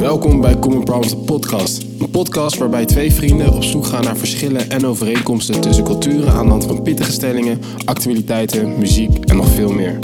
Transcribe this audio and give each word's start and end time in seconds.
Welkom 0.00 0.40
bij 0.40 0.58
Common 0.58 0.84
Problems 0.84 1.10
de 1.10 1.22
podcast. 1.24 2.00
Een 2.00 2.10
podcast 2.10 2.58
waarbij 2.58 2.84
twee 2.84 3.12
vrienden 3.12 3.52
op 3.52 3.62
zoek 3.62 3.86
gaan 3.86 4.04
naar 4.04 4.16
verschillen 4.16 4.70
en 4.70 4.86
overeenkomsten 4.86 5.60
tussen 5.60 5.84
culturen 5.84 6.32
aan 6.32 6.44
de 6.44 6.50
hand 6.50 6.66
van 6.66 6.82
pittige 6.82 7.12
stellingen, 7.12 7.60
actualiteiten, 7.84 8.78
muziek 8.78 9.24
en 9.24 9.36
nog 9.36 9.48
veel 9.48 9.72
meer. 9.72 9.98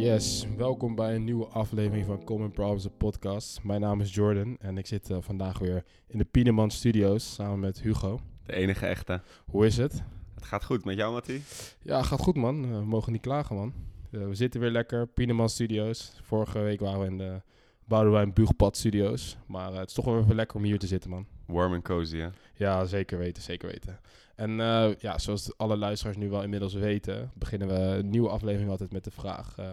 Yes, 0.00 0.46
welkom 0.56 0.94
bij 0.94 1.14
een 1.14 1.24
nieuwe 1.24 1.46
aflevering 1.46 2.06
van 2.06 2.24
Common 2.24 2.50
Problems 2.50 2.82
de 2.82 2.90
podcast. 2.90 3.60
Mijn 3.62 3.80
naam 3.80 4.00
is 4.00 4.14
Jordan 4.14 4.56
en 4.60 4.78
ik 4.78 4.86
zit 4.86 5.10
eh, 5.10 5.16
vandaag 5.20 5.58
weer 5.58 5.84
in 6.06 6.18
de 6.18 6.24
Pieneman 6.24 6.70
Studios 6.70 7.34
samen 7.34 7.60
met 7.60 7.80
Hugo. 7.80 8.18
De 8.46 8.52
enige 8.52 8.86
echte. 8.86 9.20
Hoe 9.46 9.66
is 9.66 9.76
het? 9.76 10.02
Het 10.38 10.46
gaat 10.46 10.64
goed 10.64 10.84
met 10.84 10.96
jou, 10.96 11.12
Mattie? 11.12 11.42
Ja, 11.82 12.02
gaat 12.02 12.20
goed 12.20 12.36
man. 12.36 12.64
Eh, 12.64 12.70
we 12.70 12.84
mogen 12.84 13.12
niet 13.12 13.20
klagen 13.20 13.56
man. 13.56 13.72
Eh, 14.10 14.26
we 14.26 14.34
zitten 14.34 14.60
weer 14.60 14.70
lekker, 14.70 15.06
Pieneman 15.06 15.48
Studios. 15.48 16.12
Vorige 16.22 16.58
week 16.58 16.80
waren 16.80 17.00
we 17.00 17.06
in 17.06 17.18
de 17.18 17.40
Boudewijn 17.84 18.32
Buugpad 18.32 18.76
Studios. 18.76 19.36
Maar 19.46 19.72
het 19.72 19.88
is 19.88 19.94
toch 19.94 20.04
wel 20.04 20.18
even 20.20 20.34
lekker 20.34 20.56
om 20.56 20.62
hier 20.62 20.78
te 20.78 20.86
zitten 20.86 21.10
man. 21.10 21.26
Warm 21.46 21.74
en 21.74 21.82
cozy, 21.82 22.18
hè? 22.18 22.28
Ja, 22.54 22.84
zeker 22.84 23.18
weten, 23.18 23.42
zeker 23.42 23.68
weten. 23.68 24.00
En 24.34 24.60
eh, 24.60 24.88
ja, 24.98 25.18
zoals 25.18 25.56
alle 25.56 25.76
luisteraars 25.76 26.16
nu 26.16 26.30
wel 26.30 26.42
inmiddels 26.42 26.74
weten, 26.74 27.30
beginnen 27.34 27.68
we 27.68 27.74
een 27.74 28.08
nieuwe 28.08 28.28
aflevering 28.28 28.70
altijd 28.70 28.92
met 28.92 29.04
de 29.04 29.10
vraag: 29.10 29.56
uh, 29.60 29.66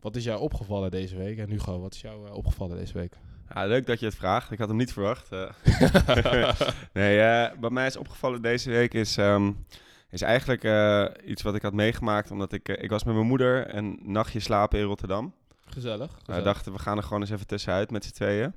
wat 0.00 0.16
is 0.16 0.24
jou 0.24 0.40
opgevallen 0.40 0.90
deze 0.90 1.16
week? 1.16 1.38
En 1.38 1.50
Hugo, 1.50 1.80
wat 1.80 1.94
is 1.94 2.00
jou 2.00 2.26
uh, 2.26 2.34
opgevallen 2.34 2.76
deze 2.76 2.92
week? 2.92 3.16
Ja, 3.54 3.66
leuk 3.66 3.86
dat 3.86 4.00
je 4.00 4.06
het 4.06 4.14
vraagt. 4.14 4.50
Ik 4.50 4.58
had 4.58 4.68
hem 4.68 4.76
niet 4.76 4.92
verwacht. 4.92 5.30
nee, 6.92 7.48
wat 7.60 7.72
mij 7.72 7.86
is 7.86 7.96
opgevallen 7.96 8.42
deze 8.42 8.70
week 8.70 8.94
is, 8.94 9.16
um, 9.16 9.64
is 10.10 10.22
eigenlijk 10.22 10.64
iets 11.24 11.42
wat 11.42 11.54
ik 11.54 11.62
had 11.62 11.72
meegemaakt. 11.72 12.30
Omdat 12.30 12.52
ik, 12.52 12.68
ik 12.68 12.90
was 12.90 13.04
met 13.04 13.14
mijn 13.14 13.26
moeder 13.26 13.74
een 13.74 13.98
nachtje 14.02 14.40
slapen 14.40 14.78
in 14.78 14.84
Rotterdam. 14.84 15.34
Gezellig. 15.66 16.10
We 16.24 16.42
dachten, 16.42 16.72
we 16.72 16.78
gaan 16.78 16.96
er 16.96 17.02
gewoon 17.02 17.20
eens 17.20 17.30
even 17.30 17.46
tussenuit 17.46 17.90
met 17.90 18.04
z'n 18.04 18.12
tweeën. 18.12 18.52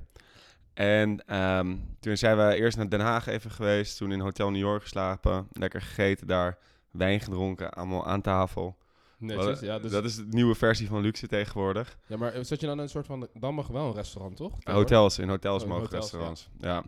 En 0.74 1.36
um, 1.36 1.96
toen 2.00 2.16
zijn 2.16 2.36
we 2.36 2.54
eerst 2.54 2.76
naar 2.76 2.88
Den 2.88 3.00
Haag 3.00 3.26
even 3.26 3.50
geweest. 3.50 3.96
Toen 3.96 4.12
in 4.12 4.20
Hotel 4.20 4.50
New 4.50 4.60
York 4.60 4.82
geslapen. 4.82 5.48
Lekker 5.52 5.80
gegeten 5.80 6.26
daar. 6.26 6.58
Wijn 6.90 7.20
gedronken. 7.20 7.72
Allemaal 7.72 8.06
aan 8.06 8.20
tafel. 8.20 8.76
Netjes, 9.18 9.60
ja, 9.60 9.78
dus... 9.78 9.90
Dat 9.90 10.04
is 10.04 10.16
de 10.16 10.26
nieuwe 10.30 10.54
versie 10.54 10.88
van 10.88 11.00
luxe 11.00 11.26
tegenwoordig. 11.26 11.98
Ja, 12.06 12.16
maar 12.16 12.44
zat 12.44 12.60
je 12.60 12.66
dan 12.66 12.78
een 12.78 12.88
soort 12.88 13.06
van... 13.06 13.28
Dan 13.34 13.54
mag 13.54 13.66
wel 13.66 13.86
een 13.86 13.94
restaurant, 13.94 14.36
toch? 14.36 14.52
Hotels. 14.64 15.18
In 15.18 15.28
hotels 15.28 15.62
oh, 15.62 15.62
in 15.62 15.68
mogen 15.68 15.84
hotels, 15.84 16.02
restaurants. 16.02 16.48
Ja. 16.60 16.68
ja. 16.68 16.84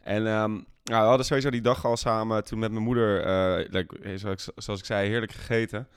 En 0.00 0.26
um, 0.26 0.66
nou, 0.84 1.02
we 1.02 1.08
hadden 1.08 1.26
sowieso 1.26 1.50
die 1.50 1.60
dag 1.60 1.84
al 1.84 1.96
samen 1.96 2.44
toen 2.44 2.58
met 2.58 2.72
mijn 2.72 2.84
moeder... 2.84 3.26
Uh, 3.70 4.16
zoals, 4.16 4.50
zoals 4.56 4.80
ik 4.80 4.86
zei, 4.86 5.08
heerlijk 5.08 5.32
gegeten. 5.32 5.88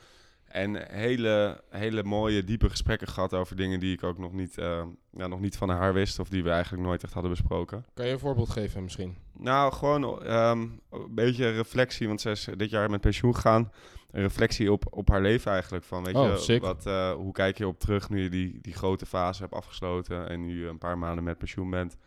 En 0.48 0.92
hele, 0.92 1.64
hele 1.70 2.04
mooie, 2.04 2.44
diepe 2.44 2.70
gesprekken 2.70 3.08
gehad 3.08 3.34
over 3.34 3.56
dingen 3.56 3.80
die 3.80 3.94
ik 3.94 4.04
ook 4.04 4.18
nog 4.18 4.34
niet, 4.34 4.58
uh, 4.58 4.84
ja, 5.12 5.28
nog 5.28 5.40
niet 5.40 5.58
van 5.58 5.70
haar 5.70 5.94
wist. 5.94 6.20
Of 6.20 6.30
die 6.30 6.44
we 6.44 6.50
eigenlijk 6.50 6.84
nooit 6.84 7.04
echt 7.04 7.14
hadden 7.14 7.32
besproken. 7.32 7.86
Kan 7.94 8.06
je 8.06 8.12
een 8.12 8.20
voorbeeld 8.20 8.50
geven 8.50 8.84
misschien? 8.84 9.18
Nou, 9.38 9.74
gewoon 9.74 10.32
um, 10.34 10.82
een 10.90 11.16
beetje 11.16 11.50
reflectie. 11.50 12.08
Want 12.08 12.22
ze 12.22 12.30
is 12.30 12.48
dit 12.56 12.70
jaar 12.70 12.90
met 12.90 13.02
pensioen 13.02 13.36
gegaan. 13.36 13.72
Een 14.12 14.22
reflectie 14.22 14.72
op, 14.72 14.86
op 14.90 15.10
haar 15.10 15.22
leven 15.22 15.52
eigenlijk. 15.52 15.84
Van, 15.84 16.04
weet 16.04 16.16
oh, 16.16 16.38
je, 16.38 16.60
wat, 16.60 16.86
uh, 16.88 17.12
hoe 17.12 17.32
kijk 17.34 17.58
je 17.58 17.68
op 17.68 17.80
terug 17.80 18.10
nu 18.10 18.24
je 18.24 18.30
die, 18.30 18.60
die 18.62 18.74
grote 18.74 19.06
fase 19.06 19.42
hebt 19.42 19.54
afgesloten. 19.54 20.30
En 20.30 20.46
nu 20.46 20.68
een 20.68 20.78
paar 20.78 20.98
maanden 20.98 21.24
met 21.24 21.38
pensioen 21.38 21.70
bent. 21.70 21.98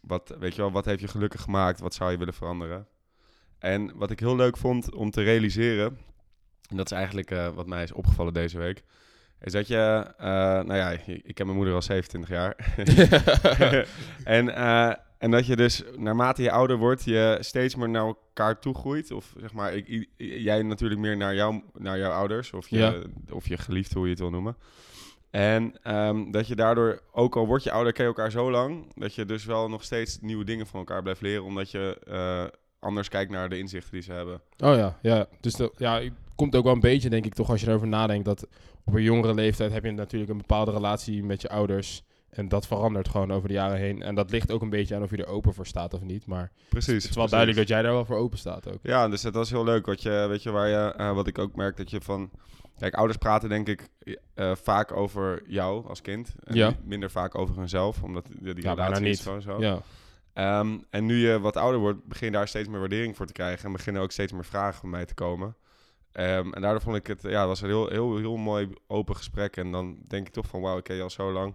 Wat, 0.00 0.34
weet 0.38 0.54
je 0.54 0.60
wel, 0.60 0.72
wat 0.72 0.84
heeft 0.84 1.00
je 1.00 1.08
gelukkig 1.08 1.40
gemaakt? 1.40 1.80
Wat 1.80 1.94
zou 1.94 2.10
je 2.10 2.18
willen 2.18 2.34
veranderen? 2.34 2.86
En 3.58 3.96
wat 3.96 4.10
ik 4.10 4.20
heel 4.20 4.36
leuk 4.36 4.56
vond 4.56 4.94
om 4.94 5.10
te 5.10 5.22
realiseren 5.22 5.98
en 6.70 6.76
dat 6.76 6.90
is 6.90 6.96
eigenlijk 6.96 7.30
uh, 7.30 7.48
wat 7.48 7.66
mij 7.66 7.82
is 7.82 7.92
opgevallen 7.92 8.32
deze 8.32 8.58
week. 8.58 8.82
Is 9.40 9.52
dat 9.52 9.66
je, 9.66 10.04
uh, 10.20 10.26
nou 10.26 10.74
ja, 10.74 10.90
ik 11.06 11.38
heb 11.38 11.46
mijn 11.46 11.56
moeder 11.56 11.74
al 11.74 11.82
27 11.82 12.30
jaar. 12.30 12.56
en, 14.36 14.48
uh, 14.48 14.92
en 15.18 15.30
dat 15.30 15.46
je 15.46 15.56
dus 15.56 15.82
naarmate 15.96 16.42
je 16.42 16.50
ouder 16.50 16.76
wordt, 16.76 17.04
je 17.04 17.36
steeds 17.40 17.74
meer 17.74 17.88
naar 17.88 18.06
elkaar 18.06 18.60
toe 18.60 18.74
groeit. 18.74 19.10
Of 19.10 19.34
zeg 19.38 19.52
maar, 19.52 19.74
ik, 19.74 20.08
jij 20.16 20.62
natuurlijk 20.62 21.00
meer 21.00 21.16
naar, 21.16 21.34
jou, 21.34 21.62
naar 21.78 21.98
jouw 21.98 22.12
ouders. 22.12 22.52
Of 22.52 22.68
je, 22.68 22.78
ja. 22.78 22.94
of 23.30 23.48
je 23.48 23.56
geliefde, 23.56 23.94
hoe 23.94 24.04
je 24.04 24.10
het 24.10 24.20
wil 24.20 24.30
noemen. 24.30 24.56
En 25.30 25.74
um, 25.96 26.30
dat 26.30 26.46
je 26.46 26.54
daardoor, 26.54 27.02
ook 27.12 27.36
al 27.36 27.46
word 27.46 27.62
je 27.62 27.70
ouder, 27.70 27.92
ken 27.92 28.02
je 28.02 28.08
elkaar 28.08 28.30
zo 28.30 28.50
lang. 28.50 28.92
Dat 28.94 29.14
je 29.14 29.24
dus 29.24 29.44
wel 29.44 29.68
nog 29.68 29.84
steeds 29.84 30.18
nieuwe 30.20 30.44
dingen 30.44 30.66
van 30.66 30.78
elkaar 30.78 31.02
blijft 31.02 31.20
leren. 31.20 31.44
Omdat 31.44 31.70
je 31.70 31.98
anders 32.80 33.08
kijkt 33.08 33.30
naar 33.30 33.48
de 33.48 33.58
inzichten 33.58 33.92
die 33.92 34.02
ze 34.02 34.12
hebben. 34.12 34.40
Oh 34.58 34.76
ja, 34.76 34.98
ja. 35.02 35.26
Dus 35.40 35.54
de, 35.54 35.72
ja, 35.76 36.02
komt 36.34 36.56
ook 36.56 36.64
wel 36.64 36.72
een 36.72 36.80
beetje, 36.80 37.10
denk 37.10 37.24
ik, 37.24 37.34
toch 37.34 37.50
als 37.50 37.60
je 37.60 37.68
erover 37.68 37.88
nadenkt, 37.88 38.24
dat 38.24 38.46
op 38.84 38.94
een 38.94 39.02
jongere 39.02 39.34
leeftijd 39.34 39.72
heb 39.72 39.84
je 39.84 39.90
natuurlijk 39.90 40.30
een 40.30 40.36
bepaalde 40.36 40.70
relatie 40.70 41.24
met 41.24 41.40
je 41.40 41.48
ouders. 41.48 42.02
En 42.30 42.48
dat 42.48 42.66
verandert 42.66 43.08
gewoon 43.08 43.32
over 43.32 43.48
de 43.48 43.54
jaren 43.54 43.78
heen. 43.78 44.02
En 44.02 44.14
dat 44.14 44.30
ligt 44.30 44.52
ook 44.52 44.62
een 44.62 44.70
beetje 44.70 44.94
aan 44.94 45.02
of 45.02 45.10
je 45.10 45.16
er 45.16 45.26
open 45.26 45.54
voor 45.54 45.66
staat 45.66 45.94
of 45.94 46.00
niet. 46.00 46.26
Maar 46.26 46.50
precies, 46.68 46.86
het 46.86 46.96
is 46.96 47.02
wel 47.02 47.12
precies. 47.12 47.30
duidelijk 47.30 47.58
dat 47.58 47.68
jij 47.68 47.82
daar 47.82 47.92
wel 47.92 48.04
voor 48.04 48.16
open 48.16 48.38
staat 48.38 48.72
ook. 48.72 48.78
Ja, 48.82 49.08
dus 49.08 49.22
dat 49.22 49.34
was 49.34 49.50
heel 49.50 49.64
leuk. 49.64 49.86
Wat, 49.86 50.02
je, 50.02 50.26
weet 50.28 50.42
je, 50.42 50.50
waar 50.50 50.68
je, 50.68 50.94
uh, 50.98 51.12
wat 51.12 51.26
ik 51.26 51.38
ook 51.38 51.54
merk 51.54 51.76
dat 51.76 51.90
je 51.90 52.00
van... 52.00 52.30
Kijk, 52.78 52.94
ouders 52.94 53.18
praten 53.18 53.48
denk 53.48 53.68
ik 53.68 53.88
uh, 54.34 54.54
vaak 54.54 54.92
over 54.92 55.42
jou 55.46 55.88
als 55.88 56.00
kind. 56.00 56.34
En 56.44 56.54
ja. 56.54 56.74
minder 56.84 57.10
vaak 57.10 57.34
over 57.34 57.56
hunzelf. 57.56 58.02
Omdat 58.02 58.26
die, 58.26 58.54
die 58.54 58.64
ja, 58.64 58.72
relatie 58.72 59.04
niet. 59.04 59.18
Zo, 59.18 59.40
zo. 59.40 59.60
Ja. 59.60 59.80
Um, 60.60 60.84
en 60.90 61.06
nu 61.06 61.16
je 61.16 61.40
wat 61.40 61.56
ouder 61.56 61.80
wordt, 61.80 62.04
begin 62.04 62.26
je 62.26 62.32
daar 62.32 62.48
steeds 62.48 62.68
meer 62.68 62.78
waardering 62.78 63.16
voor 63.16 63.26
te 63.26 63.32
krijgen. 63.32 63.64
En 63.64 63.72
beginnen 63.72 64.02
ook 64.02 64.12
steeds 64.12 64.32
meer 64.32 64.44
vragen 64.44 64.80
van 64.80 64.90
mij 64.90 65.04
te 65.04 65.14
komen. 65.14 65.56
Um, 66.12 66.54
en 66.54 66.60
daardoor 66.60 66.80
vond 66.80 66.96
ik 66.96 67.06
het, 67.06 67.22
ja, 67.22 67.38
het 67.38 67.48
was 67.48 67.60
een 67.60 67.68
heel, 67.68 67.88
heel, 67.88 68.16
heel 68.16 68.36
mooi 68.36 68.68
open 68.86 69.16
gesprek. 69.16 69.56
En 69.56 69.70
dan 69.70 69.98
denk 70.08 70.26
ik 70.26 70.32
toch 70.32 70.46
van, 70.46 70.60
wauw, 70.60 70.78
ik 70.78 70.84
ken 70.84 70.96
je 70.96 71.02
al 71.02 71.10
zo 71.10 71.32
lang. 71.32 71.54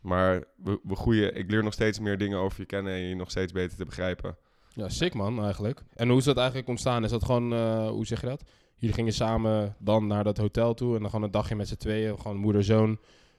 Maar 0.00 0.44
we, 0.56 0.80
we 0.82 0.96
groeien, 0.96 1.36
ik 1.36 1.50
leer 1.50 1.62
nog 1.62 1.72
steeds 1.72 1.98
meer 1.98 2.18
dingen 2.18 2.38
over 2.38 2.60
je 2.60 2.66
kennen 2.66 2.92
en 2.92 2.98
je 2.98 3.14
nog 3.14 3.30
steeds 3.30 3.52
beter 3.52 3.76
te 3.76 3.84
begrijpen. 3.84 4.36
Ja, 4.74 4.88
sick 4.88 5.14
man, 5.14 5.42
eigenlijk. 5.42 5.84
En 5.94 6.08
hoe 6.08 6.18
is 6.18 6.24
dat 6.24 6.36
eigenlijk 6.36 6.68
ontstaan? 6.68 7.04
Is 7.04 7.10
dat 7.10 7.24
gewoon, 7.24 7.52
uh, 7.52 7.88
hoe 7.88 8.06
zeg 8.06 8.20
je 8.20 8.26
dat? 8.26 8.44
Jullie 8.76 8.94
gingen 8.94 9.12
samen 9.12 9.76
dan 9.78 10.06
naar 10.06 10.24
dat 10.24 10.36
hotel 10.36 10.74
toe 10.74 10.94
en 10.94 11.00
dan 11.00 11.10
gewoon 11.10 11.24
een 11.24 11.30
dagje 11.30 11.56
met 11.56 11.68
z'n 11.68 11.76
tweeën, 11.76 12.18
gewoon 12.18 12.36
moeder-zoon. 12.36 12.98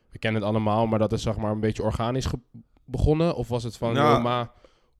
We 0.10 0.20
kennen 0.20 0.42
het 0.42 0.50
allemaal, 0.50 0.88
maar 0.88 1.00
dat 1.00 1.14
is 1.14 1.22
zeg 1.22 1.38
maar 1.38 1.52
een 1.52 1.60
beetje 1.60 1.84
organisch 1.84 2.28
begonnen? 2.86 3.36
Of 3.36 3.48
was 3.48 3.64
het 3.64 3.78
van, 3.78 3.94
nou, 3.94 4.14
joh, 4.14 4.24
maar 4.24 4.52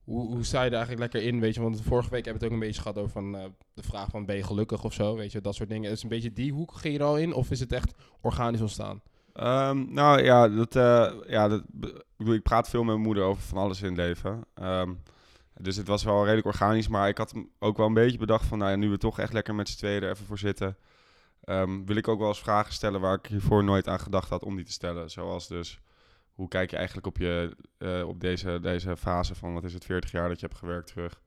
hoe, 0.04 0.34
hoe 0.34 0.44
sta 0.44 0.62
je 0.62 0.70
er 0.70 0.76
eigenlijk 0.76 1.12
lekker 1.12 1.28
in, 1.28 1.40
weet 1.40 1.54
je? 1.54 1.60
Want 1.60 1.82
vorige 1.82 2.10
week 2.10 2.24
hebben 2.24 2.42
we 2.42 2.46
het 2.46 2.54
ook 2.54 2.60
een 2.60 2.66
beetje 2.66 2.82
gehad 2.82 2.98
over 2.98 3.10
van, 3.10 3.34
uh, 3.34 3.44
de 3.74 3.82
vraag 3.82 4.10
van, 4.10 4.26
ben 4.26 4.36
je 4.36 4.42
gelukkig 4.42 4.84
of 4.84 4.92
zo? 4.92 5.16
Weet 5.16 5.32
je, 5.32 5.40
dat 5.40 5.54
soort 5.54 5.68
dingen. 5.68 5.90
Is 5.90 6.02
een 6.02 6.08
beetje 6.08 6.32
die 6.32 6.52
hoek 6.52 6.72
ging 6.72 6.94
je 6.94 7.00
er 7.00 7.06
al 7.06 7.18
in? 7.18 7.32
Of 7.32 7.50
is 7.50 7.60
het 7.60 7.72
echt 7.72 7.94
organisch 8.20 8.60
ontstaan? 8.60 9.02
Um, 9.42 9.92
nou 9.92 10.22
ja, 10.22 10.48
dat, 10.48 10.76
uh, 10.76 11.12
ja 11.26 11.48
dat, 11.48 11.62
ik, 12.18 12.42
praat 12.42 12.68
veel 12.68 12.84
met 12.84 12.94
mijn 12.94 13.06
moeder 13.06 13.24
over 13.24 13.42
van 13.42 13.58
alles 13.58 13.82
in 13.82 13.88
het 13.88 13.96
leven. 13.96 14.44
Um, 14.62 15.02
dus 15.60 15.76
het 15.76 15.86
was 15.86 16.04
wel 16.04 16.24
redelijk 16.24 16.46
organisch, 16.46 16.88
maar 16.88 17.08
ik 17.08 17.18
had 17.18 17.34
ook 17.58 17.76
wel 17.76 17.86
een 17.86 17.94
beetje 17.94 18.18
bedacht 18.18 18.46
van, 18.46 18.58
nou 18.58 18.70
ja, 18.70 18.76
nu 18.76 18.88
we 18.88 18.98
toch 18.98 19.18
echt 19.18 19.32
lekker 19.32 19.54
met 19.54 19.68
z'n 19.68 19.76
tweeën 19.76 20.02
er 20.02 20.10
even 20.10 20.26
voor 20.26 20.38
zitten, 20.38 20.76
um, 21.44 21.86
wil 21.86 21.96
ik 21.96 22.08
ook 22.08 22.18
wel 22.18 22.28
eens 22.28 22.40
vragen 22.40 22.72
stellen 22.72 23.00
waar 23.00 23.14
ik 23.14 23.26
hiervoor 23.26 23.64
nooit 23.64 23.88
aan 23.88 24.00
gedacht 24.00 24.28
had 24.28 24.44
om 24.44 24.56
die 24.56 24.64
te 24.64 24.72
stellen. 24.72 25.10
Zoals 25.10 25.48
dus, 25.48 25.80
hoe 26.32 26.48
kijk 26.48 26.70
je 26.70 26.76
eigenlijk 26.76 27.06
op, 27.06 27.16
je, 27.16 27.56
uh, 27.78 28.08
op 28.08 28.20
deze, 28.20 28.58
deze 28.62 28.96
fase 28.96 29.34
van, 29.34 29.54
wat 29.54 29.64
is 29.64 29.74
het, 29.74 29.84
40 29.84 30.10
jaar 30.10 30.28
dat 30.28 30.40
je 30.40 30.46
hebt 30.46 30.58
gewerkt 30.58 30.86
terug? 30.86 31.20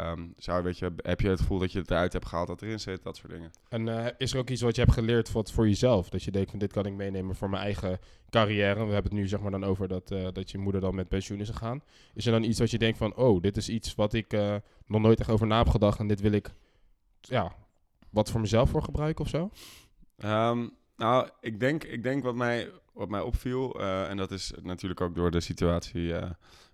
Um, 0.00 0.34
zou, 0.36 0.62
weet 0.62 0.78
je, 0.78 0.92
heb 0.96 1.20
je 1.20 1.28
het 1.28 1.40
gevoel 1.40 1.58
dat 1.58 1.72
je 1.72 1.78
het 1.78 1.90
eruit 1.90 2.12
hebt 2.12 2.26
gehaald 2.26 2.46
dat 2.46 2.62
erin 2.62 2.80
zit? 2.80 3.02
Dat 3.02 3.16
soort 3.16 3.32
dingen. 3.32 3.50
En 3.68 3.86
uh, 3.86 4.06
is 4.18 4.32
er 4.32 4.38
ook 4.38 4.50
iets 4.50 4.60
wat 4.60 4.74
je 4.74 4.80
hebt 4.80 4.94
geleerd 4.94 5.32
wat 5.32 5.52
voor 5.52 5.68
jezelf? 5.68 6.08
Dat 6.08 6.22
je 6.22 6.30
denkt 6.30 6.50
van 6.50 6.58
dit 6.58 6.72
kan 6.72 6.86
ik 6.86 6.92
meenemen 6.92 7.36
voor 7.36 7.50
mijn 7.50 7.62
eigen 7.62 7.98
carrière. 8.30 8.74
We 8.74 8.92
hebben 8.92 9.10
het 9.10 9.20
nu 9.20 9.28
zeg 9.28 9.40
maar 9.40 9.50
dan 9.50 9.64
over 9.64 9.88
dat, 9.88 10.10
uh, 10.10 10.28
dat 10.32 10.50
je 10.50 10.58
moeder 10.58 10.80
dan 10.80 10.94
met 10.94 11.08
pensioen 11.08 11.40
is 11.40 11.48
gegaan. 11.48 11.82
Is 12.14 12.26
er 12.26 12.32
dan 12.32 12.42
iets 12.42 12.58
wat 12.58 12.70
je 12.70 12.78
denkt 12.78 12.98
van 12.98 13.16
oh, 13.16 13.42
dit 13.42 13.56
is 13.56 13.68
iets 13.68 13.94
wat 13.94 14.12
ik 14.12 14.32
uh, 14.32 14.54
nog 14.86 15.00
nooit 15.00 15.20
echt 15.20 15.30
over 15.30 15.46
na 15.46 15.58
heb 15.58 15.68
gedacht 15.68 15.98
en 15.98 16.08
dit 16.08 16.20
wil 16.20 16.32
ik 16.32 16.54
ja, 17.20 17.52
wat 18.10 18.30
voor 18.30 18.40
mezelf 18.40 18.70
voor 18.70 18.82
gebruiken 18.82 19.24
of 19.24 19.30
zo? 19.30 19.50
Um, 20.24 20.72
nou, 20.96 21.28
ik 21.40 21.60
denk, 21.60 21.84
ik 21.84 22.02
denk 22.02 22.22
wat, 22.22 22.34
mij, 22.34 22.70
wat 22.92 23.08
mij 23.08 23.20
opviel, 23.20 23.80
en 23.80 24.16
dat 24.16 24.30
is 24.30 24.52
natuurlijk 24.62 25.00
ook 25.00 25.14
door 25.14 25.30
de 25.30 25.40
situatie 25.40 26.14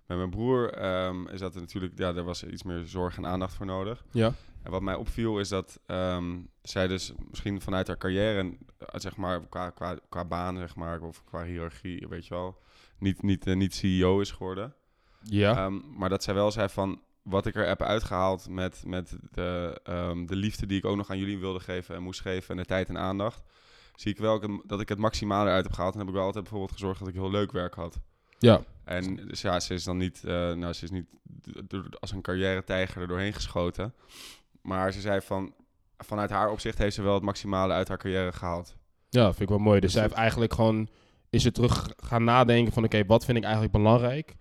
met 0.05 0.17
mijn 0.17 0.29
broer 0.29 0.85
um, 1.05 1.27
is 1.27 1.39
dat 1.39 1.55
er 1.55 1.61
natuurlijk, 1.61 1.93
ja, 1.97 2.15
er 2.15 2.23
was 2.23 2.43
iets 2.43 2.63
meer 2.63 2.85
zorg 2.85 3.17
en 3.17 3.25
aandacht 3.25 3.53
voor 3.53 3.65
nodig. 3.65 4.05
Ja. 4.11 4.33
En 4.63 4.71
wat 4.71 4.81
mij 4.81 4.95
opviel 4.95 5.39
is 5.39 5.49
dat 5.49 5.79
um, 5.87 6.49
zij 6.61 6.87
dus 6.87 7.13
misschien 7.29 7.61
vanuit 7.61 7.87
haar 7.87 7.97
carrière, 7.97 8.57
zeg 8.93 9.15
maar, 9.15 9.47
qua, 9.47 9.69
qua, 9.69 9.97
qua 10.09 10.25
baan, 10.25 10.57
zeg 10.57 10.75
maar, 10.75 11.01
of 11.01 11.23
qua 11.23 11.43
hiërarchie, 11.43 12.07
weet 12.07 12.27
je 12.27 12.33
wel, 12.33 12.61
niet, 12.97 13.21
niet, 13.21 13.47
uh, 13.47 13.55
niet 13.55 13.75
CEO 13.75 14.19
is 14.19 14.31
geworden. 14.31 14.73
Ja. 15.21 15.65
Um, 15.65 15.83
maar 15.97 16.09
dat 16.09 16.23
zij 16.23 16.33
wel 16.33 16.51
zei 16.51 16.69
van, 16.69 17.01
wat 17.21 17.45
ik 17.45 17.55
er 17.55 17.67
heb 17.67 17.81
uitgehaald 17.81 18.49
met, 18.49 18.83
met 18.85 19.17
de, 19.31 19.79
um, 19.89 20.25
de 20.25 20.35
liefde 20.35 20.65
die 20.65 20.77
ik 20.77 20.85
ook 20.85 20.97
nog 20.97 21.09
aan 21.09 21.17
jullie 21.17 21.39
wilde 21.39 21.59
geven 21.59 21.95
en 21.95 22.03
moest 22.03 22.21
geven 22.21 22.49
en 22.49 22.57
de 22.57 22.65
tijd 22.65 22.89
en 22.89 22.97
aandacht, 22.97 23.43
zie 23.95 24.11
ik 24.11 24.17
wel 24.17 24.61
dat 24.65 24.81
ik 24.81 24.89
het 24.89 24.97
maximale 24.97 25.49
uit 25.49 25.63
heb 25.63 25.73
gehaald. 25.73 25.93
En 25.93 25.99
heb 25.99 26.07
ik 26.07 26.13
wel 26.13 26.23
altijd 26.23 26.43
bijvoorbeeld 26.43 26.73
gezorgd 26.73 26.99
dat 26.99 27.07
ik 27.07 27.13
heel 27.13 27.31
leuk 27.31 27.51
werk 27.51 27.73
had. 27.73 27.99
Ja. 28.39 28.63
En 28.85 29.15
dus 29.15 29.41
ja, 29.41 29.59
ze 29.59 29.73
is 29.73 29.83
dan 29.83 29.97
niet, 29.97 30.21
uh, 30.25 30.31
nou, 30.31 30.73
ze 30.73 30.83
is 30.83 30.91
niet 30.91 31.05
als 31.99 32.11
een 32.11 32.21
carrière-tijger 32.21 33.01
er 33.01 33.07
doorheen 33.07 33.33
geschoten. 33.33 33.93
Maar 34.61 34.93
ze 34.93 35.01
zei 35.01 35.21
van, 35.21 35.53
vanuit 35.97 36.29
haar 36.29 36.51
opzicht 36.51 36.77
heeft 36.77 36.95
ze 36.95 37.01
wel 37.01 37.13
het 37.13 37.23
maximale 37.23 37.73
uit 37.73 37.87
haar 37.87 37.97
carrière 37.97 38.31
gehaald. 38.31 38.75
Ja, 39.09 39.25
vind 39.25 39.39
ik 39.41 39.49
wel 39.49 39.57
mooi. 39.57 39.79
Dus 39.79 39.81
Dus 39.81 39.91
zij 39.91 40.01
heeft 40.01 40.15
eigenlijk 40.15 40.53
gewoon... 40.53 40.89
Is 41.29 41.41
ze 41.41 41.51
terug 41.51 41.89
gaan 41.97 42.23
nadenken 42.23 42.73
van... 42.73 42.83
Oké, 42.83 43.05
wat 43.05 43.25
vind 43.25 43.37
ik 43.37 43.43
eigenlijk 43.43 43.73
belangrijk? 43.73 44.35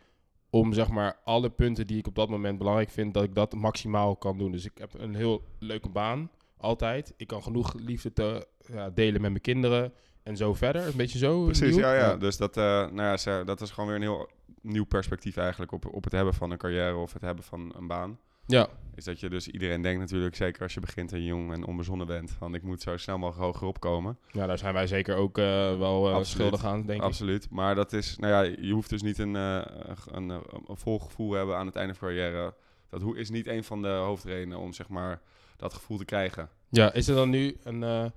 Om 0.51 0.73
zeg 0.73 0.89
maar 0.89 1.17
alle 1.25 1.51
punten 1.51 1.87
die 1.87 1.99
ik 1.99 2.07
op 2.07 2.15
dat 2.15 2.29
moment 2.29 2.59
belangrijk 2.59 2.91
vind... 2.91 3.15
Dat 3.15 3.23
ik 3.23 3.35
dat 3.35 3.55
maximaal 3.55 4.17
kan 4.17 4.39
doen. 4.39 4.53
Dus 4.53 4.65
ik 4.65 4.79
heb 4.79 4.95
een 4.95 5.15
heel 5.15 5.45
leuke 5.59 5.89
baan. 5.89 6.31
Altijd. 6.57 7.15
Ik 7.17 7.27
kan 7.27 7.43
genoeg 7.43 7.75
liefde 7.75 8.13
te, 8.13 8.47
ja, 8.67 8.91
delen 8.91 9.21
met 9.21 9.31
mijn 9.31 9.43
kinderen. 9.43 9.93
En 10.23 10.37
zo 10.37 10.55
verder. 10.55 10.87
Een 10.87 10.97
beetje 10.97 11.19
zo. 11.19 11.45
Precies, 11.45 11.75
nieuw. 11.75 11.85
ja, 11.85 11.95
ja. 11.95 12.17
Dus 12.17 12.37
dat, 12.37 12.57
eh, 12.57 12.65
nou 12.65 13.03
ja, 13.03 13.17
ze, 13.17 13.43
dat 13.45 13.61
is 13.61 13.71
gewoon 13.71 13.89
weer 13.89 13.97
een 13.99 14.03
heel 14.03 14.31
nieuw 14.61 14.85
perspectief 14.85 15.37
eigenlijk 15.37 15.73
op, 15.73 15.87
op 15.95 16.05
het 16.05 16.13
hebben 16.13 16.35
van 16.35 16.51
een 16.51 16.59
carrière 16.59 16.97
of 16.97 17.13
het 17.13 17.23
hebben 17.23 17.45
van 17.45 17.73
een 17.77 17.87
baan. 17.87 18.19
Ja, 18.47 18.69
Is 18.95 19.05
dat 19.05 19.21
je 19.21 19.29
dus, 19.29 19.49
iedereen 19.49 19.83
denkt 19.83 20.01
natuurlijk, 20.01 20.37
zeker 20.37 20.63
als 20.63 20.75
je 20.75 20.81
begint 20.81 21.13
en 21.13 21.25
jong 21.25 21.53
en 21.53 21.67
onbezonnen 21.67 22.07
bent, 22.07 22.31
van 22.31 22.55
ik 22.55 22.63
moet 22.63 22.83
zo 22.83 22.97
snel 22.97 23.19
mogelijk 23.19 23.45
hoger 23.45 23.67
opkomen. 23.67 24.19
ja 24.31 24.47
daar 24.47 24.59
zijn 24.59 24.75
wij 24.75 24.87
zeker 24.87 25.17
ook 25.17 25.39
eh, 25.39 25.45
wel 25.79 26.01
eh, 26.09 26.15
Absoluut. 26.15 26.27
schuldig 26.27 26.65
aan, 26.65 26.87
denk 26.87 26.99
ik. 27.01 27.05
Absoluut. 27.07 27.51
Maar 27.51 27.75
dat 27.75 27.93
is, 27.93 28.17
nou 28.19 28.33
ja, 28.33 28.57
je 28.61 28.73
hoeft 28.73 28.91
dus 28.91 29.03
niet 29.03 29.19
een, 29.19 29.35
een, 29.35 29.67
een, 30.11 30.29
een 30.67 30.77
vol 30.77 30.99
gevoel 30.99 31.31
te 31.31 31.37
hebben 31.37 31.57
aan 31.57 31.67
het 31.67 31.77
einde 31.77 31.95
van 31.95 32.09
carrière. 32.09 32.55
Dat 32.91 33.03
hoe- 33.03 33.19
is 33.19 33.31
niet 33.31 33.47
een 33.47 33.65
van 33.65 33.83
de 33.83 33.89
hoofdredenen 33.89 34.59
om 34.59 34.73
zeg 34.73 34.89
maar 34.89 35.21
dat 35.57 35.75
gevoel 35.75 35.97
te 35.99 36.05
krijgen. 36.05 36.49
Ja, 36.69 36.93
is 36.93 37.09
er 37.09 37.15
dan 37.15 37.31
nu 37.31 37.57
een... 37.65 38.13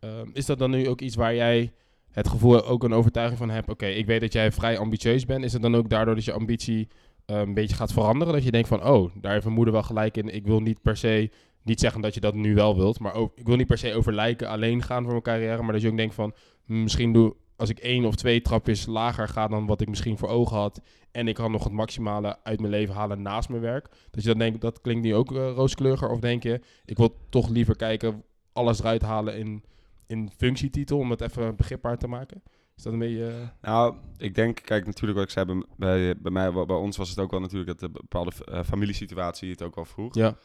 eh, 0.00 0.18
ehm, 0.18 0.30
is 0.32 0.46
dat 0.46 0.58
dan 0.58 0.70
nu 0.70 0.88
ook 0.88 1.00
iets 1.00 1.16
waar 1.16 1.34
jij 1.34 1.72
het 2.10 2.28
gevoel 2.28 2.64
ook 2.64 2.84
een 2.84 2.92
overtuiging 2.92 3.38
van 3.38 3.50
hebt? 3.50 3.68
Oké, 3.68 3.86
ik 3.86 4.06
weet 4.06 4.20
dat 4.20 4.32
jij 4.32 4.52
vrij 4.52 4.78
ambitieus 4.78 5.24
bent. 5.24 5.44
Is 5.44 5.52
het 5.52 5.62
dan 5.62 5.76
ook 5.76 5.88
daardoor 5.88 6.14
dat 6.14 6.24
je 6.24 6.32
ambitie 6.32 6.88
eh, 7.26 7.38
een 7.38 7.54
beetje 7.54 7.76
gaat 7.76 7.92
veranderen? 7.92 8.34
Dat 8.34 8.44
je 8.44 8.50
denkt 8.50 8.68
van, 8.68 8.84
oh, 8.84 9.10
daar 9.14 9.32
heeft 9.32 9.44
mijn 9.44 9.56
moeder 9.56 9.74
wel 9.74 9.82
gelijk 9.82 10.16
in. 10.16 10.34
Ik 10.34 10.46
wil 10.46 10.60
niet 10.60 10.82
per 10.82 10.96
se... 10.96 11.30
Niet 11.62 11.80
zeggen 11.80 12.00
dat 12.00 12.14
je 12.14 12.20
dat 12.20 12.34
nu 12.34 12.54
wel 12.54 12.76
wilt, 12.76 12.98
maar 12.98 13.14
ook, 13.14 13.32
ik 13.34 13.46
wil 13.46 13.56
niet 13.56 13.66
per 13.66 13.78
se 13.78 13.94
over 13.94 14.14
lijken 14.14 14.48
alleen 14.48 14.82
gaan 14.82 15.02
voor 15.02 15.10
mijn 15.10 15.22
carrière. 15.22 15.62
Maar 15.62 15.72
dat 15.72 15.82
je 15.82 15.88
ook 15.88 15.96
denkt 15.96 16.14
van, 16.14 16.34
hm, 16.64 16.82
misschien 16.82 17.12
doe, 17.12 17.34
als 17.56 17.70
ik 17.70 17.78
één 17.78 18.04
of 18.04 18.14
twee 18.14 18.40
trapjes 18.40 18.86
lager 18.86 19.28
ga 19.28 19.48
dan 19.48 19.66
wat 19.66 19.80
ik 19.80 19.88
misschien 19.88 20.18
voor 20.18 20.28
ogen 20.28 20.56
had. 20.56 20.80
En 21.10 21.28
ik 21.28 21.34
kan 21.34 21.50
nog 21.50 21.64
het 21.64 21.72
maximale 21.72 22.38
uit 22.42 22.60
mijn 22.60 22.72
leven 22.72 22.94
halen 22.94 23.22
naast 23.22 23.48
mijn 23.48 23.62
werk. 23.62 23.88
Dat 24.10 24.22
je 24.22 24.28
dan 24.28 24.38
denkt, 24.38 24.60
dat 24.60 24.80
klinkt 24.80 25.02
nu 25.02 25.14
ook 25.14 25.32
eh, 25.32 25.50
rooskleuriger. 25.54 26.10
Of 26.10 26.20
denk 26.20 26.42
je, 26.42 26.60
ik 26.84 26.96
wil 26.96 27.16
toch 27.28 27.48
liever 27.48 27.76
kijken, 27.76 28.24
alles 28.52 28.80
eruit 28.80 29.02
halen 29.02 29.36
in, 29.36 29.64
in 30.08 30.30
functietitel, 30.36 30.98
om 30.98 31.10
het 31.10 31.20
even 31.20 31.56
begripbaar 31.56 31.98
te 31.98 32.06
maken? 32.08 32.42
Is 32.76 32.82
dat 32.82 32.92
een 32.92 32.98
beetje... 32.98 33.26
eh, 33.26 33.70
Nou, 33.70 33.94
ik 34.16 34.34
denk, 34.34 34.60
kijk, 34.64 34.86
natuurlijk 34.86 35.18
wat 35.18 35.26
ik 35.26 35.32
zei, 35.32 35.46
bij, 35.46 35.64
bij, 35.76 36.16
bij 36.20 36.32
mij, 36.32 36.52
bij 36.66 36.76
ons 36.76 36.96
was 36.96 37.08
het 37.10 37.18
ook 37.18 37.30
wel 37.30 37.40
natuurlijk 37.40 37.68
dat 37.78 37.78
de 37.80 38.00
bepaalde 38.00 38.32
eh, 38.44 38.62
familiesituatie 38.64 39.50
het 39.50 39.62
ook 39.62 39.74
wel 39.74 39.84
vroeg. 39.84 40.14
ja, 40.14 40.36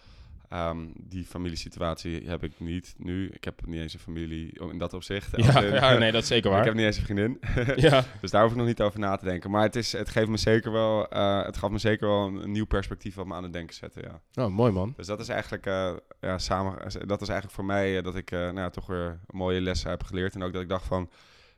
Ehm, 0.53 0.77
die 0.99 1.25
familiesituatie 1.25 2.23
heb 2.29 2.43
ik 2.43 2.51
niet 2.57 2.93
nu. 2.97 3.27
Ik 3.29 3.43
heb 3.43 3.65
niet 3.65 3.79
eens 3.79 3.93
een 3.93 3.99
familie 3.99 4.59
in 4.71 4.77
dat 4.77 4.93
opzicht. 4.93 5.29
ja, 5.35 5.45
Als 5.53 5.63
in- 5.65 5.73
ja, 5.73 5.97
nee, 5.97 6.11
dat 6.11 6.21
is 6.21 6.27
zeker 6.27 6.49
Ik 6.49 6.55
waar. 6.55 6.65
heb 6.65 6.73
niet 6.73 6.85
eens 6.85 6.97
een 6.97 7.03
vriendin. 7.03 7.39
Ja, 7.75 8.03
Dus 8.21 8.31
daar 8.31 8.41
hoef 8.41 8.51
ik 8.51 8.57
nog 8.57 8.65
niet 8.67 8.81
over 8.81 8.99
na 8.99 9.15
te 9.15 9.25
denken. 9.25 9.51
Maar 9.51 9.61
het, 9.63 9.75
is, 9.75 9.91
het, 9.91 10.09
geeft 10.09 10.27
me 10.27 10.37
zeker 10.37 10.71
wel, 10.71 11.07
eh, 11.09 11.45
het 11.45 11.57
gaf 11.57 11.69
me 11.69 11.77
zeker 11.77 12.07
wel 12.07 12.27
een, 12.27 12.35
een 12.43 12.51
nieuw 12.51 12.65
perspectief 12.65 13.15
wat 13.15 13.25
me 13.25 13.33
aan 13.33 13.43
het 13.43 13.53
denken 13.53 13.75
zette. 13.75 14.01
Ja. 14.01 14.43
oh, 14.43 14.51
mooi 14.51 14.71
man. 14.71 14.93
Dus 14.97 15.07
dat 15.07 15.19
is 15.19 15.27
eigenlijk, 15.29 15.65
eh, 15.65 15.93
ja, 16.21 16.37
samen, 16.37 16.77
dat 17.07 17.21
is 17.21 17.27
eigenlijk 17.27 17.51
voor 17.51 17.65
mij 17.65 17.97
eh, 17.97 18.03
dat 18.03 18.15
ik 18.15 18.31
eh, 18.31 18.39
nou, 18.39 18.55
ja, 18.59 18.69
toch 18.69 18.87
weer 18.87 19.19
mooie 19.27 19.61
lessen 19.61 19.89
heb 19.89 20.03
geleerd. 20.03 20.35
En 20.35 20.43
ook 20.43 20.53
dat 20.53 20.61
ik 20.61 20.69
dacht 20.69 20.85
van, 20.85 21.09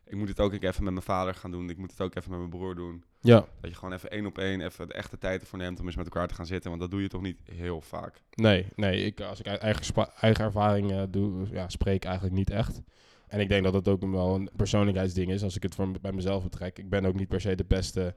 ik 0.06 0.16
moet 0.16 0.28
het 0.28 0.40
ook 0.40 0.54
even 0.54 0.84
met 0.84 0.94
mijn 0.94 1.06
vader 1.06 1.36
gaan 1.36 1.52
doen. 1.52 1.70
Ik 1.70 1.78
moet 1.78 1.92
het 1.92 2.02
ook 2.02 2.16
even 2.16 2.30
met 2.30 2.40
mijn 2.40 2.52
broer 2.52 2.76
doen. 2.76 3.04
Ja, 3.20 3.46
Dat 3.62 3.70
je 3.70 3.76
gewoon 3.76 3.94
even 3.94 4.12
één 4.12 4.26
op 4.26 4.38
één 4.38 4.62
even 4.62 4.88
de 4.88 4.94
echte 4.94 5.18
tijd 5.18 5.42
ervoor 5.42 5.60
neemt 5.60 5.80
om 5.80 5.86
eens 5.86 5.96
met 5.96 6.06
elkaar 6.06 6.28
te 6.28 6.34
gaan 6.34 6.46
zitten. 6.46 6.70
Want 6.70 6.82
dat 6.82 6.92
doe 6.92 7.02
je 7.02 7.08
toch 7.08 7.22
niet 7.22 7.40
heel 7.52 7.82
vaak. 7.82 8.22
nee, 8.34 8.68
nee. 8.76 9.06
Ik, 9.06 9.22
als 9.22 9.40
ik 9.40 9.48
uit 9.48 9.60
eigen, 9.60 10.10
eigen 10.20 10.44
ervaring 10.44 10.92
eh, 10.92 11.04
doe, 11.10 11.48
ja, 11.52 11.70
spreek 11.70 12.06
eigenlijk 12.06 12.36
niet 12.36 12.50
echt. 12.50 12.82
En 13.28 13.40
ik 13.40 13.48
denk 13.48 13.64
dat 13.64 13.74
dat 13.74 13.88
ook 13.88 14.06
wel 14.12 14.36
een 14.36 14.50
persoonlijkheidsding 14.56 15.32
is, 15.32 15.44
als 15.44 15.56
ik 15.56 15.64
het 15.64 15.76
voor, 15.76 15.92
bij 16.02 16.12
mezelf 16.12 16.44
betrek. 16.44 16.80
Ik 16.80 16.90
ben 16.90 17.06
ook 17.06 17.16
niet 17.16 17.28
per 17.28 17.42
se 17.42 17.56
de 17.56 17.66
beste 17.66 18.16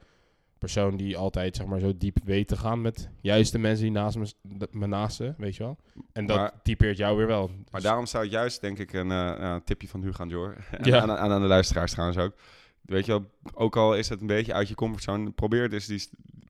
persoon 0.58 0.96
die 0.96 1.16
altijd 1.16 1.56
zeg 1.56 1.66
maar, 1.66 1.80
zo 1.80 1.92
diep 1.96 2.16
weet 2.24 2.48
te 2.48 2.56
gaan 2.56 2.80
met 2.80 3.08
juist 3.20 3.52
de 3.52 3.58
mensen 3.58 3.84
die 3.84 3.92
naast 3.92 4.16
me, 4.16 4.28
me 4.70 4.86
naasten, 4.86 5.34
weet 5.38 5.56
je 5.56 5.62
wel. 5.62 5.78
En 6.12 6.26
dat 6.26 6.36
Maar- 6.36 6.52
typeert 6.62 6.96
jou 6.96 7.16
weer 7.16 7.26
wel. 7.26 7.50
Maar 7.70 7.80
daarom 7.80 8.06
zou 8.06 8.22
het 8.22 8.32
juist, 8.32 8.60
denk 8.60 8.78
ik, 8.78 8.92
een 8.92 9.10
eh, 9.10 9.56
tipje 9.64 9.88
van 9.88 10.02
Hugo 10.02 10.24
Jor. 10.24 10.56
Ja. 10.82 11.00
aan, 11.00 11.10
aan, 11.10 11.30
aan 11.30 11.40
de 11.40 11.46
luisteraars 11.46 11.90
trouwens 11.92 12.18
ook. 12.18 12.34
Weet 12.80 13.06
je 13.06 13.12
wel, 13.12 13.30
ook 13.54 13.76
al 13.76 13.94
is 13.96 14.08
het 14.08 14.20
een 14.20 14.26
beetje 14.26 14.52
uit 14.54 14.68
je 14.68 14.74
comfortzone, 14.74 15.30
probeer 15.30 15.68
dus 15.68 15.86
die, 15.86 16.08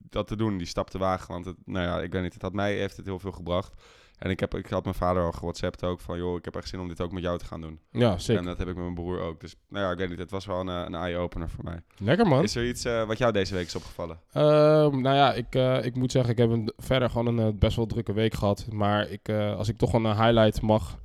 dat 0.09 0.27
te 0.27 0.35
doen, 0.35 0.57
die 0.57 0.67
stap 0.67 0.89
te 0.89 0.97
wagen. 0.97 1.33
Want 1.33 1.45
het, 1.45 1.55
nou 1.65 1.85
ja, 1.85 2.01
ik 2.01 2.11
weet 2.11 2.21
niet, 2.23 2.33
het 2.33 2.41
had 2.41 2.53
mij 2.53 2.75
heeft 2.75 2.97
het 2.97 3.05
heel 3.05 3.19
veel 3.19 3.31
gebracht. 3.31 3.81
En 4.19 4.29
ik, 4.29 4.39
heb, 4.39 4.55
ik 4.55 4.67
had 4.67 4.83
mijn 4.83 4.95
vader 4.95 5.23
al 5.23 5.31
gewhatsappt 5.31 5.83
ook 5.83 5.99
van, 5.99 6.17
joh, 6.17 6.37
ik 6.37 6.45
heb 6.45 6.55
echt 6.55 6.67
zin 6.67 6.79
om 6.79 6.87
dit 6.87 7.01
ook 7.01 7.11
met 7.11 7.23
jou 7.23 7.37
te 7.37 7.45
gaan 7.45 7.61
doen. 7.61 7.79
ja, 7.91 8.17
zeker. 8.17 8.41
En 8.41 8.47
dat 8.47 8.57
heb 8.57 8.67
ik 8.67 8.73
met 8.73 8.83
mijn 8.83 8.95
broer 8.95 9.19
ook. 9.19 9.39
Dus 9.39 9.55
nou 9.69 9.85
ja, 9.85 9.91
ik 9.91 9.97
weet 9.97 10.09
niet, 10.09 10.19
het 10.19 10.31
was 10.31 10.45
wel 10.45 10.59
een, 10.59 10.69
eh, 10.69 10.83
een 10.85 10.95
eye-opener 10.95 11.49
voor 11.49 11.63
mij. 11.63 11.81
Lekker 11.97 12.27
man. 12.27 12.43
Is 12.43 12.55
er 12.55 12.67
iets 12.67 12.85
eh, 12.85 13.07
wat 13.07 13.17
jou 13.17 13.31
deze 13.31 13.53
week 13.53 13.65
is 13.65 13.75
opgevallen? 13.75 14.19
Ehm, 14.31 15.01
nou 15.01 15.15
ja, 15.15 15.33
ik, 15.33 15.55
eh, 15.55 15.85
ik 15.85 15.95
moet 15.95 16.11
zeggen, 16.11 16.31
ik 16.31 16.37
heb 16.37 16.49
een, 16.49 16.73
verder 16.77 17.09
gewoon 17.09 17.37
een 17.37 17.59
best 17.59 17.75
wel 17.75 17.85
drukke 17.85 18.13
week 18.13 18.33
gehad. 18.33 18.67
Maar 18.71 19.09
ik, 19.09 19.29
als 19.29 19.69
ik 19.69 19.77
toch 19.77 19.93
een 19.93 20.05
highlight 20.05 20.61
mag 20.61 20.99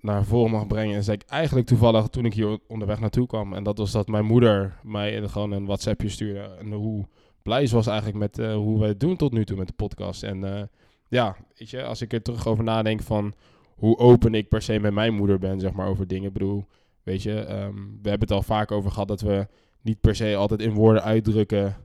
naar 0.00 0.24
voren 0.24 0.50
mag 0.50 0.66
brengen, 0.66 0.98
is 0.98 1.08
ik 1.08 1.22
eigenlijk 1.22 1.66
toevallig 1.66 2.06
toen 2.06 2.24
ik 2.24 2.34
hier 2.34 2.58
onderweg 2.66 3.00
naartoe 3.00 3.26
kwam. 3.26 3.52
En 3.54 3.62
dat 3.62 3.78
was 3.78 3.90
dat 3.90 4.08
mijn 4.08 4.24
moeder 4.24 4.78
mij 4.82 5.28
gewoon 5.28 5.52
een 5.52 5.66
WhatsAppje 5.66 6.08
stuurde. 6.08 6.56
En 6.60 6.72
hoe 6.72 7.06
blij 7.42 7.66
ze 7.66 7.74
was 7.74 7.86
eigenlijk 7.86 8.18
met 8.18 8.46
hoe 8.54 8.80
we 8.80 8.86
het 8.86 9.00
doen 9.00 9.16
tot 9.16 9.32
nu 9.32 9.44
toe 9.44 9.56
met 9.56 9.66
de 9.66 9.72
podcast. 9.72 10.22
En 10.22 10.70
ja, 11.10 11.36
weet 11.56 11.70
je, 11.70 11.82
als 11.82 12.02
ik 12.02 12.12
er 12.12 12.22
terug 12.22 12.46
over 12.46 12.64
nadenk 12.64 13.02
van 13.02 13.34
hoe 13.76 13.98
open 13.98 14.34
ik 14.34 14.48
per 14.48 14.62
se 14.62 14.78
met 14.78 14.92
mijn 14.92 15.14
moeder 15.14 15.38
ben, 15.38 15.60
zeg 15.60 15.72
maar, 15.72 15.86
over 15.86 16.06
dingen. 16.06 16.26
Ik 16.26 16.32
bedoel, 16.32 16.66
weet 17.02 17.22
je, 17.22 17.40
ehm, 17.40 17.74
we 17.74 18.08
hebben 18.08 18.28
het 18.28 18.32
al 18.32 18.42
vaak 18.42 18.70
over 18.70 18.90
gehad 18.90 19.08
dat 19.08 19.20
we 19.20 19.46
niet 19.80 20.00
per 20.00 20.16
se 20.16 20.36
altijd 20.36 20.60
in 20.60 20.72
woorden 20.72 21.02
uitdrukken 21.02 21.76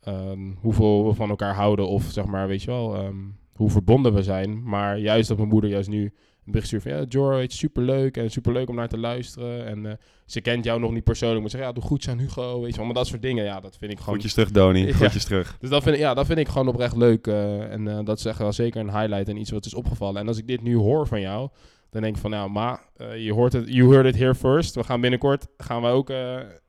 ehm, 0.00 0.52
hoeveel 0.60 1.06
we 1.06 1.14
van 1.14 1.30
elkaar 1.30 1.54
houden 1.54 1.88
of 1.88 2.04
zeg 2.04 2.24
maar, 2.24 2.48
weet 2.48 2.62
je 2.62 2.70
wel, 2.70 2.94
ehm, 2.94 3.16
hoe 3.52 3.70
verbonden 3.70 4.14
we 4.14 4.22
zijn. 4.22 4.62
Maar 4.62 4.98
juist 4.98 5.28
dat 5.28 5.36
mijn 5.36 5.48
moeder 5.48 5.70
juist 5.70 5.88
nu 5.88 6.12
een 6.50 6.60
bericht 6.60 6.66
stuurt 6.66 7.10
van, 7.10 7.36
ja, 7.38 7.42
is 7.42 7.58
superleuk 7.58 8.16
en 8.16 8.30
superleuk 8.30 8.68
om 8.68 8.74
naar 8.74 8.88
te 8.88 8.98
luisteren. 8.98 9.66
En 9.66 9.86
eh, 9.86 9.92
ze 10.26 10.40
kent 10.40 10.64
jou 10.64 10.80
nog 10.80 10.92
niet 10.92 11.04
persoonlijk, 11.04 11.40
maar 11.40 11.50
ze 11.50 11.56
zegt, 11.56 11.68
ja, 11.68 11.74
doe 11.74 11.84
goed 11.84 12.08
aan 12.08 12.18
Hugo, 12.18 12.60
weet 12.60 12.70
je 12.70 12.76
wel. 12.76 12.84
Maar 12.84 12.94
dat 12.94 13.06
soort 13.06 13.22
dingen, 13.22 13.44
ja, 13.44 13.60
dat 13.60 13.76
vind 13.76 13.92
ik 13.92 13.98
gewoon... 13.98 14.14
Groetjes 14.14 14.34
terug, 14.34 14.50
Doni. 14.50 14.86
Ja. 14.86 14.92
Groetjes 14.92 15.24
terug. 15.24 15.56
Dus 15.58 15.70
dat 15.70 15.82
vind, 15.82 15.94
ik, 15.94 16.00
ja, 16.00 16.14
dat 16.14 16.26
vind 16.26 16.38
ik 16.38 16.48
gewoon 16.48 16.68
oprecht 16.68 16.96
leuk. 16.96 17.26
eh, 17.26 17.72
en 17.72 17.88
eh, 17.88 18.04
dat 18.04 18.18
is 18.18 18.24
echt 18.24 18.38
wel 18.38 18.52
zeker 18.52 18.80
een 18.80 18.98
highlight 18.98 19.28
en 19.28 19.36
iets 19.36 19.50
wat 19.50 19.66
is 19.66 19.74
opgevallen. 19.74 20.20
En 20.20 20.28
als 20.28 20.38
ik 20.38 20.46
dit 20.46 20.62
nu 20.62 20.76
hoor 20.76 21.06
van 21.06 21.20
jou, 21.20 21.48
dan 21.90 22.02
denk 22.02 22.14
ik 22.14 22.20
van, 22.20 22.30
nou, 22.30 22.50
ma, 22.50 22.80
je 23.16 23.32
hoort 23.32 23.52
het, 23.52 23.68
you 23.68 23.92
heard 23.92 24.06
it 24.06 24.16
here 24.16 24.34
first. 24.34 24.74
We 24.74 24.84
gaan 24.84 25.00
binnenkort, 25.00 25.46
gaan 25.56 25.82
we 25.82 25.88
ook 25.88 26.08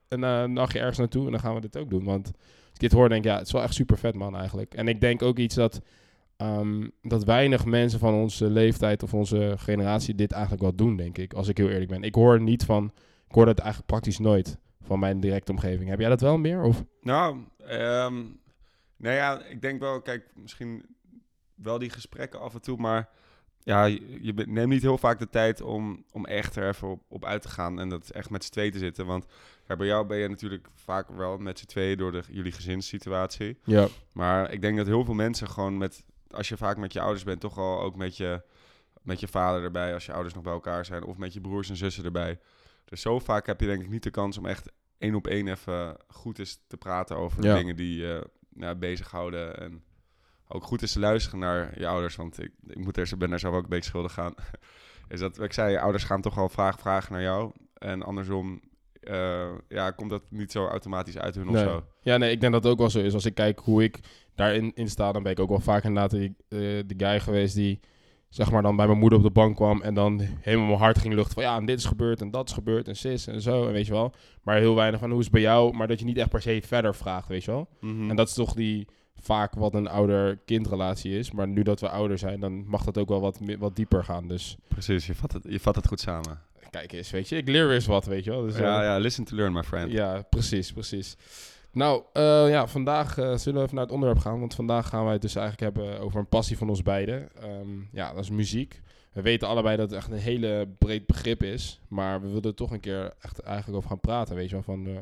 een 0.07 0.53
nachtje 0.53 0.79
ergens 0.79 0.97
naartoe 0.97 1.25
en 1.25 1.31
dan 1.31 1.39
gaan 1.39 1.55
we 1.55 1.61
dit 1.61 1.77
ook 1.77 1.89
doen. 1.89 2.03
Want 2.03 2.25
als 2.25 2.73
ik 2.73 2.79
dit 2.79 2.91
hoor, 2.91 3.09
denk 3.09 3.23
ik, 3.23 3.31
ja, 3.31 3.37
het 3.37 3.45
is 3.45 3.53
wel 3.53 3.61
echt 3.61 3.73
super 3.73 3.97
vet, 3.97 4.15
man, 4.15 4.35
eigenlijk. 4.35 4.73
En 4.73 4.87
ik 4.87 5.01
denk 5.01 5.21
ook 5.21 5.37
iets 5.37 5.55
dat, 5.55 5.81
ehm, 6.41 6.87
dat 7.01 7.23
weinig 7.23 7.65
mensen 7.65 7.99
van 7.99 8.13
onze 8.13 8.49
leeftijd 8.49 9.03
of 9.03 9.13
onze 9.13 9.53
generatie 9.57 10.15
dit 10.15 10.31
eigenlijk 10.31 10.61
wel 10.61 10.75
doen, 10.75 10.95
denk 10.95 11.17
ik. 11.17 11.33
Als 11.33 11.47
ik 11.47 11.57
heel 11.57 11.69
eerlijk 11.69 11.89
ben. 11.89 12.03
Ik 12.03 12.15
hoor 12.15 12.41
niet 12.41 12.65
van, 12.65 12.91
ik 13.27 13.35
hoor 13.35 13.45
dat 13.45 13.59
eigenlijk 13.59 13.89
praktisch 13.89 14.19
nooit 14.19 14.57
van 14.81 14.99
mijn 14.99 15.19
directe 15.19 15.51
omgeving. 15.51 15.89
Heb 15.89 15.99
jij 15.99 16.09
dat 16.09 16.21
wel 16.21 16.37
meer? 16.37 16.63
Of? 16.63 16.83
Nou, 17.01 17.37
ehm 17.57 18.15
nou 19.01 19.15
ja, 19.15 19.43
ik 19.43 19.61
denk 19.61 19.79
wel, 19.79 20.01
kijk, 20.01 20.25
misschien 20.35 20.85
wel 21.55 21.79
die 21.79 21.89
gesprekken 21.89 22.39
af 22.39 22.53
en 22.53 22.61
toe, 22.61 22.77
maar 22.77 23.09
ja, 23.63 23.85
je, 23.85 24.33
neemt 24.47 24.69
niet 24.69 24.81
heel 24.81 24.97
vaak 24.97 25.19
de 25.19 25.29
tijd 25.29 25.61
om, 25.61 26.05
om 26.11 26.25
echt 26.25 26.55
er 26.55 26.67
even 26.67 26.87
op, 26.87 27.01
op 27.07 27.25
uit 27.25 27.41
te 27.41 27.49
gaan 27.49 27.79
en 27.79 27.89
dat 27.89 28.09
echt 28.09 28.29
met 28.29 28.43
z'n 28.43 28.51
tweeën 28.51 28.71
te 28.71 28.77
zitten. 28.77 29.05
Want 29.05 29.25
ja, 29.67 29.75
bij 29.75 29.87
jou 29.87 30.05
ben 30.05 30.17
je 30.17 30.27
natuurlijk 30.27 30.67
vaak 30.73 31.09
wel 31.09 31.37
met 31.37 31.59
z'n 31.59 31.65
tweeën 31.65 31.97
door 31.97 32.11
de, 32.11 32.23
jullie 32.29 32.51
gezinssituatie. 32.51 33.57
Ja. 33.63 33.87
Maar 34.11 34.51
ik 34.51 34.61
denk 34.61 34.77
dat 34.77 34.87
heel 34.87 35.05
veel 35.05 35.13
mensen 35.13 35.47
gewoon 35.47 35.77
met, 35.77 36.03
als 36.33 36.49
je 36.49 36.57
vaak 36.57 36.77
met 36.77 36.93
je 36.93 37.01
ouders 37.01 37.23
bent, 37.23 37.39
toch 37.39 37.57
al 37.57 37.81
ook 37.81 37.95
met 37.95 38.17
je, 38.17 38.41
met 39.01 39.19
je 39.19 39.27
vader 39.27 39.63
erbij, 39.63 39.93
als 39.93 40.05
je 40.05 40.13
ouders 40.13 40.33
nog 40.33 40.43
bij 40.43 40.53
elkaar 40.53 40.85
zijn, 40.85 41.03
of 41.03 41.17
met 41.17 41.33
je 41.33 41.41
broers 41.41 41.69
en 41.69 41.75
zussen 41.75 42.05
erbij. 42.05 42.39
Dus 42.85 43.01
zo 43.01 43.19
vaak 43.19 43.45
heb 43.45 43.59
je 43.59 43.65
denk 43.67 43.81
ik 43.81 43.89
niet 43.89 44.03
de 44.03 44.09
kans 44.09 44.37
om 44.37 44.45
echt 44.45 44.71
één 44.97 45.15
op 45.15 45.27
één 45.27 45.47
even 45.47 45.97
goed 46.07 46.39
eens 46.39 46.59
te 46.67 46.77
praten 46.77 47.17
over 47.17 47.43
Ja. 47.43 47.55
dingen 47.55 47.75
die 47.75 47.97
je 48.01 48.29
nou, 48.49 48.75
bezighouden. 48.75 49.57
En 49.59 49.83
ook 50.47 50.63
goed 50.63 50.81
eens 50.81 50.93
te 50.93 50.99
luisteren 50.99 51.39
naar 51.39 51.79
je 51.79 51.87
ouders, 51.87 52.15
want 52.15 52.43
ik, 52.43 52.51
ik 52.67 52.77
moet 52.77 52.97
er, 52.97 53.17
ben 53.17 53.29
daar 53.29 53.39
zelf 53.39 53.55
ook 53.55 53.63
een 53.63 53.69
beetje 53.69 53.89
schuldig 53.89 54.19
aan. 54.19 54.33
Is 55.09 55.19
dat, 55.19 55.39
ik 55.41 55.53
zei, 55.53 55.71
je 55.71 55.79
ouders 55.79 56.03
gaan 56.03 56.21
toch 56.21 56.37
al 56.37 56.49
vraag 56.49 56.79
vragen 56.79 57.13
naar 57.13 57.21
jou. 57.21 57.51
En 57.73 58.03
andersom, 58.03 58.61
eh, 59.01 59.49
ja, 59.67 59.91
komt 59.91 60.09
dat 60.09 60.23
niet 60.29 60.51
zo 60.51 60.67
automatisch 60.67 61.17
uit 61.17 61.35
hun 61.35 61.47
of 61.47 61.53
Nee. 61.53 61.63
zo. 61.63 61.85
Ja, 62.01 62.17
nee, 62.17 62.31
ik 62.31 62.39
denk 62.41 62.53
dat 62.53 62.63
het 62.63 62.71
ook 62.71 62.77
wel 62.79 62.89
zo 62.89 62.99
is. 62.99 63.13
Als 63.13 63.25
ik 63.25 63.33
kijk 63.35 63.59
hoe 63.59 63.83
ik 63.83 63.99
daarin 64.35 64.71
in 64.75 64.89
sta, 64.89 65.11
dan 65.11 65.23
ben 65.23 65.31
ik 65.31 65.39
ook 65.39 65.49
wel 65.49 65.59
vaak 65.59 65.83
inderdaad 65.83 66.11
die, 66.11 66.35
eh, 66.47 66.59
de 66.59 66.93
guy 66.97 67.19
geweest 67.19 67.55
die, 67.55 67.79
zeg 68.29 68.51
maar, 68.51 68.61
dan 68.61 68.75
bij 68.75 68.85
mijn 68.87 68.99
moeder 68.99 69.17
op 69.17 69.23
de 69.23 69.31
bank 69.31 69.55
kwam 69.55 69.81
en 69.81 69.93
dan 69.93 70.21
helemaal 70.41 70.67
mijn 70.67 70.79
hart 70.79 70.97
ging 70.97 71.13
luchten 71.13 71.33
van 71.33 71.43
ja, 71.43 71.57
en 71.57 71.65
dit 71.65 71.77
is 71.77 71.85
gebeurd 71.85 72.21
en 72.21 72.31
dat 72.31 72.47
is 72.47 72.53
gebeurd 72.53 72.87
en 72.87 72.95
sis 72.95 73.27
en 73.27 73.41
zo, 73.41 73.67
en 73.67 73.73
weet 73.73 73.85
je 73.85 73.91
wel. 73.91 74.13
Maar 74.43 74.57
heel 74.57 74.75
weinig 74.75 74.99
van 74.99 75.09
hoe 75.09 75.17
is 75.19 75.25
het 75.25 75.33
bij 75.33 75.41
jou, 75.43 75.73
maar 75.75 75.87
dat 75.87 75.99
je 75.99 76.05
niet 76.05 76.17
echt 76.17 76.29
per 76.29 76.41
se 76.41 76.61
verder 76.65 76.95
vraagt, 76.95 77.27
weet 77.27 77.43
je 77.43 77.51
wel. 77.51 77.67
Mhm. 77.79 78.09
En 78.09 78.15
dat 78.15 78.27
is 78.27 78.33
toch 78.33 78.53
die 78.53 78.87
vaak 79.15 79.53
wat 79.53 79.73
een 79.73 79.87
ouder-kindrelatie 79.87 81.17
is. 81.17 81.31
Maar 81.31 81.47
nu 81.47 81.63
dat 81.63 81.79
we 81.79 81.89
ouder 81.89 82.17
zijn, 82.17 82.39
dan 82.39 82.67
mag 82.67 82.83
dat 82.83 82.97
ook 82.97 83.09
wel 83.09 83.21
wat, 83.21 83.39
wat 83.59 83.75
dieper 83.75 84.03
gaan. 84.03 84.27
Dus 84.27 84.57
Precies, 84.67 85.07
je 85.07 85.15
vat, 85.15 85.31
het, 85.31 85.43
je 85.49 85.59
vat 85.59 85.75
het 85.75 85.87
goed 85.87 85.99
samen. 85.99 86.41
kijk 86.69 86.91
eens, 86.91 87.11
weet 87.11 87.29
je, 87.29 87.37
ik 87.37 87.47
leer 87.47 87.65
weer 87.65 87.75
eens 87.75 87.85
wat, 87.85 88.05
weet 88.05 88.23
je 88.23 88.29
wel. 88.29 88.41
Dus, 88.41 88.57
ja, 88.57 88.79
eh, 88.79 88.85
ja, 88.85 88.97
listen 88.97 89.23
to 89.23 89.35
learn, 89.35 89.53
my 89.53 89.63
friend. 89.63 89.91
ja, 89.91 90.21
precies, 90.29 90.71
precies. 90.71 91.15
Nou, 91.73 92.03
eh, 92.13 92.49
ja, 92.49 92.67
vandaag 92.67 93.17
eh, 93.17 93.35
zullen 93.35 93.59
we 93.59 93.63
even 93.65 93.75
naar 93.75 93.83
het 93.83 93.93
onderwerp 93.93 94.21
gaan. 94.21 94.39
Want 94.39 94.55
vandaag 94.55 94.87
gaan 94.87 95.03
wij 95.03 95.13
het 95.13 95.21
dus 95.21 95.35
eigenlijk 95.35 95.75
hebben 95.75 95.99
over 95.99 96.19
een 96.19 96.27
passie 96.27 96.57
van 96.57 96.69
ons 96.69 96.83
beiden. 96.83 97.35
Ehm, 97.35 97.81
ja, 97.91 98.13
dat 98.13 98.23
is 98.23 98.29
muziek. 98.29 98.81
We 99.13 99.21
weten 99.21 99.47
allebei 99.47 99.77
dat 99.77 99.89
het 99.89 99.99
echt 99.99 100.11
een 100.11 100.17
hele 100.17 100.67
breed 100.77 101.05
begrip 101.05 101.43
is. 101.43 101.81
Maar 101.87 102.21
we 102.21 102.27
willen 102.27 102.43
er 102.43 102.53
toch 102.53 102.71
een 102.71 102.79
keer 102.79 103.13
echt 103.21 103.39
eigenlijk 103.39 103.77
over 103.77 103.89
gaan 103.89 103.99
praten. 103.99 104.35
Weet 104.35 104.49
je 104.49 104.55
wel, 104.55 104.63
van... 104.63 104.87
eh, 104.87 104.93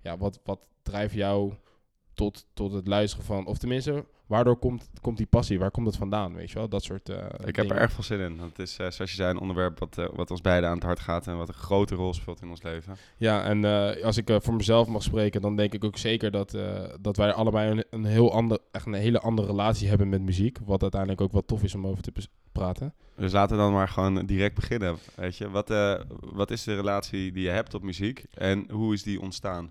ja, 0.00 0.16
wat, 0.18 0.40
wat 0.44 0.60
drijft 0.82 1.14
jou 1.14 1.52
tot, 2.14 2.46
tot 2.54 2.72
het 2.72 2.86
luisteren 2.86 3.24
van... 3.24 3.46
Of 3.46 3.58
tenminste, 3.58 4.04
waardoor 4.26 4.56
komt, 4.56 4.90
komt 5.00 5.16
die 5.16 5.26
passie? 5.26 5.58
Waar 5.58 5.70
komt 5.70 5.86
het 5.86 5.96
vandaan, 5.96 6.34
weet 6.34 6.50
je 6.50 6.58
wel? 6.58 6.68
Dat 6.68 6.82
soort 6.82 7.08
eh 7.08 7.26
Ik 7.44 7.56
heb 7.56 7.70
er 7.70 7.76
erg 7.76 7.92
veel 7.92 8.04
zin 8.04 8.20
in. 8.20 8.38
Het 8.38 8.58
is, 8.58 8.76
eh, 8.78 8.90
zoals 8.90 9.10
je 9.10 9.16
zei, 9.16 9.30
een 9.30 9.38
onderwerp 9.38 9.78
wat, 9.78 9.98
eh, 9.98 10.06
wat 10.14 10.30
ons 10.30 10.40
beiden 10.40 10.68
aan 10.68 10.74
het 10.74 10.84
hart 10.84 11.00
gaat 11.00 11.26
en 11.26 11.36
wat 11.36 11.48
een 11.48 11.54
grote 11.54 11.94
rol 11.94 12.14
speelt 12.14 12.42
in 12.42 12.48
ons 12.48 12.62
leven. 12.62 12.96
Ja, 13.16 13.44
en 13.44 13.64
als 14.02 14.16
ik 14.16 14.38
voor 14.42 14.54
mezelf 14.54 14.88
mag 14.88 15.02
spreken, 15.02 15.40
dan 15.40 15.56
denk 15.56 15.72
ik 15.72 15.84
ook 15.84 15.98
zeker 15.98 16.30
dat, 16.30 16.56
dat 17.00 17.16
wij 17.16 17.32
allebei 17.32 17.70
een, 17.70 17.84
een, 17.90 18.04
heel 18.04 18.32
ander, 18.32 18.58
echt 18.70 18.86
een 18.86 18.92
hele 18.92 19.20
andere 19.20 19.46
relatie 19.46 19.88
hebben 19.88 20.08
met 20.08 20.22
muziek. 20.22 20.58
Wat 20.64 20.82
uiteindelijk 20.82 21.20
ook 21.20 21.32
wel 21.32 21.44
tof 21.44 21.62
is 21.62 21.74
om 21.74 21.86
over 21.86 22.02
te 22.02 22.12
praten. 22.52 22.94
Dus 23.16 23.32
laten 23.32 23.56
we 23.56 23.62
dan 23.62 23.72
maar 23.72 23.88
gewoon 23.88 24.26
direct 24.26 24.54
beginnen. 24.54 24.98
Weet 25.14 25.36
je, 25.36 25.50
wat, 25.50 25.68
wat 26.20 26.50
is 26.50 26.64
de 26.64 26.74
relatie 26.74 27.32
die 27.32 27.42
je 27.42 27.50
hebt 27.50 27.74
op 27.74 27.82
muziek 27.82 28.24
en 28.34 28.70
hoe 28.70 28.94
is 28.94 29.02
die 29.02 29.20
ontstaan? 29.20 29.70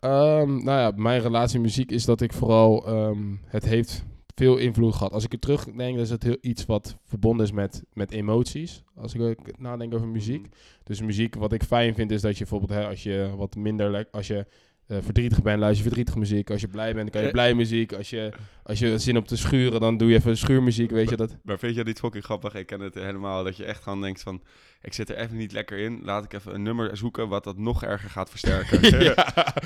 Ehm, 0.00 0.48
nou 0.48 0.78
ja, 0.78 0.92
mijn 0.96 1.20
relatie 1.20 1.58
met 1.58 1.68
muziek 1.68 1.90
is 1.90 2.04
dat 2.04 2.20
ik 2.20 2.32
vooral, 2.32 2.86
ehm, 2.86 3.34
het 3.44 3.64
heeft 3.64 4.04
veel 4.34 4.56
invloed 4.56 4.94
gehad. 4.94 5.12
Als 5.12 5.24
ik 5.24 5.32
er 5.32 5.38
terugdenk, 5.38 5.94
dan 5.94 6.04
is 6.04 6.10
het 6.10 6.22
heel 6.22 6.38
iets 6.40 6.66
wat 6.66 6.96
verbonden 7.04 7.46
is 7.46 7.52
met, 7.52 7.84
met 7.92 8.10
emoties. 8.10 8.82
Als 8.94 9.14
ik 9.14 9.58
nadenk 9.58 9.94
over 9.94 10.08
muziek. 10.08 10.48
Dus 10.84 11.00
muziek, 11.00 11.34
wat 11.34 11.52
ik 11.52 11.62
fijn 11.62 11.94
vind, 11.94 12.10
is 12.10 12.20
dat 12.20 12.32
je 12.32 12.38
bijvoorbeeld, 12.38 12.80
hè, 12.80 12.88
als 12.88 13.02
je 13.02 13.30
wat 13.36 13.56
minder, 13.56 14.08
als 14.10 14.26
je 14.26 14.46
eh, 14.86 14.96
verdrietig 15.00 15.42
bent, 15.42 15.58
luister 15.58 15.76
je 15.76 15.82
verdrietige 15.82 16.18
muziek. 16.18 16.50
Als 16.50 16.60
je 16.60 16.68
blij 16.68 16.94
bent, 16.94 17.12
dan 17.12 17.20
kan 17.20 17.22
je 17.22 17.30
blij 17.30 17.54
muziek. 17.54 17.92
Als 17.92 18.10
je, 18.10 18.32
als 18.70 18.78
je 18.78 18.98
zin 18.98 19.16
op 19.16 19.26
te 19.26 19.36
schuren, 19.36 19.80
dan 19.80 19.96
doe 19.96 20.08
je 20.08 20.16
even 20.16 20.36
schuurmuziek, 20.36 20.90
weet 20.90 21.10
je 21.10 21.16
dat? 21.16 21.36
Maar 21.42 21.58
vind 21.58 21.70
je 21.72 21.76
dat 21.78 21.86
niet 21.86 21.98
fucking 21.98 22.24
grappig? 22.24 22.54
Ik 22.54 22.66
ken 22.66 22.80
het 22.80 22.94
helemaal. 22.94 23.44
Dat 23.44 23.56
je 23.56 23.64
echt 23.64 23.82
gewoon 23.82 24.00
denkt 24.00 24.22
van... 24.22 24.40
Ik 24.82 24.92
zit 24.92 25.10
er 25.10 25.16
even 25.16 25.36
niet 25.36 25.52
lekker 25.52 25.78
in. 25.78 26.00
Laat 26.04 26.24
ik 26.24 26.32
even 26.32 26.54
een 26.54 26.62
nummer 26.62 26.96
zoeken 26.96 27.28
wat 27.28 27.44
dat 27.44 27.56
nog 27.58 27.82
erger 27.84 28.10
gaat 28.10 28.30
versterken. 28.30 28.98
ja, 29.04 29.14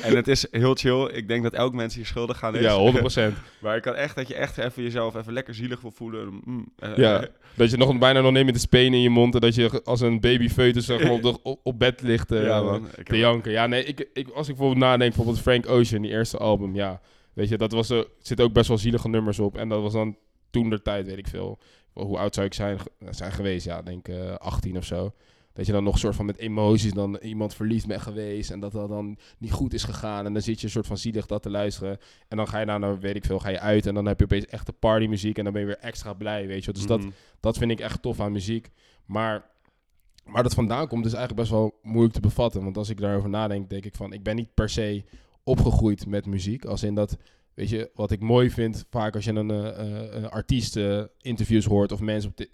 En 0.02 0.16
het 0.16 0.28
is 0.28 0.46
heel 0.50 0.74
chill. 0.74 1.08
Ik 1.12 1.28
denk 1.28 1.42
dat 1.42 1.52
elk 1.52 1.74
mens 1.74 1.94
hier 1.94 2.06
schuldig 2.06 2.42
aan 2.44 2.56
is. 2.56 2.62
ja, 2.62 3.30
100%. 3.32 3.34
maar 3.62 3.76
ik 3.76 3.82
kan 3.82 3.94
echt 3.94 4.14
dat 4.16 4.28
je 4.28 4.34
echt 4.34 4.58
even 4.58 4.82
jezelf 4.82 5.14
even 5.14 5.32
lekker 5.32 5.54
zielig 5.54 5.80
wil 5.80 5.90
voelen. 5.90 6.40
Mm, 6.44 6.68
eh, 6.78 6.96
Ja. 6.96 7.22
eh, 7.22 7.28
Dat 7.54 7.70
je 7.70 7.76
nog 7.76 7.98
bijna 7.98 8.20
nog 8.20 8.32
neemt 8.32 8.44
met 8.44 8.54
de 8.54 8.60
spenen 8.60 8.92
in 8.94 9.00
je 9.02 9.10
mond 9.10 9.34
en 9.34 9.40
dat 9.40 9.54
je 9.54 9.80
als 9.84 10.00
een 10.00 10.20
baby 10.20 10.48
foetus 10.48 10.86
zeg 10.86 11.02
maar, 11.02 11.12
op, 11.12 11.22
de, 11.22 11.42
op, 11.42 11.60
op 11.62 11.78
bed 11.78 12.02
ligt 12.02 12.32
eh, 12.32 12.44
ja, 12.44 12.62
man. 12.62 12.88
Te 13.04 13.18
janken. 13.18 13.52
Ja, 13.52 13.66
nee, 13.66 13.84
ik, 13.84 14.08
ik, 14.12 14.28
als 14.28 14.48
ik 14.48 14.54
bijvoorbeeld 14.56 14.84
nadenk, 14.84 15.00
bijvoorbeeld 15.14 15.40
Frank 15.40 15.68
Ocean, 15.68 16.02
die 16.02 16.10
eerste 16.10 16.36
album, 16.38 16.74
ja. 16.74 17.00
Weet 17.34 17.48
je, 17.48 17.56
dat 17.58 17.72
was 17.72 17.90
er 17.90 18.06
zitten 18.18 18.46
ook 18.46 18.52
best 18.52 18.68
wel 18.68 18.78
zielige 18.78 19.08
nummers 19.08 19.38
op. 19.38 19.56
En 19.56 19.68
dat 19.68 19.82
was 19.82 19.92
dan 19.92 20.16
toen 20.50 20.70
der 20.70 20.82
tijd, 20.82 21.06
weet 21.06 21.18
ik 21.18 21.28
veel. 21.28 21.58
Hoe 21.92 22.18
oud 22.18 22.34
zou 22.34 22.46
ik 22.46 22.54
zijn, 22.54 22.78
zijn 23.10 23.32
geweest? 23.32 23.64
Ja, 23.66 23.82
denk 23.82 24.08
eh 24.08 24.34
18 24.34 24.76
of 24.76 24.84
zo. 24.84 25.12
Dat 25.52 25.66
je 25.66 25.72
dan 25.72 25.84
nog 25.84 25.98
soort 25.98 26.14
van 26.14 26.24
met 26.26 26.36
emoties 26.38 26.92
dan 26.92 27.16
iemand 27.16 27.54
verliefd 27.54 27.86
bent 27.86 28.02
geweest. 28.02 28.50
En 28.50 28.60
dat 28.60 28.72
dat 28.72 28.88
dan 28.88 29.18
niet 29.38 29.52
goed 29.52 29.72
is 29.74 29.84
gegaan. 29.84 30.26
En 30.26 30.32
dan 30.32 30.42
zit 30.42 30.58
je 30.60 30.66
een 30.66 30.72
soort 30.72 30.86
van 30.86 30.98
zielig 30.98 31.26
dat 31.26 31.42
te 31.42 31.50
luisteren. 31.50 31.98
En 32.28 32.36
dan 32.36 32.48
ga 32.48 32.58
je 32.58 32.64
nou, 32.66 32.98
weet 33.00 33.16
ik 33.16 33.24
veel, 33.24 33.38
ga 33.38 33.48
je 33.48 33.60
uit. 33.60 33.86
En 33.86 33.94
dan 33.94 34.06
heb 34.06 34.18
je 34.18 34.24
opeens 34.24 34.46
echte 34.46 34.72
partymuziek. 34.72 35.38
En 35.38 35.44
dan 35.44 35.52
ben 35.52 35.62
je 35.62 35.68
weer 35.68 35.78
extra 35.78 36.12
blij, 36.14 36.46
weet 36.46 36.64
je. 36.64 36.72
Dus 36.72 36.86
dat, 36.86 37.00
Mhm. 37.00 37.10
dat 37.40 37.58
vind 37.58 37.70
ik 37.70 37.80
echt 37.80 38.02
tof 38.02 38.20
aan 38.20 38.32
muziek. 38.32 38.70
Maar 39.04 39.50
waar 40.24 40.42
dat 40.42 40.54
vandaan 40.54 40.88
komt 40.88 41.06
is 41.06 41.12
eigenlijk 41.12 41.40
best 41.40 41.52
wel 41.52 41.78
moeilijk 41.82 42.14
te 42.14 42.20
bevatten. 42.20 42.62
Want 42.64 42.76
als 42.76 42.88
ik 42.88 43.00
daarover 43.00 43.28
nadenk, 43.30 43.70
denk 43.70 43.84
ik 43.84 43.94
van... 43.94 44.12
Ik 44.12 44.22
ben 44.22 44.36
niet 44.36 44.54
per 44.54 44.68
se 44.68 45.04
opgegroeid 45.44 46.06
met 46.06 46.26
muziek. 46.26 46.64
Als 46.64 46.82
in 46.82 46.94
dat, 46.94 47.16
weet 47.54 47.68
je, 47.68 47.90
wat 47.94 48.10
ik 48.10 48.20
mooi 48.20 48.50
vind... 48.50 48.84
Vaak 48.90 49.14
als 49.14 49.24
je 49.24 49.32
een, 49.32 49.50
eh, 49.50 49.68
eh, 49.68 50.14
een 50.14 50.28
artiest 50.28 50.76
eh, 50.76 51.02
interviews 51.20 51.64
hoort 51.64 51.92
of 51.92 52.00
mensen... 52.00 52.30
Op 52.30 52.46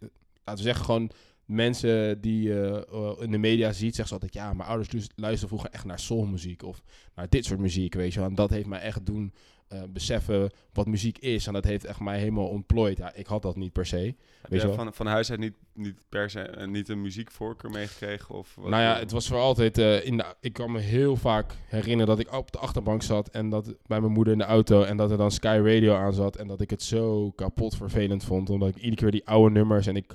laten 0.45 0.65
we 0.65 0.69
zeggen 0.71 0.85
gewoon 0.85 1.11
mensen 1.45 2.21
die 2.21 2.61
eh, 2.63 3.13
in 3.21 3.31
de 3.31 3.39
media 3.39 3.73
ziet... 3.73 3.95
Zeggen 3.95 4.07
ze 4.07 4.13
altijd, 4.13 4.35
ja, 4.35 4.53
mijn 4.53 4.69
ouders 4.69 4.91
lu- 4.91 4.99
luisterden 5.17 5.49
vroeger 5.49 5.71
echt 5.71 5.85
naar 5.85 5.99
soulmuziek. 5.99 6.63
Of 6.63 6.83
naar 7.15 7.29
dit 7.29 7.45
soort 7.45 7.61
muziek, 7.61 7.95
weet 7.95 8.15
je. 8.15 8.21
En 8.21 8.35
dat 8.35 8.51
heeft 8.51 8.67
mij 8.67 8.81
echt 8.81 9.07
doen 9.07 9.33
eh, 9.71 9.83
beseffen 9.89 10.51
wat 10.73 10.87
muziek 10.87 11.19
is. 11.19 11.47
En 11.47 11.53
dat 11.53 11.65
heeft 11.65 11.85
echt 11.85 12.01
mij 12.01 12.19
helemaal 12.19 12.49
ontplooid. 12.49 12.99
Ja, 12.99 13.13
ik 13.15 13.27
had 13.27 13.43
dat 13.43 13.57
niet 13.57 13.73
per 13.73 13.87
se. 13.87 13.97
Heb 13.97 14.51
Weet 14.51 14.61
je 14.61 14.67
wel? 14.67 14.77
van, 14.77 14.95
van 14.95 15.07
huis 15.07 15.31
uit 15.31 15.39
niet, 15.41 15.55
niet 15.75 16.05
per 16.09 16.31
se 16.31 16.41
eh, 16.41 16.67
niet 16.67 16.89
een 16.89 17.01
muziekvoorkeur 17.01 17.71
meegekregen? 17.71 18.35
Of 18.35 18.55
wat, 18.55 18.69
Nou 18.69 18.83
ja, 18.83 18.99
het 18.99 19.11
was 19.11 19.29
voor 19.29 19.39
altijd. 19.39 19.79
eh, 19.79 20.07
in 20.07 20.17
de, 20.17 20.25
ik 20.41 20.53
kan 20.53 20.73
me 20.73 20.79
heel 20.79 21.17
vaak 21.17 21.53
herinneren 21.67 22.07
dat 22.07 22.19
ik 22.27 22.33
op 22.37 22.53
de 22.53 22.59
achterbank 22.59 23.03
zat 23.03 23.29
en 23.29 23.49
dat 23.51 23.75
bij 23.87 24.01
mijn 24.01 24.13
moeder 24.13 24.33
in 24.33 24.39
de 24.39 24.45
auto 24.45 24.83
en 24.83 24.97
dat 24.97 25.11
er 25.11 25.17
dan 25.17 25.31
Sky 25.31 25.61
Radio 25.65 25.95
aan 25.95 26.13
zat 26.13 26.37
en 26.37 26.47
dat 26.47 26.61
ik 26.61 26.71
het 26.71 26.83
zo 26.83 27.31
kapot 27.31 27.77
vervelend 27.77 28.25
vond, 28.25 28.51
omdat 28.51 28.69
ik 28.69 28.77
iedere 28.77 28.95
keer 28.97 29.11
die 29.11 29.27
oude 29.27 29.55
nummers 29.55 29.87
en 29.87 29.97
ik, 29.97 30.13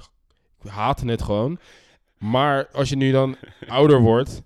ik 0.64 0.70
haatte 0.70 1.06
het 1.08 1.22
gewoon. 1.22 1.60
Maar 2.18 2.68
als 2.72 2.90
je 2.90 2.96
nu 2.96 3.12
dan 3.12 3.36
ouder 3.68 4.00
wordt, 4.00 4.42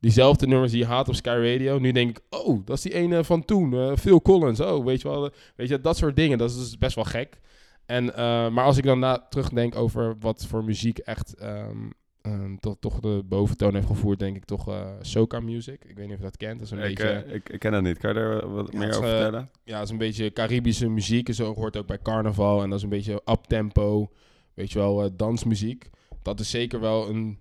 diezelfde 0.00 0.46
nummers 0.46 0.70
die 0.70 0.80
je 0.80 0.86
haat 0.86 1.08
op 1.08 1.14
Sky 1.14 1.28
Radio, 1.52 1.78
nu 1.78 1.92
denk 1.92 2.10
ik, 2.10 2.24
oh, 2.30 2.66
dat 2.66 2.76
is 2.76 2.82
die 2.82 2.94
ene 2.94 3.24
van 3.24 3.44
toen, 3.44 3.74
eh, 3.74 3.96
Phil 3.96 4.22
Collins, 4.22 4.60
oh, 4.60 4.84
weet 4.84 5.02
je 5.02 5.08
wel, 5.08 5.24
eh, 5.24 5.30
weet 5.56 5.68
je, 5.68 5.80
dat 5.80 5.96
soort 5.96 6.16
dingen, 6.16 6.38
dat 6.38 6.50
is 6.50 6.56
dus 6.56 6.78
best 6.78 6.94
wel 6.94 7.04
gek. 7.04 7.40
En, 7.86 8.14
eh, 8.16 8.48
maar 8.48 8.64
als 8.64 8.76
ik 8.76 8.84
dan 8.84 8.98
na, 8.98 9.26
terugdenk 9.28 9.76
over 9.76 10.16
wat 10.20 10.46
voor 10.46 10.64
muziek 10.64 10.98
echt 10.98 11.34
ehm, 11.34 11.90
ehm, 12.22 12.56
toch, 12.56 12.76
toch 12.80 13.00
de 13.00 13.22
boventoon 13.24 13.74
heeft 13.74 13.86
gevoerd, 13.86 14.18
denk 14.18 14.36
ik 14.36 14.44
toch 14.44 14.68
eh 14.68 14.90
soca 15.00 15.40
music. 15.40 15.84
Ik 15.84 15.96
weet 15.96 16.04
niet 16.04 16.14
of 16.14 16.18
je 16.18 16.24
dat 16.24 16.36
kent. 16.36 16.58
Dat 16.58 16.66
is 16.66 16.70
een 16.70 16.78
ik, 16.78 16.84
beetje, 16.84 17.24
ik, 17.26 17.48
ik 17.48 17.58
ken 17.58 17.72
dat 17.72 17.82
niet. 17.82 17.98
Kan 17.98 18.14
je 18.14 18.20
er 18.20 18.50
wat 18.50 18.68
Ja, 18.72 18.78
meer 18.78 18.88
over 18.88 19.08
vertellen? 19.08 19.50
ja, 19.64 19.74
het 19.74 19.84
is 19.84 19.90
een 19.90 19.98
beetje 19.98 20.32
Caribische 20.32 20.88
muziek. 20.88 21.28
En 21.28 21.34
zo 21.34 21.54
hoort 21.54 21.76
ook 21.76 21.86
bij 21.86 21.98
carnaval. 22.02 22.62
En 22.62 22.68
dat 22.68 22.78
is 22.78 22.84
een 22.84 22.90
beetje 22.90 23.22
uptempo, 23.24 24.10
weet 24.54 24.72
je 24.72 24.78
wel, 24.78 25.16
dansmuziek. 25.16 25.90
Dat 26.22 26.40
is 26.40 26.50
zeker 26.50 26.80
wel 26.80 27.08
een 27.08 27.38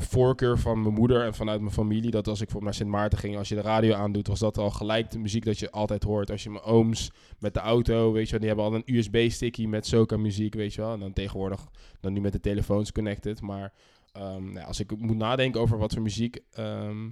voorkeur 0.00 0.58
van 0.58 0.82
mijn 0.82 0.94
moeder 0.94 1.24
en 1.24 1.34
vanuit 1.34 1.60
mijn 1.60 1.72
familie. 1.72 2.10
Dat 2.10 2.26
als 2.28 2.40
ik 2.40 2.50
voor 2.50 2.62
naar 2.62 2.74
Sint 2.74 2.90
Maarten 2.90 3.18
ging, 3.18 3.36
als 3.36 3.48
je 3.48 3.54
de 3.54 3.60
radio 3.60 3.94
aandoet, 3.94 4.26
was 4.26 4.38
dat 4.38 4.58
al 4.58 4.70
gelijk 4.70 5.10
de 5.10 5.18
muziek 5.18 5.44
dat 5.44 5.58
je 5.58 5.70
altijd 5.70 6.02
hoort. 6.02 6.30
Als 6.30 6.42
je 6.42 6.50
mijn 6.50 6.64
ooms 6.64 7.10
met 7.38 7.54
de 7.54 7.60
auto, 7.60 8.12
weet 8.12 8.24
je 8.24 8.30
wel, 8.30 8.40
die 8.40 8.48
hebben 8.48 8.66
al 8.66 8.74
een 8.74 8.96
USB-sticky 8.96 9.66
met 9.66 9.86
soca 9.86 10.16
muziek, 10.16 10.54
weet 10.54 10.74
je 10.74 10.80
wel. 10.80 10.92
En 10.92 11.00
dan 11.00 11.12
tegenwoordig, 11.12 11.66
dan 12.00 12.12
nu 12.12 12.20
met 12.20 12.32
de 12.32 12.40
telefoons 12.40 12.92
connected. 12.92 13.40
Maar 13.40 13.72
ehm, 14.12 14.52
nou, 14.52 14.66
als 14.66 14.80
ik 14.80 14.96
moet 14.96 15.16
nadenken 15.16 15.60
over 15.60 15.78
wat 15.78 15.92
voor 15.92 16.02
muziek 16.02 16.38
ehm, 16.50 17.10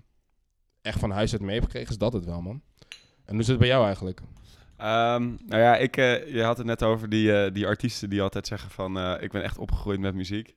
echt 0.82 0.98
van 0.98 1.10
huis 1.10 1.32
uit 1.32 1.42
mee 1.42 1.54
heb 1.54 1.64
gekregen, 1.64 1.90
is 1.90 1.98
dat 1.98 2.12
het 2.12 2.24
wel, 2.24 2.42
man. 2.42 2.62
En 3.24 3.34
hoe 3.34 3.42
zit 3.42 3.48
het 3.48 3.58
bij 3.58 3.68
jou 3.68 3.84
eigenlijk? 3.84 4.20
Ehm, 4.76 5.22
nou 5.46 5.62
ja, 5.62 5.76
ik, 5.76 5.96
eh, 5.96 6.34
je 6.34 6.42
had 6.42 6.56
het 6.56 6.66
net 6.66 6.82
over 6.82 7.08
die, 7.08 7.32
eh, 7.32 7.52
die 7.52 7.66
artiesten 7.66 8.10
die 8.10 8.22
altijd 8.22 8.46
zeggen 8.46 8.70
van... 8.70 8.98
eh, 8.98 9.14
ik 9.20 9.32
ben 9.32 9.42
echt 9.42 9.58
opgegroeid 9.58 10.00
met 10.00 10.14
muziek. 10.14 10.54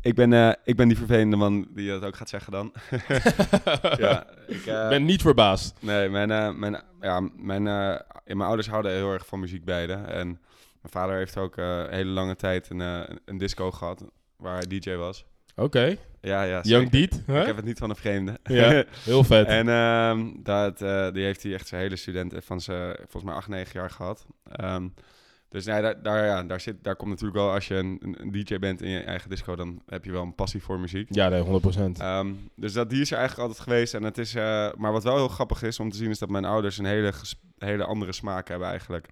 Ik, 0.00 0.14
ben, 0.14 0.32
eh, 0.32 0.52
ik 0.64 0.76
ben 0.76 0.88
die 0.88 0.96
vervelende 0.96 1.36
man 1.36 1.66
die 1.70 1.88
dat 1.88 2.04
ook 2.04 2.16
gaat 2.16 2.28
zeggen 2.28 2.52
dan. 2.52 2.72
ja, 3.98 4.26
ik, 4.46 4.66
eh, 4.66 4.82
Ik 4.82 4.88
ben 4.88 5.04
niet 5.04 5.22
verbaasd. 5.22 5.76
Nee, 5.80 6.08
mijn, 6.08 6.30
eh, 6.30 6.50
mijn, 6.54 6.82
ja, 7.00 7.20
mijn, 7.20 7.62
mijn 7.62 8.40
ouders 8.40 8.68
houden 8.68 8.92
heel 8.92 9.12
erg 9.12 9.26
van 9.26 9.40
muziek 9.40 9.64
beide. 9.64 9.92
En 9.92 10.26
mijn 10.80 10.92
vader 10.92 11.16
heeft 11.16 11.36
ook 11.36 11.56
een 11.56 11.90
hele 11.90 12.10
lange 12.10 12.36
tijd 12.36 12.70
een, 12.70 12.80
een 13.24 13.38
disco 13.38 13.70
gehad 13.70 14.04
waar 14.36 14.56
hij 14.56 14.66
DJ 14.66 14.94
was. 14.94 15.24
Oké, 15.56 15.96
Ja, 16.20 16.42
ja. 16.42 16.60
Young 16.62 16.90
hè? 17.26 17.40
Ik 17.40 17.46
heb 17.46 17.56
het 17.56 17.64
niet 17.64 17.78
van 17.78 17.90
een 17.90 17.96
vreemde. 17.96 18.38
Ja, 18.42 18.84
heel 19.04 19.24
vet. 19.24 19.46
en 19.60 19.68
ehm, 19.68 20.26
dat, 20.42 20.78
die 21.14 21.24
heeft 21.24 21.42
hij 21.42 21.54
echt 21.54 21.68
zijn 21.68 21.80
hele 21.80 21.96
student 21.96 22.34
van 22.38 22.60
zijn, 22.60 22.96
volgens 22.96 23.24
mij 23.24 23.34
8, 23.34 23.48
9 23.48 23.80
jaar 23.80 23.90
gehad. 23.90 24.26
Ehm, 24.52 24.88
dus 25.48 25.64
nee, 25.64 25.82
daar, 25.82 26.02
daar, 26.02 26.24
ja, 26.24 26.42
daar, 26.42 26.60
zit, 26.60 26.84
daar 26.84 26.96
komt 26.96 27.10
natuurlijk 27.10 27.38
wel, 27.38 27.50
als 27.52 27.68
je 27.68 27.74
een, 27.74 28.16
DJ 28.30 28.58
bent 28.58 28.82
in 28.82 28.90
je 28.90 29.00
eigen 29.00 29.30
disco, 29.30 29.56
dan 29.56 29.82
heb 29.86 30.04
je 30.04 30.12
wel 30.12 30.22
een 30.22 30.34
passie 30.34 30.62
voor 30.62 30.80
muziek. 30.80 31.14
Ja, 31.14 31.28
nee, 31.28 31.42
100%. 31.42 31.46
Ehm, 32.00 32.32
dus 32.56 32.72
dat, 32.72 32.90
die 32.90 33.00
is 33.00 33.10
er 33.10 33.18
eigenlijk 33.18 33.48
altijd 33.48 33.68
geweest. 33.68 33.94
En 33.94 34.02
het 34.02 34.18
is, 34.18 34.34
eh, 34.34 34.68
maar 34.76 34.92
wat 34.92 35.04
wel 35.04 35.16
heel 35.16 35.28
grappig 35.28 35.62
is 35.62 35.80
om 35.80 35.90
te 35.90 35.96
zien, 35.96 36.10
is 36.10 36.18
dat 36.18 36.28
mijn 36.28 36.44
ouders 36.44 36.78
een 36.78 36.84
hele, 36.84 37.12
hele 37.58 37.84
andere 37.84 38.12
smaak 38.12 38.48
hebben 38.48 38.68
eigenlijk. 38.68 39.08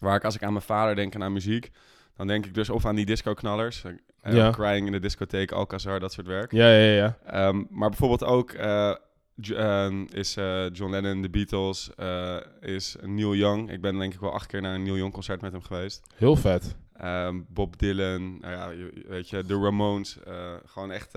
Waar 0.00 0.16
ik 0.16 0.24
als 0.24 0.34
ik 0.34 0.42
aan 0.42 0.52
mijn 0.52 0.64
vader 0.64 0.94
denk 0.96 1.14
en 1.14 1.22
aan 1.22 1.32
muziek, 1.32 1.70
dan 2.16 2.26
denk 2.26 2.46
ik 2.46 2.54
dus 2.54 2.70
of 2.70 2.86
aan 2.86 2.94
die 2.94 3.06
disco-knallers. 3.06 3.84
eh, 3.84 4.32
Ja. 4.34 4.50
Crying 4.50 4.86
in 4.86 4.92
de 4.92 5.00
discotheek, 5.00 5.52
Alcazar, 5.52 6.00
dat 6.00 6.12
soort 6.12 6.26
werk. 6.26 6.52
Ja, 6.52 6.68
ja, 6.70 6.92
ja. 6.94 7.18
Ehm, 7.26 7.62
maar 7.70 7.88
bijvoorbeeld 7.88 8.24
ook 8.24 8.50
eh, 8.52 8.94
Ehm, 9.42 10.04
is 10.12 10.36
eh, 10.36 10.64
John 10.72 10.90
Lennon, 10.90 11.22
The 11.22 11.30
Beatles, 11.30 11.90
eh, 11.96 12.36
is 12.60 12.96
Neil 13.02 13.34
Young. 13.34 13.70
Ik 13.70 13.80
ben 13.80 13.98
denk 13.98 14.14
ik 14.14 14.20
wel 14.20 14.32
acht 14.32 14.46
keer 14.46 14.60
naar 14.60 14.74
een 14.74 14.82
Neil 14.82 14.96
Young 14.96 15.12
concert 15.12 15.40
met 15.40 15.52
hem 15.52 15.62
geweest. 15.62 16.00
Heel 16.16 16.36
vet. 16.36 16.76
Ehm, 16.96 17.40
Bob 17.48 17.78
Dylan, 17.78 18.38
nou 18.40 18.52
ja, 18.52 18.90
weet 19.08 19.30
je, 19.30 19.44
de 19.44 19.54
Ramones. 19.60 20.18
eh, 20.24 20.52
gewoon 20.64 20.90
echt, 20.90 21.12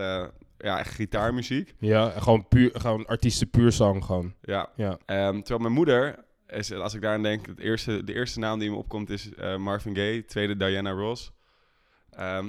ja, 0.58 0.80
echt 0.80 0.94
gitaarmuziek. 0.94 1.74
Ja, 1.80 2.10
gewoon, 2.10 2.48
puur, 2.48 2.72
gewoon 2.74 3.06
artiesten 3.06 3.50
puur 3.50 3.72
zang 3.72 4.06
gewoon. 4.06 4.34
Ja. 4.42 4.70
Ja. 4.76 4.98
Ehm, 5.06 5.36
terwijl 5.38 5.60
mijn 5.60 5.74
moeder 5.74 6.16
is, 6.48 6.74
als 6.74 6.94
ik 6.94 7.02
daaraan 7.02 7.24
denk, 7.24 7.46
het 7.46 7.60
eerste, 7.60 8.04
de 8.04 8.14
eerste 8.14 8.40
naam 8.40 8.60
die 8.60 8.70
me 8.70 8.76
opkomt 8.76 9.10
is 9.10 9.30
Marvin 9.58 9.96
Gaye, 9.96 10.26
tweede 10.26 10.58
Diana 10.58 10.92
Ross. 10.92 11.32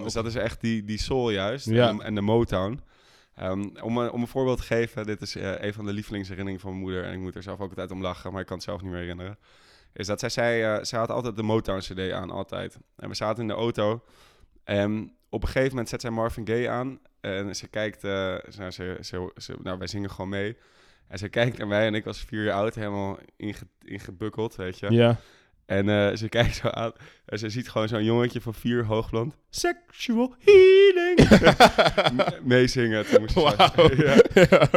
Dus 0.03 0.13
dat 0.13 0.27
is 0.27 0.35
echt 0.35 0.61
die, 0.61 0.85
die 0.85 0.99
soul 0.99 1.31
juist 1.31 1.67
Ja. 1.67 1.89
en, 1.89 1.97
de- 1.97 2.03
en 2.05 2.15
de 2.15 2.21
Motown. 2.21 2.81
Ehm, 3.39 3.69
om, 3.83 3.99
een- 3.99 4.11
om 4.11 4.21
een 4.21 4.29
voorbeeld 4.29 4.59
te 4.59 4.63
geven, 4.65 5.07
dit 5.07 5.21
is 5.21 5.37
eh, 5.37 5.53
een 5.63 5.73
van 5.75 5.85
de 5.85 5.93
lievelingsherinneringen 5.93 6.61
van 6.61 6.71
mijn 6.71 6.83
moeder 6.83 7.05
en 7.05 7.13
ik 7.13 7.19
moet 7.19 7.35
er 7.35 7.43
zelf 7.43 7.61
ook 7.61 7.69
altijd 7.69 7.91
om 7.91 8.03
lachen, 8.03 8.31
maar 8.33 8.41
ik 8.41 8.47
kan 8.47 8.57
het 8.57 8.65
zelf 8.67 8.83
niet 8.83 8.91
meer 8.91 9.01
herinneren. 9.01 9.39
Is 9.93 10.07
dat 10.07 10.21
zij 10.21 10.29
zei, 10.29 10.63
eh, 10.63 10.99
had 11.01 11.11
altijd 11.11 11.37
de 11.37 11.43
Motown 11.43 11.79
CD 11.81 12.11
aan, 12.13 12.31
altijd. 12.31 12.77
En 12.97 13.09
we 13.09 13.15
zaten 13.15 13.43
in 13.43 13.49
de 13.49 13.55
auto 13.55 14.03
en 14.65 15.13
op 15.29 15.43
een 15.43 15.49
gegeven 15.49 15.69
moment 15.71 15.89
zet 15.89 16.01
zij 16.01 16.11
Marvin 16.11 16.47
Gaye 16.47 16.69
aan 16.69 16.99
en 17.21 17.57
ze 17.57 17.69
kijkt, 17.69 18.05
eh, 18.05 18.11
nou, 18.57 18.71
ze, 18.71 18.99
ze, 19.01 19.31
ze- 19.37 19.57
nou, 19.63 19.79
wij 19.79 19.87
zingen 19.87 20.11
gewoon 20.11 20.29
mee. 20.31 20.57
En 21.09 21.19
ze 21.19 21.29
kijkt 21.29 21.59
naar 21.59 21.67
mij 21.67 21.87
en 21.87 21.95
ik 21.95 22.05
was 22.05 22.19
vier 22.25 22.45
jaar 22.45 22.55
oud, 22.61 22.75
helemaal 22.75 23.19
inge, 23.37 23.55
ingebukkeld, 23.85 24.57
weet 24.57 24.79
je. 24.79 24.93
Ja. 24.93 25.17
En 25.69 25.89
eh, 25.89 26.17
ze 26.17 26.29
kijkt 26.39 26.55
zo 26.55 26.69
aan 26.69 26.93
en 27.25 27.39
ze 27.39 27.49
ziet 27.49 27.69
gewoon 27.69 27.89
zo'n 27.89 28.05
jongetje 28.05 28.41
van 28.41 28.55
vier 28.55 28.85
hoogblond. 28.85 29.37
Sexual 29.51 30.35
healing. 30.39 31.29
Meezingen. 32.43 33.07
Toen 33.07 33.21
moest, 33.21 33.35
Wauw. 33.35 33.55
ja, 34.05 34.17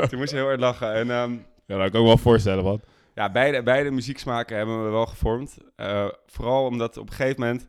toen 0.07 0.19
moest 0.19 0.29
ze 0.29 0.35
heel 0.35 0.45
hard 0.45 0.59
lachen. 0.59 0.93
En 0.93 1.11
ehm, 1.11 1.31
Ja, 1.65 1.77
dat 1.77 1.77
kan 1.77 1.85
ik 1.85 1.93
me 1.93 2.03
wel 2.03 2.17
voorstellen, 2.17 2.63
wat. 2.63 2.81
ja, 3.15 3.31
beide, 3.31 3.63
beide 3.63 3.91
muzieksmaken 3.91 4.57
hebben 4.57 4.83
we 4.83 4.89
wel 4.89 5.05
gevormd. 5.05 5.57
Eh, 5.75 6.07
vooral 6.25 6.65
omdat 6.65 6.97
op 6.97 7.09
een 7.09 7.15
gegeven 7.15 7.39
moment 7.41 7.67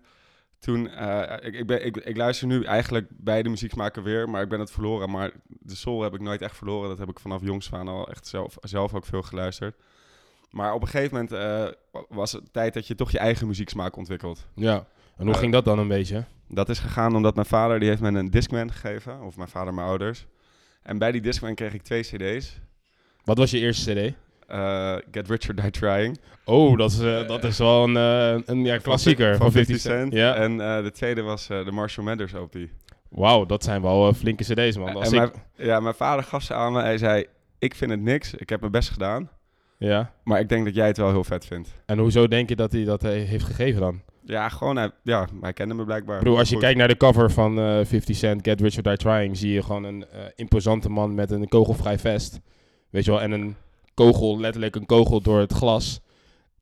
toen... 0.58 0.88
eh, 0.90 1.36
ik, 1.46 1.54
ik, 1.54 1.66
ben, 1.66 1.84
ik, 1.86 1.96
ik 1.96 2.16
luister 2.16 2.46
nu 2.46 2.64
eigenlijk 2.64 3.06
beide 3.10 3.48
muzieksmaken 3.48 4.02
weer, 4.02 4.28
maar 4.30 4.42
ik 4.42 4.48
ben 4.48 4.60
het 4.60 4.70
verloren. 4.70 5.10
Maar 5.10 5.30
de 5.46 5.74
soul 5.76 6.02
heb 6.02 6.14
ik 6.14 6.20
nooit 6.20 6.42
echt 6.42 6.56
verloren. 6.56 6.88
Dat 6.88 6.98
heb 6.98 7.08
ik 7.08 7.20
vanaf 7.20 7.40
jongs 7.42 7.68
van 7.68 7.88
al 7.88 8.08
echt 8.08 8.26
zelf, 8.26 8.56
zelf 8.60 8.94
ook 8.94 9.06
veel 9.06 9.22
geluisterd. 9.22 9.76
Maar 10.52 10.74
op 10.74 10.82
een 10.82 10.88
gegeven 10.88 11.12
moment 11.14 11.32
eh, 11.32 12.00
was 12.08 12.32
het 12.32 12.52
tijd 12.52 12.74
dat 12.74 12.86
je 12.86 12.94
toch 12.94 13.10
je 13.10 13.18
eigen 13.18 13.46
muzieksmaak 13.46 13.96
ontwikkelt. 13.96 14.46
Ja. 14.54 14.86
En 15.16 15.24
hoe 15.24 15.34
Eh, 15.34 15.40
ging 15.40 15.52
dat 15.52 15.64
dan 15.64 15.78
een 15.78 15.88
beetje? 15.88 16.24
Dat 16.48 16.68
is 16.68 16.78
gegaan 16.78 17.16
omdat 17.16 17.34
mijn 17.34 17.46
vader 17.46 17.80
die 17.80 17.88
heeft 17.88 18.00
me 18.00 18.08
een 18.18 18.30
Discman 18.30 18.72
gegeven. 18.72 19.20
Of 19.20 19.36
mijn 19.36 19.48
vader, 19.48 19.74
mijn 19.74 19.86
ouders. 19.86 20.26
En 20.82 20.98
bij 20.98 21.12
die 21.12 21.20
Discman 21.20 21.54
kreeg 21.54 21.74
ik 21.74 21.82
twee 21.82 22.02
cd's. 22.02 22.58
Wat 23.24 23.38
was 23.38 23.50
je 23.50 23.58
eerste 23.58 23.92
cd? 23.92 24.14
Eh, 24.46 24.96
Get 25.10 25.28
Rich 25.28 25.48
or 25.48 25.54
Die 25.54 25.70
Trying. 25.70 26.18
Oh, 26.44 26.78
dat 26.78 26.90
is, 26.90 26.98
dat 27.26 27.44
is 27.44 27.58
wel 27.58 27.84
een, 27.84 27.94
een 28.46 28.64
ja, 28.64 28.78
klassieker 28.78 29.36
van 29.36 29.52
50 29.52 29.78
Cent. 29.80 30.12
Ja. 30.12 30.34
En 30.34 30.56
de 30.56 30.90
tweede 30.92 31.22
was 31.22 31.46
de 31.46 31.68
Marshall 31.72 32.04
Mathers 32.06 32.34
OP. 32.34 32.54
Wauw, 33.08 33.46
dat 33.46 33.64
zijn 33.64 33.82
wel 33.82 34.12
flinke 34.12 34.44
cd's, 34.44 34.76
man. 34.76 34.94
Als 34.94 35.12
en 35.12 35.22
ik, 35.22 35.32
mijn, 35.32 35.68
ja, 35.68 35.80
mijn 35.80 35.94
vader 35.94 36.24
gaf 36.24 36.42
ze 36.42 36.54
aan 36.54 36.72
me. 36.72 36.80
Hij 36.80 36.98
zei, 36.98 37.26
ik 37.58 37.74
vind 37.74 37.90
het 37.90 38.00
niks. 38.00 38.34
Ik 38.34 38.48
heb 38.48 38.60
mijn 38.60 38.72
best 38.72 38.90
gedaan. 38.90 39.30
Ja. 39.82 40.12
Maar 40.24 40.40
ik 40.40 40.48
denk 40.48 40.64
dat 40.64 40.74
jij 40.74 40.86
het 40.86 40.96
wel 40.96 41.10
heel 41.10 41.24
vet 41.24 41.46
vindt. 41.46 41.68
En 41.86 41.98
hoezo 41.98 42.28
denk 42.28 42.48
je 42.48 42.56
dat 42.56 42.72
hij 42.72 42.84
dat 42.84 43.04
eh, 43.04 43.10
heeft 43.10 43.44
gegeven 43.44 43.80
dan? 43.80 44.00
Ja, 44.24 44.48
gewoon, 44.48 44.76
hij, 44.76 44.90
ja, 45.02 45.28
hij 45.40 45.52
kende 45.52 45.74
me 45.74 45.84
blijkbaar. 45.84 46.18
Bedoel, 46.18 46.38
als 46.38 46.48
je 46.48 46.54
Goed. 46.54 46.64
kijkt 46.64 46.78
naar 46.78 46.88
de 46.88 46.96
cover 46.96 47.30
van 47.30 47.58
eh 47.58 47.84
50 47.84 48.16
Cent, 48.16 48.46
Get 48.46 48.60
Rich 48.60 48.76
or 48.76 48.82
Die 48.82 48.96
Trying, 48.96 49.36
zie 49.36 49.52
je 49.52 49.62
gewoon 49.62 49.84
een 49.84 50.04
eh, 50.08 50.20
imposante 50.34 50.88
man 50.88 51.14
met 51.14 51.30
een 51.30 51.48
kogelvrij 51.48 51.98
vest. 51.98 52.40
Weet 52.90 53.04
je 53.04 53.10
wel, 53.10 53.20
en 53.20 53.30
een 53.30 53.56
kogel, 53.94 54.40
letterlijk 54.40 54.76
een 54.76 54.86
kogel 54.86 55.20
door 55.20 55.38
het 55.38 55.52
glas. 55.52 56.00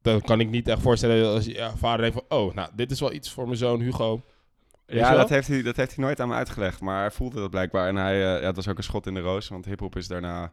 Dan 0.03 0.21
kan 0.21 0.41
ik 0.41 0.51
niet 0.51 0.69
echt 0.69 0.81
voorstellen 0.81 1.33
als 1.33 1.45
je 1.45 1.53
ja, 1.53 1.77
vader 1.77 2.01
denkt 2.01 2.25
van, 2.29 2.39
oh, 2.39 2.55
nou, 2.55 2.71
dit 2.75 2.91
is 2.91 3.01
wel 3.01 3.13
iets 3.13 3.31
voor 3.31 3.45
mijn 3.45 3.57
zoon 3.57 3.81
Hugo. 3.81 4.23
Ja, 4.87 5.15
dat 5.15 5.29
heeft, 5.29 5.49
hij, 5.49 5.63
dat 5.63 5.77
heeft 5.77 5.95
hij 5.95 6.05
nooit 6.05 6.21
aan 6.21 6.29
me 6.29 6.35
uitgelegd. 6.35 6.81
Maar 6.81 7.01
hij 7.01 7.11
voelde 7.11 7.41
dat 7.41 7.51
blijkbaar. 7.51 7.89
En 7.89 7.97
hij, 7.97 8.15
eh, 8.15 8.41
ja, 8.41 8.47
het 8.47 8.57
was 8.57 8.69
ook 8.69 8.77
een 8.77 8.83
schot 8.83 9.07
in 9.07 9.15
de 9.15 9.21
roos. 9.21 9.49
Want 9.49 9.65
hip-hop 9.65 9.97
is 9.97 10.09
daarna 10.09 10.53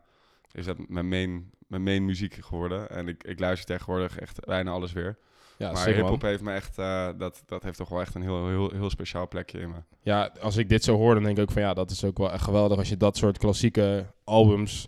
is 0.52 0.66
dat 0.66 0.78
mijn 0.88 1.08
main, 1.08 1.52
mijn 1.68 1.84
main 1.84 2.06
muziek 2.06 2.34
geworden. 2.42 2.90
En 2.90 3.08
ik, 3.08 3.24
ik 3.24 3.40
luister 3.40 3.68
tegenwoordig 3.76 4.20
echt 4.20 4.46
bijna 4.46 4.72
alles 4.72 4.94
weer. 4.94 5.18
Ja, 5.58 5.72
maar 5.72 5.88
hip-hop 5.88 6.22
heeft 6.22 6.42
me 6.42 6.52
echt. 6.52 6.78
eh, 6.78 7.10
dat, 7.18 7.44
dat 7.46 7.64
heeft 7.64 7.78
toch 7.78 7.90
wel 7.90 8.02
echt 8.02 8.16
een 8.16 8.22
heel, 8.22 8.48
heel, 8.48 8.72
heel 8.72 8.90
speciaal 8.90 9.28
plekje 9.28 9.60
in 9.60 9.70
me. 9.70 9.78
Ja, 10.02 10.32
als 10.42 10.58
ik 10.58 10.70
dit 10.70 10.84
zo 10.84 10.96
hoor, 10.96 11.14
dan 11.14 11.24
denk 11.24 11.38
ik 11.38 11.44
ook 11.44 11.52
van 11.52 11.62
ja, 11.62 11.74
dat 11.74 11.92
is 11.92 12.04
ook 12.04 12.18
wel 12.18 12.32
echt 12.32 12.44
geweldig 12.44 12.78
als 12.78 12.90
je 12.90 12.98
dat 12.98 13.18
soort 13.18 13.38
klassieke 13.38 14.06
albums 14.24 14.88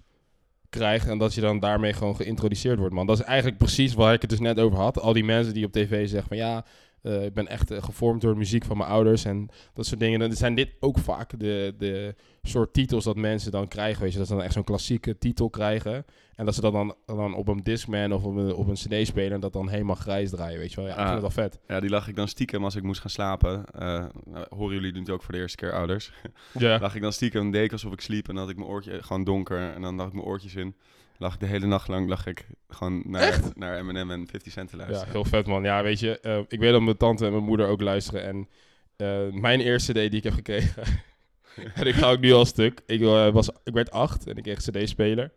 krijgt 0.69 1.07
en 1.07 1.17
dat 1.17 1.33
je 1.33 1.41
dan 1.41 1.59
daarmee 1.59 1.93
gewoon 1.93 2.15
geïntroduceerd 2.15 2.79
wordt, 2.79 2.93
man. 2.93 3.07
Dat 3.07 3.19
is 3.19 3.25
eigenlijk 3.25 3.57
precies 3.57 3.93
waar 3.93 4.13
ik 4.13 4.21
het 4.21 4.29
dus 4.29 4.39
net 4.39 4.59
over 4.59 4.77
had. 4.79 4.99
Al 4.99 5.13
die 5.13 5.23
mensen 5.23 5.53
die 5.53 5.65
op 5.65 5.71
tv 5.71 6.07
zeggen 6.09 6.27
van 6.27 6.37
ja, 6.37 6.65
eh, 7.01 7.23
ik 7.25 7.33
ben 7.33 7.47
echt 7.47 7.71
eh, 7.71 7.83
gevormd 7.83 8.21
door 8.21 8.31
de 8.33 8.37
muziek 8.39 8.65
van 8.65 8.77
mijn 8.77 8.89
ouders 8.89 9.25
en 9.25 9.49
dat 9.73 9.85
soort 9.85 9.99
dingen. 9.99 10.19
Dan 10.19 10.31
zijn 10.31 10.55
dit 10.55 10.69
ook 10.79 10.97
vaak 10.99 11.39
de, 11.39 11.75
de 11.77 12.15
soort 12.41 12.73
titels 12.73 13.03
dat 13.03 13.15
mensen 13.15 13.51
dan 13.51 13.67
krijgen, 13.67 14.01
weet 14.03 14.11
je. 14.11 14.17
Dat 14.17 14.27
ze 14.27 14.33
dan 14.33 14.43
echt 14.43 14.53
zo'n 14.53 14.63
klassieke 14.63 15.17
titel 15.17 15.49
krijgen 15.49 16.05
en 16.35 16.45
dat 16.45 16.55
ze 16.55 16.61
dat 16.61 16.73
dan, 16.73 16.95
dan 17.05 17.33
op 17.35 17.47
een 17.47 17.63
Discman 17.63 18.13
of 18.13 18.23
op 18.23 18.35
een, 18.35 18.53
op 18.53 18.67
een 18.67 18.73
cd-speler 18.73 19.39
dat 19.39 19.53
dan 19.53 19.69
helemaal 19.69 19.95
grijs 19.95 20.29
draaien, 20.29 20.59
weet 20.59 20.69
je 20.73 20.75
wel. 20.75 20.85
Ja, 20.85 20.91
ik 20.91 20.97
Ah. 20.99 21.09
vind 21.11 21.21
het 21.23 21.33
wel 21.35 21.43
vet. 21.45 21.59
Ja, 21.67 21.79
die 21.79 21.89
lag 21.89 22.07
ik 22.07 22.15
dan 22.15 22.27
stiekem 22.27 22.63
als 22.63 22.75
ik 22.75 22.83
moest 22.83 23.01
gaan 23.01 23.09
slapen. 23.09 23.65
Eh, 23.65 24.05
nou, 24.25 24.45
horen 24.49 24.75
jullie 24.75 24.91
nu 25.01 25.11
ook 25.11 25.23
voor 25.23 25.33
de 25.33 25.39
eerste 25.39 25.57
keer 25.57 25.73
ouders? 25.73 26.11
Ja. 26.53 26.79
lag 26.81 26.95
ik 26.95 27.01
dan 27.01 27.13
stiekem, 27.13 27.51
deed 27.51 27.63
ik 27.63 27.71
alsof 27.71 27.93
ik 27.93 28.01
sliep 28.01 28.27
en 28.27 28.33
dan 28.35 28.43
had 28.43 28.51
ik 28.51 28.57
mijn 28.59 28.69
oortje 28.69 29.03
gewoon 29.03 29.23
donker 29.23 29.73
en 29.73 29.81
dan 29.81 29.97
had 29.97 30.07
ik 30.07 30.13
mijn 30.13 30.25
oortjes 30.25 30.55
in. 30.55 30.75
Lag 31.21 31.37
de 31.37 31.45
hele 31.45 31.65
nacht 31.65 31.87
lang 31.87 32.09
lag 32.09 32.25
ik 32.25 32.47
gewoon 32.67 33.01
naar, 33.05 33.39
naar 33.55 33.77
Eminem 33.77 34.11
en 34.11 34.27
50 34.27 34.51
Cent 34.53 34.69
te 34.69 34.77
Ja, 34.77 34.83
luisteren. 34.83 35.13
heel 35.13 35.25
vet 35.25 35.47
man. 35.47 35.63
Ja, 35.63 35.83
weet 35.83 35.99
je, 35.99 36.19
eh, 36.19 36.39
ik 36.47 36.59
weet 36.59 36.71
dat 36.71 36.81
mijn 36.81 36.97
tante 36.97 37.25
en 37.25 37.31
mijn 37.31 37.43
moeder 37.43 37.67
ook 37.67 37.81
luisteren. 37.81 38.23
En 38.23 38.47
eh, 38.95 39.33
mijn 39.41 39.59
eerste 39.59 39.91
CD 39.91 39.95
die 39.95 40.09
ik 40.09 40.23
heb 40.23 40.33
gekregen, 40.33 40.83
en 41.75 41.87
ik 41.87 41.93
ga 41.95 42.11
ook 42.11 42.19
nu 42.19 42.31
al 42.33 42.45
stuk. 42.45 42.81
Ik, 42.85 43.01
eh, 43.01 43.29
was, 43.29 43.49
ik 43.63 43.73
werd 43.73 43.91
acht 43.91 44.27
en 44.27 44.37
ik 44.37 44.43
kreeg 44.43 44.65
een 44.67 44.73
CD-speler. 44.83 45.31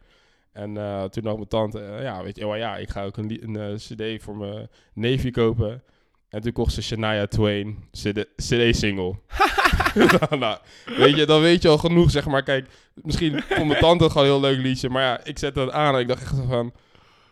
En 0.53 0.77
eh, 0.77 1.05
toen 1.05 1.23
dacht 1.23 1.37
mijn 1.37 1.49
tante, 1.49 1.99
ja, 2.03 2.23
weet 2.23 2.37
je, 2.37 2.47
oh 2.47 2.57
ja, 2.57 2.77
ik 2.77 2.91
ga 2.91 3.05
ook 3.05 3.17
een, 3.17 3.57
een 3.57 3.77
CD 3.77 4.23
voor 4.23 4.37
mijn 4.37 4.69
neefje 4.93 5.31
kopen. 5.31 5.83
En 6.33 6.41
toen 6.41 6.53
kocht 6.53 6.73
ze 6.73 6.83
Shania 6.83 7.27
Twain 7.27 7.77
CD 7.91 8.27
CD-single. 8.37 9.15
nou, 10.39 10.59
weet 10.97 11.17
je, 11.17 11.27
dan 11.27 11.41
weet 11.41 11.63
je 11.63 11.69
al 11.69 11.79
genoeg, 11.79 12.11
zeg 12.11 12.27
maar. 12.27 12.43
Kijk, 12.43 12.69
misschien 12.95 13.43
vond 13.49 13.69
mijn 13.69 13.81
tante 13.81 14.05
het 14.05 14.13
gewoon 14.13 14.27
een 14.27 14.33
heel 14.33 14.41
leuk 14.41 14.59
liedje. 14.59 14.89
Maar 14.89 15.03
ja, 15.03 15.25
ik 15.25 15.39
zette 15.39 15.59
dat 15.59 15.71
aan 15.71 15.95
en 15.95 16.01
ik 16.01 16.09
dacht 16.09 16.23
echt 16.23 16.35
van... 16.49 16.73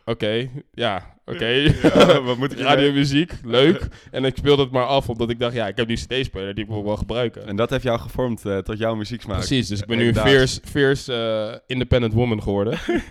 Oké, 0.05 0.49
ja, 0.73 1.15
oké. 1.25 1.47
Ja, 1.47 2.21
wat 2.23 2.37
moet 2.37 2.53
ik 2.53 2.59
hiermee? 2.59 2.75
Radiomuziek, 2.75 3.33
leuk. 3.45 3.89
En 4.11 4.25
ik 4.25 4.37
speelde 4.37 4.63
het 4.63 4.73
maar 4.73 4.87
af, 4.87 5.09
omdat 5.09 5.31
ik 5.31 5.39
dacht, 5.39 5.55
ja, 5.55 5.69
ik 5.69 5.77
heb 5.77 5.89
die 5.89 5.97
CD-speler, 5.97 6.55
die 6.55 6.65
ik 6.65 6.71
wel 6.71 6.97
gebruiken. 6.97 7.47
En 7.47 7.57
dat 7.57 7.71
heeft 7.71 7.83
jou 7.83 7.99
gevormd 7.99 8.45
eh, 8.45 8.59
tot 8.59 8.79
jouw 8.79 8.95
muzieksmaak. 8.95 9.37
Precies, 9.37 9.69
dus 9.69 9.81
ik 9.81 9.87
ben 9.87 9.99
nu 9.99 10.09
een 10.09 10.15
fierce, 10.15 10.61
fierce 10.65 11.15
eh, 11.15 11.59
independent 11.67 12.13
woman 12.13 12.43
geworden. 12.43 12.79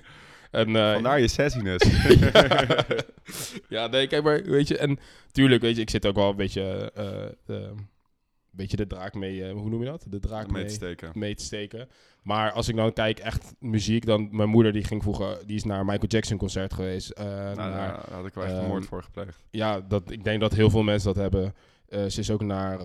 en, 0.52 0.76
eh, 0.76 0.94
Vandaar 0.94 1.20
je 1.20 1.28
sassiness. 1.28 1.88
ja, 3.76 3.88
nee, 3.88 4.08
kijk 4.08 4.24
maar, 4.24 4.44
weet 4.44 4.68
je, 4.68 4.78
en 4.78 5.00
tuurlijk, 5.32 5.62
weet 5.62 5.76
je, 5.76 5.82
ik 5.82 5.90
zit 5.90 6.06
ook 6.06 6.16
wel 6.16 6.30
een 6.30 6.36
beetje, 6.36 6.92
eh, 6.96 7.56
eh, 7.56 7.72
beetje 8.52 8.78
de 8.78 8.88
draak 8.88 9.14
mee, 9.14 9.52
hoe 9.52 9.70
noem 9.70 9.80
je 9.80 9.86
dat? 9.86 10.06
De 10.08 10.20
draak 10.20 10.52
Mee 10.52 10.62
mee, 10.62 10.66
te 10.66 10.74
steken. 10.74 11.12
mee 11.14 11.36
te 11.36 11.44
steken. 11.44 11.90
Maar 12.24 12.52
als 12.52 12.68
ik 12.68 12.76
dan 12.76 12.94
kijk, 12.94 13.20
echt 13.20 13.54
muziek, 13.60 14.06
dan, 14.06 14.28
mijn 14.32 14.50
moeder 14.50 14.72
die 14.72 14.84
ging 14.84 15.02
vroeger, 15.02 15.38
die 15.46 15.56
is 15.56 15.64
naar 15.64 15.80
een 15.80 15.86
Michael 15.86 16.08
Jackson 16.08 16.38
concert 16.38 16.74
geweest. 16.74 17.18
Nou, 17.18 17.56
daar 17.56 18.06
had 18.12 18.26
ik 18.26 18.34
wel 18.34 18.44
echt 18.44 18.54
een 18.54 18.60
ehm, 18.60 18.68
moord 18.68 18.86
voor 18.86 19.04
gepleegd. 19.04 19.44
ja, 19.50 19.80
dat, 19.80 20.12
ik 20.12 20.24
denk 20.24 20.40
dat 20.40 20.54
heel 20.54 20.70
veel 20.70 20.84
mensen 20.84 21.14
dat 21.14 21.24
hebben. 21.24 21.54
Ze 22.12 22.20
is 22.20 22.32
ook 22.32 22.44
naar 22.44 22.80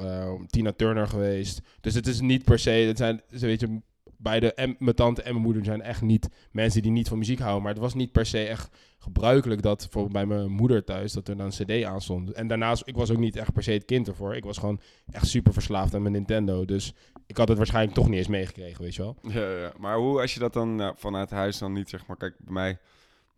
Tina 0.47 0.73
Turner 0.73 1.07
geweest. 1.07 1.61
Dus 1.81 1.95
het 1.95 2.07
is 2.07 2.21
niet 2.21 2.45
per 2.45 2.59
se, 2.59 2.71
het 2.71 2.97
zijn, 2.97 3.21
ze 3.37 3.47
weet 3.47 3.61
je, 3.61 3.81
beide, 4.25 4.55
en 4.55 4.77
mijn 4.79 4.97
tante 4.97 5.23
en 5.23 5.33
mijn 5.33 5.45
moeder 5.45 5.65
zijn 5.65 5.83
echt 5.83 6.03
niet 6.03 6.29
mensen 6.51 6.83
die 6.83 6.91
niet 6.91 7.09
van 7.09 7.19
muziek 7.19 7.39
houden. 7.39 7.63
Maar 7.63 7.73
het 7.73 7.83
was 7.83 7.95
niet 7.95 8.13
per 8.13 8.27
se 8.27 8.47
echt 8.47 8.77
gebruikelijk 8.99 9.63
dat, 9.63 9.79
bijvoorbeeld 9.79 10.13
bij 10.13 10.27
mijn 10.27 10.51
moeder 10.51 10.85
thuis, 10.85 11.13
dat 11.13 11.29
er 11.29 11.37
dan 11.37 11.47
een 11.47 11.67
cd 11.67 11.85
aan 11.85 12.01
stond. 12.01 12.33
En 12.33 12.49
daarnaast, 12.49 12.83
ik 12.87 12.95
was 12.95 13.11
ook 13.11 13.19
niet 13.19 13.37
echt 13.37 13.53
per 13.53 13.63
se 13.63 13.71
het 13.71 13.85
kind 13.85 14.09
ervoor. 14.09 14.37
Ik 14.37 14.45
was 14.45 14.59
gewoon 14.59 14.81
echt 15.11 15.27
super 15.27 15.53
verslaafd 15.53 15.95
aan 15.95 16.03
mijn 16.03 16.15
Nintendo. 16.15 16.65
Dus 16.65 16.95
ik 17.27 17.37
had 17.37 17.49
het 17.49 17.57
waarschijnlijk 17.57 17.95
toch 17.95 18.09
niet 18.09 18.19
eens 18.19 18.29
meegekregen, 18.29 18.83
weet 18.83 18.95
je 18.95 19.03
wel. 19.03 19.17
Ja, 19.23 19.51
ja. 19.59 19.73
Maar 19.79 19.97
hoe, 19.97 20.21
als 20.21 20.35
je 20.35 20.41
dat 20.41 20.53
dan 20.53 20.75
nou, 20.75 20.95
vanuit 20.97 21.31
huis 21.31 21.59
dan 21.59 21.73
niet, 21.73 21.89
zeg 21.89 22.07
maar... 22.07 22.17
Kijk, 22.17 22.35
bij 22.39 22.53
mij 22.53 22.79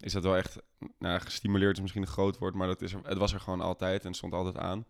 is 0.01 0.13
dat 0.13 0.23
wel 0.23 0.37
echt... 0.37 0.57
Nou, 0.99 1.21
gestimuleerd 1.21 1.77
is 1.77 1.81
misschien 1.81 2.03
een 2.03 2.09
groot 2.09 2.39
woord, 2.39 2.55
maar 2.55 2.67
dat 2.67 2.83
is 2.83 2.93
er, 2.93 3.01
het 3.03 3.19
was 3.19 3.33
er 3.33 3.41
gewoon 3.41 3.61
altijd 3.61 4.05
en 4.05 4.15
stond 4.15 4.33
altijd 4.33 4.59
aan. 4.59 4.87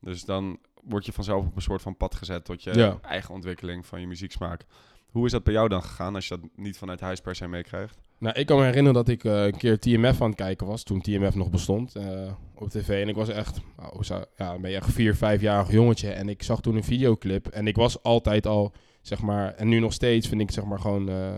Dus 0.00 0.24
dan 0.24 0.58
word 0.82 1.06
je 1.06 1.12
vanzelf 1.12 1.46
op 1.46 1.56
een 1.56 1.62
soort 1.62 1.82
van 1.82 1.96
pad 1.96 2.14
gezet 2.14 2.44
tot 2.44 2.62
je 2.62 2.74
Ja. 2.74 2.98
eigen 3.02 3.34
ontwikkeling 3.34 3.86
van 3.86 4.00
je 4.00 4.06
muzieksmaak. 4.06 4.64
Hoe 5.12 5.26
is 5.26 5.32
dat 5.32 5.44
bij 5.44 5.52
jou 5.52 5.68
dan 5.68 5.82
gegaan 5.82 6.14
als 6.14 6.28
je 6.28 6.38
dat 6.38 6.48
niet 6.56 6.78
vanuit 6.78 7.00
huis 7.00 7.20
per 7.20 7.34
se 7.34 7.48
meekrijgt? 7.48 7.98
Nou, 8.18 8.38
ik 8.38 8.46
kan 8.46 8.58
me 8.58 8.64
herinneren 8.64 8.94
dat 8.94 9.08
ik 9.08 9.24
eh, 9.24 9.44
een 9.44 9.56
keer 9.56 9.78
TMF 9.78 10.20
aan 10.22 10.28
het 10.28 10.36
kijken 10.36 10.66
was, 10.66 10.82
toen 10.82 11.00
TMF 11.00 11.34
nog 11.34 11.50
bestond, 11.50 11.96
eh, 11.96 12.32
op 12.54 12.68
tv. 12.68 13.02
En 13.02 13.08
ik 13.08 13.14
was 13.14 13.28
echt, 13.28 13.60
nou, 13.76 14.24
ja, 14.36 14.58
ben 14.58 14.70
je 14.70 14.76
echt 14.76 14.92
vier, 14.92 15.16
vijfjarig 15.16 15.72
jongetje. 15.72 16.10
En 16.10 16.28
ik 16.28 16.42
zag 16.42 16.60
toen 16.60 16.76
een 16.76 16.84
videoclip 16.84 17.46
en 17.46 17.66
ik 17.66 17.76
was 17.76 18.02
altijd 18.02 18.46
al, 18.46 18.72
zeg 19.00 19.22
maar, 19.22 19.54
en 19.54 19.68
nu 19.68 19.78
nog 19.78 19.92
steeds 19.92 20.28
vind 20.28 20.40
ik, 20.40 20.50
zeg 20.50 20.64
maar, 20.64 20.78
gewoon 20.78 21.08
eh, 21.08 21.34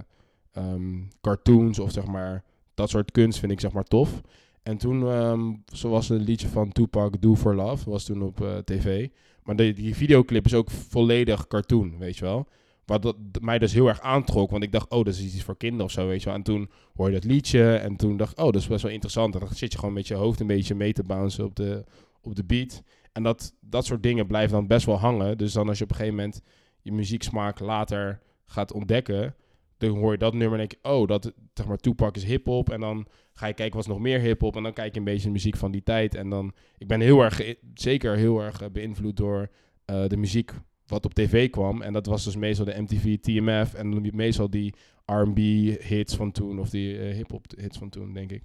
ehm, 0.53 1.03
cartoons 1.21 1.79
of 1.79 1.93
zeg 1.93 2.07
maar, 2.07 2.45
dat 2.75 2.91
soort 2.91 3.11
kunst 3.11 3.39
vind 3.39 3.53
ik, 3.53 3.61
zeg 3.61 3.73
maar, 3.73 3.85
tof. 3.85 4.21
En 4.63 4.77
toen, 4.77 5.09
ehm 5.09 5.53
zoals 5.67 6.09
een 6.09 6.23
liedje 6.23 6.49
van 6.49 6.73
Tupac, 6.73 7.21
Do 7.21 7.37
For 7.37 7.55
Love, 7.55 7.91
was 7.91 8.05
toen 8.05 8.23
op 8.23 8.63
tv. 8.65 9.09
Maar 9.43 9.57
die 9.57 9.95
videoclip 9.95 10.45
is 10.45 10.55
ook 10.55 10.71
volledig 10.71 11.47
cartoon, 11.47 11.99
weet 11.99 12.17
je 12.17 12.25
wel. 12.25 12.49
Wat 12.87 13.17
mij 13.41 13.59
dus 13.59 13.73
heel 13.73 13.89
erg 13.89 14.01
aantrok. 14.01 14.51
Want 14.51 14.63
ik 14.63 14.73
dacht, 14.73 14.91
oh, 14.91 15.05
dat 15.05 15.15
is 15.15 15.23
iets 15.23 15.43
voor 15.43 15.57
kinderen 15.57 15.85
of 15.85 15.91
zo, 15.91 16.07
weet 16.07 16.21
je 16.21 16.27
wel. 16.27 16.35
En 16.35 16.43
toen 16.43 16.71
hoor 16.95 17.07
je 17.07 17.15
dat 17.15 17.25
liedje. 17.25 17.75
En 17.75 17.97
toen 17.97 18.17
dacht 18.17 18.33
ik, 18.33 18.39
oh, 18.39 18.45
dat 18.45 18.55
is 18.55 18.67
best 18.67 18.83
wel 18.83 18.93
interessant. 18.93 19.35
En 19.35 19.41
dan 19.41 19.49
zit 19.55 19.73
je 19.73 19.79
gewoon 19.79 19.95
met 19.95 20.09
je 20.09 20.15
hoofd 20.15 20.41
een 20.41 20.47
beetje 20.47 20.75
mee 20.75 20.93
te 20.93 21.05
bouncen 21.05 21.45
op 21.45 21.57
de, 21.57 21.85
op 22.21 22.35
de 22.35 22.45
beat. 22.45 22.83
En 23.13 23.23
dat, 23.23 23.55
dat 23.61 23.85
soort 23.85 24.03
dingen 24.03 24.27
blijven 24.27 24.53
dan 24.53 24.67
best 24.67 24.87
wel 24.87 24.99
hangen. 24.99 25.39
Dus 25.39 25.53
dan 25.53 25.69
als 25.69 25.79
je 25.79 25.85
op 25.85 25.91
een 25.91 25.97
gegeven 25.97 26.17
moment 26.17 26.43
je 26.81 26.93
muzieksmaak 26.93 27.61
later 27.61 28.21
gaat 28.47 28.73
ontdekken... 28.73 29.35
dan 29.79 29.91
hoor 29.91 30.13
je 30.13 30.19
dat 30.19 30.35
nummer 30.35 30.61
en 30.61 30.69
denk 30.69 30.95
oh, 30.95 31.09
dat, 31.09 31.33
zeg 31.55 31.67
maar, 31.67 31.77
Tupac 31.77 32.17
is 32.17 32.25
hip-hop. 32.25 32.71
En 32.71 32.81
dan 32.81 33.07
ga 33.33 33.47
je 33.47 33.55
kijken, 33.55 33.77
wat 33.77 33.85
is 33.85 33.93
nog 33.93 34.01
meer 34.01 34.21
hip-hop? 34.21 34.57
En 34.57 34.63
dan 34.63 34.73
kijk 34.73 34.93
je 34.93 34.99
een 34.99 35.05
beetje 35.05 35.27
de 35.27 35.33
muziek 35.33 35.57
van 35.57 35.71
die 35.71 35.83
tijd. 35.83 36.15
En 36.15 36.29
dan, 36.29 36.53
ik 36.79 36.87
ben 36.87 37.01
heel 37.01 37.21
erg, 37.21 37.55
zeker 37.75 38.17
heel 38.17 38.41
erg 38.41 38.61
eh, 38.61 38.71
beïnvloed 38.71 39.17
door 39.17 39.49
eh, 39.85 40.07
de 40.07 40.17
muziek 40.17 40.53
wat 40.87 41.05
op 41.05 41.15
tv 41.15 41.51
kwam. 41.51 41.83
En 41.83 41.93
dat 41.93 42.07
was 42.07 42.25
dus 42.25 42.37
meestal 42.37 42.65
de 42.65 42.81
MTV 42.83 43.19
TMF. 43.19 43.75
En 43.75 43.91
dan 43.91 44.11
meestal 44.13 44.51
die 44.51 44.75
R&B 45.07 45.39
hits 45.83 46.17
van 46.17 46.33
toen. 46.33 46.59
Of 46.59 46.71
die 46.71 46.99
eh, 46.99 47.15
hip-hop 47.15 47.45
hits 47.57 47.79
van 47.79 47.89
toen, 47.89 48.13
denk 48.13 48.31
ik. 48.31 48.43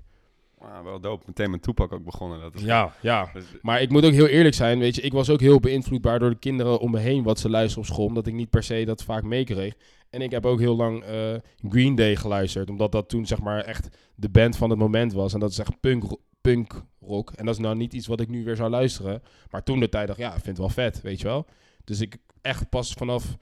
Ah, 0.61 0.83
wel 0.83 0.99
dope. 0.99 1.23
Meteen 1.27 1.51
met 1.51 1.61
Tupac 1.61 1.91
ook 1.93 2.03
begonnen. 2.03 2.39
Dat 2.39 2.55
is 2.55 2.61
Ja, 2.61 2.93
ja. 3.01 3.29
Dus- 3.33 3.43
Maar 3.61 3.81
ik 3.81 3.89
moet 3.89 4.05
ook 4.05 4.11
heel 4.11 4.27
eerlijk 4.27 4.55
zijn, 4.55 4.79
weet 4.79 4.95
je, 4.95 5.01
ik 5.01 5.11
was 5.11 5.29
ook 5.29 5.39
heel 5.39 5.59
beïnvloedbaar 5.59 6.19
door 6.19 6.29
de 6.29 6.39
kinderen 6.39 6.79
om 6.79 6.91
me 6.91 6.99
heen 6.99 7.23
wat 7.23 7.39
ze 7.39 7.49
luisteren 7.49 7.87
op 7.87 7.93
school, 7.93 8.05
omdat 8.05 8.27
ik 8.27 8.33
niet 8.33 8.49
per 8.49 8.63
se 8.63 8.83
dat 8.85 9.03
vaak 9.03 9.23
meekreeg. 9.23 9.73
En 10.09 10.21
ik 10.21 10.31
heb 10.31 10.45
ook 10.45 10.59
heel 10.59 10.75
lang 10.75 11.03
eh, 11.03 11.35
Green 11.69 11.95
Day 11.95 12.15
geluisterd, 12.15 12.69
omdat 12.69 12.91
dat 12.91 13.09
toen 13.09 13.25
zeg 13.25 13.39
maar 13.41 13.63
echt 13.63 13.97
de 14.15 14.29
band 14.29 14.57
van 14.57 14.69
het 14.69 14.79
moment 14.79 15.13
was. 15.13 15.33
En 15.33 15.39
dat 15.39 15.51
is 15.51 15.59
echt 15.59 15.79
punk, 15.79 16.03
punk 16.41 16.83
rock. 16.99 17.31
En 17.31 17.45
dat 17.45 17.53
is 17.55 17.61
nou 17.61 17.75
niet 17.75 17.93
iets 17.93 18.07
wat 18.07 18.19
ik 18.19 18.29
nu 18.29 18.43
weer 18.43 18.55
zou 18.55 18.69
luisteren. 18.69 19.21
Maar 19.49 19.63
toen 19.63 19.79
de 19.79 19.89
tijd 19.89 20.07
dacht, 20.07 20.19
ja, 20.19 20.31
vind 20.31 20.45
het 20.45 20.57
wel 20.57 20.69
vet, 20.69 21.01
weet 21.01 21.19
je 21.21 21.27
wel. 21.27 21.45
Dus 21.89 22.01
ik 22.01 22.17
echt 22.41 22.69
pas 22.69 22.93
vanaf 22.93 23.37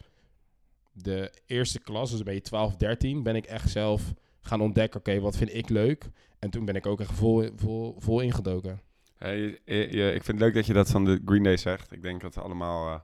de 0.91 1.31
eerste 1.45 1.79
klas, 1.79 2.09
dus 2.09 2.19
een 2.19 2.25
beetje 2.25 2.41
12, 2.41 2.75
13, 2.75 3.23
ben 3.23 3.35
ik 3.35 3.45
echt 3.45 3.69
zelf 3.69 4.13
gaan 4.41 4.61
ontdekken, 4.61 4.99
oké, 4.99 5.19
wat 5.19 5.37
vind 5.37 5.53
ik 5.53 5.69
leuk? 5.69 6.05
En 6.39 6.49
toen 6.49 6.65
ben 6.65 6.75
ik 6.75 6.85
ook 6.85 6.99
echt 6.99 7.11
vol, 7.11 7.49
vol, 7.55 7.95
vol 7.99 8.19
ingedoken. 8.19 8.81
Hey, 9.17 9.39
je- 9.39 9.59
je- 9.65 9.87
je- 9.97 10.13
ik 10.13 10.23
vind 10.23 10.27
het 10.27 10.39
leuk 10.39 10.53
dat 10.53 10.65
je 10.65 10.73
dat 10.73 10.89
van 10.89 11.05
de 11.05 11.21
Green 11.25 11.43
Day 11.43 11.57
zegt. 11.57 11.91
Ik 11.91 12.01
denk 12.01 12.21
dat 12.21 12.35
we 12.35 12.41
allemaal 12.41 12.87
eh, 12.93 12.99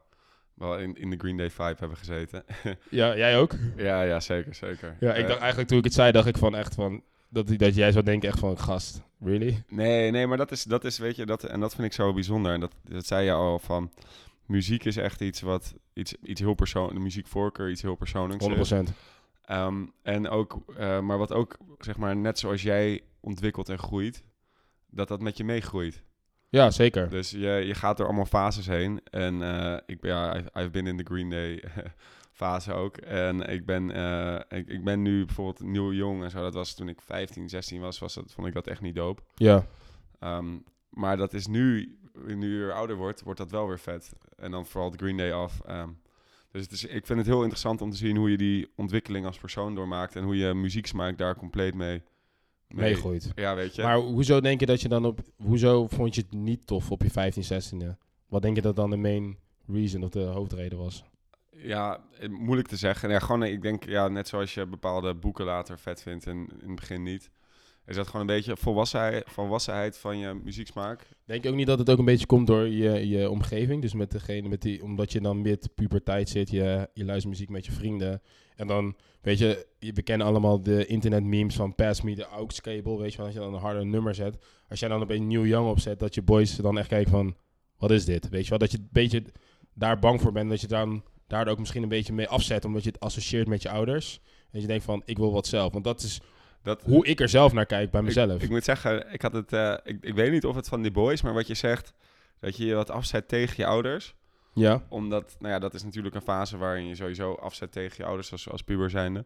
wel 0.53 0.77
in, 0.79 0.95
in 0.97 1.09
de 1.09 1.17
Green 1.17 1.37
Day 1.37 1.49
vibe 1.49 1.75
hebben 1.79 1.97
gezeten. 1.97 2.43
Ja, 2.89 3.17
jij 3.17 3.37
ook? 3.37 3.55
ja, 3.77 4.01
ja, 4.01 4.19
zeker, 4.19 4.55
zeker. 4.55 4.95
Ja, 4.99 5.13
ik 5.13 5.21
Eh, 5.21 5.27
dacht 5.27 5.39
eigenlijk 5.39 5.69
toen 5.69 5.77
ik 5.77 5.83
het 5.83 5.93
zei, 5.93 6.11
dacht 6.11 6.27
ik 6.27 6.37
van 6.37 6.55
echt 6.55 6.73
van... 6.73 7.03
Dat, 7.29 7.57
dat 7.57 7.75
jij 7.75 7.91
zou 7.91 8.03
denken 8.05 8.29
echt 8.29 8.39
van, 8.39 8.57
gast, 8.59 9.01
really? 9.19 9.63
Nee, 9.67 10.11
nee, 10.11 10.27
maar 10.27 10.37
dat 10.37 10.51
is, 10.51 10.63
dat 10.63 10.83
is 10.83 10.97
weet 10.97 11.15
je, 11.15 11.25
dat, 11.25 11.43
en 11.43 11.59
dat 11.59 11.75
vind 11.75 11.87
ik 11.87 11.93
zo 11.93 12.13
bijzonder. 12.13 12.53
En 12.53 12.59
dat, 12.59 12.73
dat 12.83 13.05
zei 13.05 13.25
je 13.25 13.31
al 13.31 13.59
van, 13.59 13.91
muziek 14.45 14.85
is 14.85 14.97
echt 14.97 15.21
iets 15.21 15.41
wat, 15.41 15.73
iets, 15.93 16.15
iets 16.23 16.41
heel 16.41 16.53
persoonlijks, 16.53 16.97
de 16.97 17.03
muziekvoorkeur 17.03 17.69
iets 17.69 17.81
heel 17.81 17.95
persoonlijks 17.95 18.45
100%. 18.45 18.49
is. 18.83 18.89
Ehm, 19.45 19.85
en 20.01 20.29
ook, 20.29 20.63
eh, 20.77 20.99
maar 20.99 21.17
wat 21.17 21.31
ook, 21.33 21.57
zeg 21.79 21.97
maar, 21.97 22.15
net 22.15 22.39
zoals 22.39 22.61
jij 22.61 23.01
ontwikkelt 23.19 23.69
en 23.69 23.77
groeit, 23.79 24.23
dat 24.89 25.07
dat 25.07 25.21
met 25.21 25.37
je 25.37 25.43
meegroeit. 25.43 26.03
Ja, 26.49 26.71
zeker. 26.71 27.09
Dus 27.09 27.31
je, 27.31 27.39
je 27.65 27.73
gaat 27.75 27.97
door 27.97 28.05
allemaal 28.05 28.25
fases 28.25 28.67
heen. 28.67 29.01
En 29.03 29.41
eh, 29.41 29.77
ik 29.85 30.01
ben, 30.01 30.11
ja, 30.11 30.35
I've- 30.37 30.49
I've 30.59 30.69
been 30.69 30.87
in 30.87 30.97
de 30.97 31.03
Green 31.03 31.29
Day 31.29 31.63
fase 32.31 32.73
ook. 32.73 32.97
En 32.97 33.41
ik 33.49 33.65
ben, 33.65 33.91
eh, 33.91 34.57
ik, 34.59 34.67
ik 34.67 34.83
ben 34.83 35.01
nu 35.01 35.25
bijvoorbeeld 35.25 35.59
nieuw 35.69 35.93
jong 35.93 36.23
en 36.23 36.29
zo. 36.31 36.41
Dat 36.41 36.53
was 36.53 36.73
toen 36.73 36.89
ik 36.89 37.01
15, 37.01 37.49
16 37.49 37.81
was, 37.81 37.99
was 37.99 38.13
dat, 38.13 38.31
vond 38.31 38.47
ik 38.47 38.53
dat 38.53 38.67
echt 38.67 38.81
niet 38.81 38.95
dope. 38.95 39.21
Ja. 39.35 39.65
Ehm, 40.19 40.57
maar 40.89 41.17
dat 41.17 41.33
is 41.33 41.47
nu, 41.47 41.97
nu 42.25 42.51
je 42.53 42.57
weer 42.59 42.73
ouder 42.73 42.95
wordt, 42.95 43.21
wordt 43.21 43.39
dat 43.39 43.51
wel 43.51 43.67
weer 43.67 43.79
vet. 43.79 44.11
En 44.37 44.51
dan 44.51 44.65
vooral 44.65 44.91
de 44.91 44.97
Green 44.97 45.17
Day 45.17 45.31
af. 45.31 45.59
Ehm, 45.65 45.89
dus 46.51 46.61
het 46.61 46.71
is, 46.71 46.85
ik 46.85 47.05
vind 47.05 47.19
het 47.19 47.27
heel 47.27 47.39
interessant 47.41 47.81
om 47.81 47.89
te 47.89 47.97
zien 47.97 48.17
hoe 48.17 48.31
je 48.31 48.37
die 48.37 48.71
ontwikkeling 48.75 49.25
als 49.25 49.37
persoon 49.37 49.75
doormaakt. 49.75 50.15
En 50.15 50.23
hoe 50.23 50.37
je 50.37 50.53
muzieksmaak 50.53 51.17
daar 51.17 51.35
compleet 51.35 51.73
mee... 51.75 52.01
mee- 52.67 52.85
Meegroeit. 52.85 53.31
Ja, 53.35 53.55
weet 53.55 53.75
je. 53.75 53.81
Maar 53.81 53.97
hoezo 53.97 54.39
denk 54.41 54.59
je 54.59 54.65
dat 54.65 54.81
je 54.81 54.87
dan 54.87 55.05
op... 55.05 55.19
Hoezo 55.37 55.87
vond 55.87 56.15
je 56.15 56.21
het 56.21 56.31
niet 56.31 56.67
tof 56.67 56.91
op 56.91 57.01
je 57.01 57.09
15, 57.09 57.43
16e? 57.83 57.97
Wat 58.27 58.41
denk 58.41 58.55
je 58.55 58.61
dat 58.61 58.75
dan 58.75 58.89
de 58.89 58.97
main 58.97 59.37
reason 59.67 60.03
of 60.03 60.09
de 60.09 60.19
hoofdreden 60.19 60.77
was? 60.77 61.03
Ja, 61.49 62.03
eh, 62.19 62.29
moeilijk 62.29 62.67
te 62.67 62.75
zeggen. 62.77 63.09
Ja, 63.09 63.19
gewoon, 63.19 63.43
eh, 63.43 63.51
ik 63.51 63.61
denk, 63.61 63.85
ja, 63.85 64.07
net 64.07 64.27
zoals 64.27 64.53
je 64.53 64.65
bepaalde 64.65 65.15
boeken 65.15 65.45
later 65.45 65.79
vet 65.79 66.01
vindt 66.01 66.27
en 66.27 66.37
in 66.37 66.67
het 66.67 66.75
begin 66.75 67.03
niet. 67.03 67.29
Is 67.85 67.95
dat 67.95 68.05
gewoon 68.05 68.21
een 68.21 68.35
beetje 68.35 68.57
volwassenheid, 68.57 69.23
volwassenheid 69.27 69.97
van 69.97 70.17
je 70.17 70.39
muzieksmaak? 70.43 71.07
Denk 71.25 71.43
je 71.43 71.49
ook 71.49 71.55
niet 71.55 71.67
dat 71.67 71.79
het 71.79 71.89
ook 71.89 71.97
een 71.97 72.05
beetje 72.05 72.25
komt 72.25 72.47
door 72.47 72.67
je, 72.67 73.07
je 73.07 73.29
omgeving? 73.29 73.81
Dus 73.81 73.93
met 73.93 74.11
degene 74.11 74.49
met 74.49 74.61
die... 74.61 74.83
Omdat 74.83 75.11
je 75.11 75.21
dan 75.21 75.41
mid 75.41 75.69
puberteit 75.75 76.29
zit, 76.29 76.49
je, 76.49 76.89
je 76.93 77.05
luistert 77.05 77.33
muziek 77.33 77.49
met 77.49 77.65
je 77.65 77.71
vrienden. 77.71 78.21
En 78.55 78.67
dan, 78.67 78.95
weet 79.21 79.39
je, 79.39 79.67
we 79.79 80.01
kennen 80.01 80.27
allemaal 80.27 80.61
de 80.61 80.85
internet 80.85 81.23
memes 81.23 81.55
van 81.55 81.75
pass 81.75 82.01
me 82.01 82.15
the 82.15 82.25
aux 82.25 82.61
cable. 82.61 82.97
Weet 82.97 83.11
je 83.11 83.17
wel, 83.17 83.25
als 83.25 83.35
je 83.35 83.41
dan 83.41 83.53
een 83.53 83.59
harder 83.59 83.85
nummer 83.85 84.15
zet. 84.15 84.45
Als 84.69 84.79
jij 84.79 84.89
dan 84.89 85.01
op 85.01 85.09
een 85.09 85.27
nieuw 85.27 85.45
young 85.45 85.69
opzet, 85.69 85.99
dat 85.99 86.13
je 86.13 86.21
boys 86.21 86.55
dan 86.55 86.77
echt 86.77 86.87
kijken 86.87 87.11
van... 87.11 87.35
Wat 87.77 87.91
is 87.91 88.05
dit? 88.05 88.29
Weet 88.29 88.43
je 88.43 88.49
wel, 88.49 88.59
dat 88.59 88.71
je 88.71 88.77
een 88.77 88.89
beetje 88.91 89.23
daar 89.73 89.99
bang 89.99 90.21
voor 90.21 90.31
bent. 90.31 90.49
Dat 90.49 90.61
je 90.61 90.67
dan 90.67 91.03
daar 91.27 91.47
ook 91.47 91.59
misschien 91.59 91.83
een 91.83 91.89
beetje 91.89 92.13
mee 92.13 92.27
afzet. 92.27 92.65
Omdat 92.65 92.83
je 92.83 92.89
het 92.89 92.99
associeert 92.99 93.47
met 93.47 93.61
je 93.61 93.69
ouders. 93.69 94.19
En 94.51 94.61
je 94.61 94.67
denkt 94.67 94.83
van, 94.83 95.01
ik 95.05 95.17
wil 95.17 95.31
wat 95.31 95.47
zelf. 95.47 95.73
Want 95.73 95.83
dat 95.83 96.01
is 96.01 96.21
Dat, 96.63 96.81
hoe 96.81 97.05
ik 97.05 97.19
er 97.19 97.29
zelf 97.29 97.53
naar 97.53 97.65
kijk 97.65 97.91
bij 97.91 98.01
mezelf. 98.01 98.35
Ik, 98.35 98.41
ik 98.41 98.49
moet 98.49 98.63
zeggen, 98.63 99.13
ik 99.13 99.21
had 99.21 99.33
het, 99.33 99.53
eh, 99.53 99.73
ik, 99.83 99.97
ik 100.01 100.13
weet 100.13 100.31
niet 100.31 100.45
of 100.45 100.55
het 100.55 100.67
van 100.67 100.81
die 100.81 100.91
boys, 100.91 101.21
maar 101.21 101.33
wat 101.33 101.47
je 101.47 101.53
zegt, 101.53 101.93
dat 102.39 102.57
je 102.57 102.65
je 102.65 102.75
wat 102.75 102.89
afzet 102.89 103.27
tegen 103.27 103.53
je 103.57 103.65
ouders. 103.65 104.15
ja, 104.53 104.83
Omdat, 104.89 105.35
nou 105.39 105.53
ja, 105.53 105.59
dat 105.59 105.73
is 105.73 105.83
natuurlijk 105.83 106.15
een 106.15 106.21
fase 106.21 106.57
waarin 106.57 106.87
je 106.87 106.95
sowieso 106.95 107.33
afzet 107.33 107.71
tegen 107.71 107.95
je 107.97 108.05
ouders 108.05 108.31
als, 108.31 108.49
als 108.49 108.61
puber 108.61 108.89
zijnde. 108.89 109.25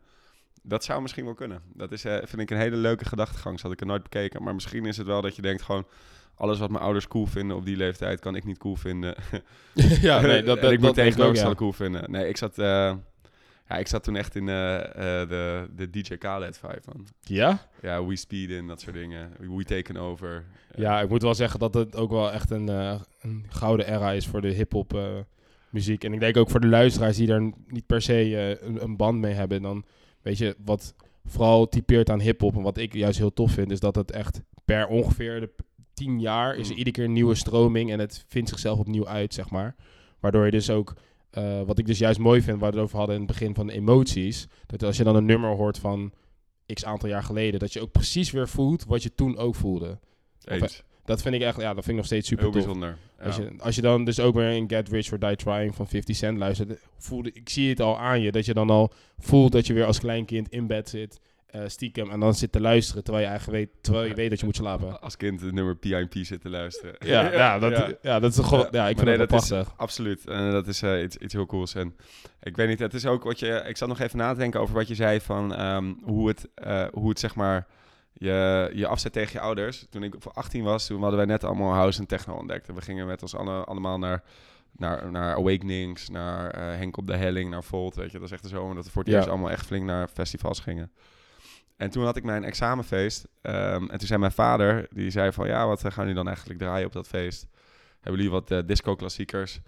Dat 0.64 0.84
zou 0.84 1.02
misschien 1.02 1.26
wel 1.26 1.34
kunnen. 1.34 1.62
Dat 1.74 1.92
is, 1.92 2.06
eh, 2.06 2.18
vind 2.24 2.42
ik 2.42 2.50
een 2.50 2.58
hele 2.58 2.76
leuke 2.76 3.06
gedachtegang. 3.06 3.54
Dat 3.54 3.64
had 3.64 3.72
ik 3.72 3.80
er 3.80 3.86
nooit 3.86 4.04
bekeken. 4.04 4.44
Maar 4.44 4.54
misschien 4.54 4.86
is 4.86 4.98
het 4.98 5.08
wel 5.08 5.22
dat 5.22 5.36
je 5.36 5.42
denkt 5.42 5.62
gewoon... 5.62 5.88
alles 6.36 6.60
wat 6.60 6.70
mijn 6.70 6.84
ouders 6.84 7.08
cool 7.08 7.26
vinden 7.26 7.58
op 7.58 7.66
die 7.66 7.78
leeftijd... 7.78 8.20
kan 8.20 8.36
ik 8.36 8.44
niet 8.44 8.58
cool 8.58 8.76
vinden. 8.76 9.16
ja 10.02 10.22
nee, 10.22 10.44
dat, 10.44 10.56
En 10.58 10.64
dat, 10.64 10.72
ik 10.72 10.80
moet 10.80 10.96
dat 10.96 10.98
ik 10.98 11.04
ook, 11.04 11.08
tegenovergestelde 11.08 11.50
ja. 11.50 11.56
cool 11.56 11.74
vinden. 11.74 12.12
Nee, 12.12 12.28
ik 12.28 12.38
zat, 12.38 12.58
eh, 12.58 12.96
ja, 13.70 13.76
ik 13.78 13.88
zat 13.88 14.04
toen 14.04 14.16
echt 14.16 14.36
in 14.36 14.50
eh, 14.50 14.76
eh, 15.22 15.30
de, 15.30 15.68
de 15.76 15.90
DJ 15.90 16.18
Khaled 16.18 16.58
vibe 16.58 16.82
van. 16.82 17.08
Ja? 17.22 17.68
Ja, 17.82 18.06
We 18.06 18.16
Speed 18.16 18.50
en 18.50 18.68
dat 18.68 18.82
soort 18.82 18.96
dingen. 18.96 19.32
We 19.40 19.64
Taken 19.64 19.98
Over. 19.98 20.46
Eh, 20.72 20.82
Ja, 20.82 21.02
ik 21.02 21.10
moet 21.10 21.22
wel 21.22 21.36
zeggen 21.36 21.60
dat 21.60 21.74
het 21.74 21.96
ook 21.96 22.12
wel 22.12 22.32
echt 22.32 22.50
een, 22.52 22.68
een 23.22 23.46
gouden 23.50 23.88
era 23.88 24.12
is 24.12 24.28
voor 24.28 24.42
de 24.42 24.48
hip-hop 24.52 25.00
muziek. 25.70 26.04
En 26.04 26.14
ik 26.14 26.20
denk 26.20 26.38
ook 26.38 26.50
voor 26.50 26.60
de 26.60 26.68
luisteraars 26.68 27.18
die 27.18 27.28
daar 27.28 27.52
niet 27.68 27.86
per 27.86 28.02
se 28.02 28.58
een, 28.62 28.84
een 28.84 28.96
band 28.98 29.20
mee 29.20 29.34
hebben. 29.34 29.62
Dan 29.62 29.86
weet 30.22 30.38
je 30.38 30.56
wat 30.66 30.96
vooral 31.26 31.68
typeert 31.70 32.10
aan 32.10 32.20
hip-hop. 32.22 32.56
En 32.56 32.62
wat 32.62 32.78
ik 32.78 32.94
juist 32.94 33.18
heel 33.18 33.34
tof 33.34 33.52
vind, 33.52 33.72
is 33.72 33.80
dat 33.80 33.96
het 33.96 34.12
echt 34.12 34.42
per 34.66 34.88
ongeveer 34.88 35.40
de 35.40 35.50
tien 35.94 36.20
jaar 36.20 36.56
is 36.56 36.66
er 36.68 36.72
Mm. 36.72 36.78
iedere 36.78 36.96
keer 36.96 37.04
een 37.06 37.14
nieuwe 37.14 37.36
stroming. 37.36 37.92
En 37.92 38.00
het 38.00 38.26
vindt 38.28 38.50
zichzelf 38.50 38.80
opnieuw 38.80 39.08
uit, 39.08 39.34
zeg 39.34 39.50
maar. 39.50 39.76
Waardoor 40.20 40.46
je 40.46 40.52
dus 40.52 40.70
ook, 40.70 40.94
eh, 41.38 41.62
wat 41.62 41.78
ik 41.78 41.86
dus 41.86 41.98
juist 41.98 42.20
mooi 42.20 42.42
vind, 42.42 42.60
waar 42.60 42.72
we 42.72 42.76
het 42.76 42.86
over 42.86 42.98
hadden 42.98 43.16
in 43.16 43.22
het 43.22 43.32
begin 43.32 43.56
van 43.56 43.68
de 43.68 43.74
emoties. 43.74 44.48
Dat 44.66 44.84
als 44.84 44.98
je 44.98 45.04
dan 45.04 45.16
een 45.16 45.26
nummer 45.26 45.50
hoort 45.50 45.78
van 45.80 46.12
x 46.74 46.86
aantal 46.86 47.10
jaar 47.10 47.24
geleden, 47.24 47.60
dat 47.60 47.74
je 47.74 47.82
ook 47.82 47.92
precies 47.92 48.32
weer 48.32 48.48
voelt 48.48 48.86
wat 48.86 49.04
je 49.04 49.16
toen 49.16 49.38
ook 49.38 49.56
voelde. 49.56 50.00
eens. 50.44 50.84
Dat 51.06 51.22
vind 51.22 51.36
ik 51.36 51.42
echt, 51.42 51.58
ja, 51.62 51.74
dat 51.74 51.84
vind 51.84 51.88
ik 51.88 51.96
nog 51.96 52.06
steeds 52.06 52.28
super 52.28 52.44
Heel 52.44 52.54
tof. 52.54 52.64
bijzonder. 52.64 52.98
Als, 53.20 53.36
je, 53.36 53.52
als 53.60 53.76
je 53.76 53.82
dan 53.82 54.06
dus 54.06 54.20
ook 54.20 54.36
weer 54.36 54.52
in 54.52 54.70
Get 54.70 54.90
Rich 54.90 55.12
or 55.12 55.20
Die 55.20 55.36
Trying 55.36 55.76
van 55.76 55.88
50 55.88 56.16
Cent 56.16 56.38
luistert, 56.38 56.80
voelde, 56.98 57.32
ik 57.34 57.50
zie 57.50 57.70
het 57.70 57.80
al 57.80 58.00
aan 58.00 58.22
je, 58.22 58.32
dat 58.32 58.46
je 58.46 58.54
dan 58.54 58.70
al 58.70 58.92
voelt 59.18 59.52
dat 59.52 59.68
je 59.68 59.74
weer 59.74 59.86
als 59.86 60.00
kleinkind 60.00 60.50
in 60.50 60.68
bed 60.68 60.90
zit, 60.90 61.20
eh, 61.48 61.62
stiekem, 61.68 62.10
en 62.10 62.20
dan 62.20 62.34
zit 62.34 62.52
te 62.52 62.62
luisteren, 62.62 63.04
terwijl 63.04 63.26
je 63.26 63.30
eigenlijk 63.32 63.60
weet, 63.60 63.84
terwijl 63.84 64.06
je 64.06 64.14
weet 64.14 64.30
dat 64.30 64.40
je 64.40 64.46
moet 64.46 64.56
slapen. 64.56 65.02
Als 65.02 65.18
kind 65.18 65.42
het 65.42 65.54
nummer 65.54 65.76
PIP 65.76 66.14
zit 66.26 66.42
te 66.42 66.50
luisteren. 66.50 66.96
Ja, 67.00 67.32
ja, 67.32 67.60
dat, 67.70 67.98
ja. 68.02 68.20
dat 68.20 68.38
is 68.38 68.46
gewoon, 68.46 68.68
ja, 68.72 68.88
ik 68.88 68.96
vind 68.96 69.08
nee, 69.08 69.28
dat 69.28 69.44
is. 69.44 69.52
Absoluut. 69.76 70.28
En 70.28 70.52
dat 70.52 70.68
is 70.68 70.82
eh, 70.82 71.04
iets, 71.04 71.18
iets 71.18 71.34
heel 71.34 71.46
cools. 71.46 71.76
En 71.76 71.96
ik 72.42 72.56
weet 72.56 72.68
niet, 72.68 72.80
het 72.80 72.94
is 72.94 73.06
ook 73.06 73.24
wat 73.24 73.40
je... 73.40 73.64
Ik 73.68 73.78
zat 73.78 73.88
nog 73.88 74.00
even 74.00 74.18
na 74.18 74.34
te 74.34 74.40
denken 74.40 74.60
over 74.60 74.76
wat 74.76 74.88
je 74.88 74.96
zei 74.96 75.22
van 75.22 75.56
ehm, 75.56 75.94
hoe, 76.04 76.28
het, 76.28 76.48
eh, 76.54 76.86
hoe 76.92 77.10
het 77.10 77.20
zeg 77.20 77.36
maar 77.36 77.68
je, 78.14 78.70
je 78.74 78.88
afzet 78.88 79.14
tegen 79.14 79.34
je 79.34 79.40
ouders. 79.40 79.86
Toen 79.90 80.04
ik 80.04 80.16
voor 80.20 80.32
18 80.32 80.64
was, 80.64 80.88
toen 80.88 81.00
hadden 81.02 81.18
wij 81.18 81.28
net 81.28 81.44
allemaal 81.44 81.74
house 81.74 82.00
en 82.00 82.08
techno 82.08 82.34
ontdekt. 82.34 82.68
En 82.68 82.76
we 82.76 82.82
gingen 82.82 83.08
met 83.08 83.22
ons 83.22 83.36
alle, 83.36 83.64
allemaal 83.64 83.98
naar, 83.98 84.24
naar, 84.72 85.12
naar 85.12 85.36
Awakenings, 85.36 86.10
naar 86.10 86.50
eh, 86.50 86.78
Henk 86.78 86.98
op 86.98 87.08
de 87.08 87.16
Helling, 87.16 87.50
naar 87.50 87.64
Volt. 87.64 87.96
Weet 87.96 88.12
je, 88.12 88.18
dat 88.18 88.28
is 88.28 88.34
echt 88.34 88.44
de 88.44 88.50
zomer 88.50 88.76
dat 88.76 88.86
we 88.86 88.92
voor 88.92 89.02
het 89.02 89.12
Ja. 89.12 89.18
eerst 89.18 89.30
allemaal 89.30 89.52
echt 89.52 89.66
flink 89.66 89.86
naar 89.86 90.08
festivals 90.08 90.60
gingen. 90.60 90.92
En 91.78 91.90
toen 91.90 92.04
had 92.06 92.16
ik 92.18 92.24
mijn 92.24 92.44
examenfeest. 92.44 93.28
ehm, 93.42 93.84
en 93.90 93.98
toen 93.98 94.08
zei 94.08 94.20
mijn 94.20 94.32
vader, 94.32 94.88
die 94.90 95.10
zei 95.10 95.32
van... 95.32 95.48
Ja, 95.48 95.68
wat 95.68 95.80
gaan 95.82 95.92
jullie 95.98 96.14
dan 96.14 96.28
eigenlijk 96.28 96.60
draaien 96.60 96.86
op 96.88 96.94
dat 96.94 97.08
feest? 97.08 97.48
Hebben 98.02 98.22
jullie 98.22 98.32
wat 98.40 98.52
eh, 98.52 98.60
disco-klassiekers? 98.66 99.60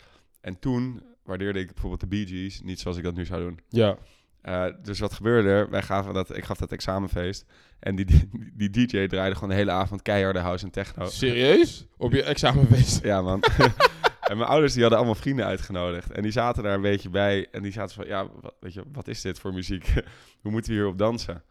En 0.41 0.59
toen 0.59 1.01
waardeerde 1.23 1.59
ik 1.59 1.65
bijvoorbeeld 1.65 2.01
de 2.01 2.07
Bee 2.07 2.27
Gees 2.27 2.61
niet 2.61 2.79
zoals 2.79 2.97
ik 2.97 3.03
dat 3.03 3.15
nu 3.15 3.25
zou 3.25 3.41
doen. 3.41 3.59
Ja, 3.69 3.97
Eh, 4.41 4.65
dus 4.83 4.99
wat 4.99 5.13
gebeurde 5.13 5.49
er? 5.49 5.69
Wij 5.69 5.81
gaven 5.81 6.13
dat, 6.13 6.37
ik 6.37 6.43
gaf 6.43 6.57
dat 6.57 6.71
examenfeest. 6.71 7.45
En 7.79 7.95
die, 7.95 8.05
die, 8.05 8.29
die 8.53 8.69
DJ 8.69 9.07
draaide 9.07 9.33
gewoon 9.35 9.49
de 9.49 9.55
hele 9.55 9.71
avond 9.71 10.01
keiharde 10.01 10.39
house 10.39 10.65
en 10.65 10.71
techno. 10.71 11.05
serieus? 11.05 11.87
Op 11.97 12.11
je 12.13 12.23
examenfeest? 12.23 13.03
Ja, 13.03 13.21
man. 13.21 13.43
en 14.29 14.37
mijn 14.37 14.49
ouders 14.49 14.71
die 14.73 14.81
hadden 14.81 14.99
allemaal 14.99 15.19
vrienden 15.19 15.45
uitgenodigd. 15.45 16.11
En 16.11 16.21
die 16.21 16.31
zaten 16.31 16.63
daar 16.63 16.73
een 16.75 16.81
beetje 16.81 17.09
bij. 17.09 17.47
En 17.51 17.61
die 17.63 17.71
zaten 17.71 17.95
van, 17.95 18.07
ja, 18.07 18.27
wat, 18.41 18.53
weet 18.59 18.73
je, 18.73 18.83
wat 18.91 19.07
is 19.07 19.21
dit 19.21 19.39
voor 19.39 19.53
muziek? 19.53 19.93
Hoe 20.41 20.51
moeten 20.51 20.71
we 20.71 20.77
hierop 20.77 20.97
dansen? 20.97 21.43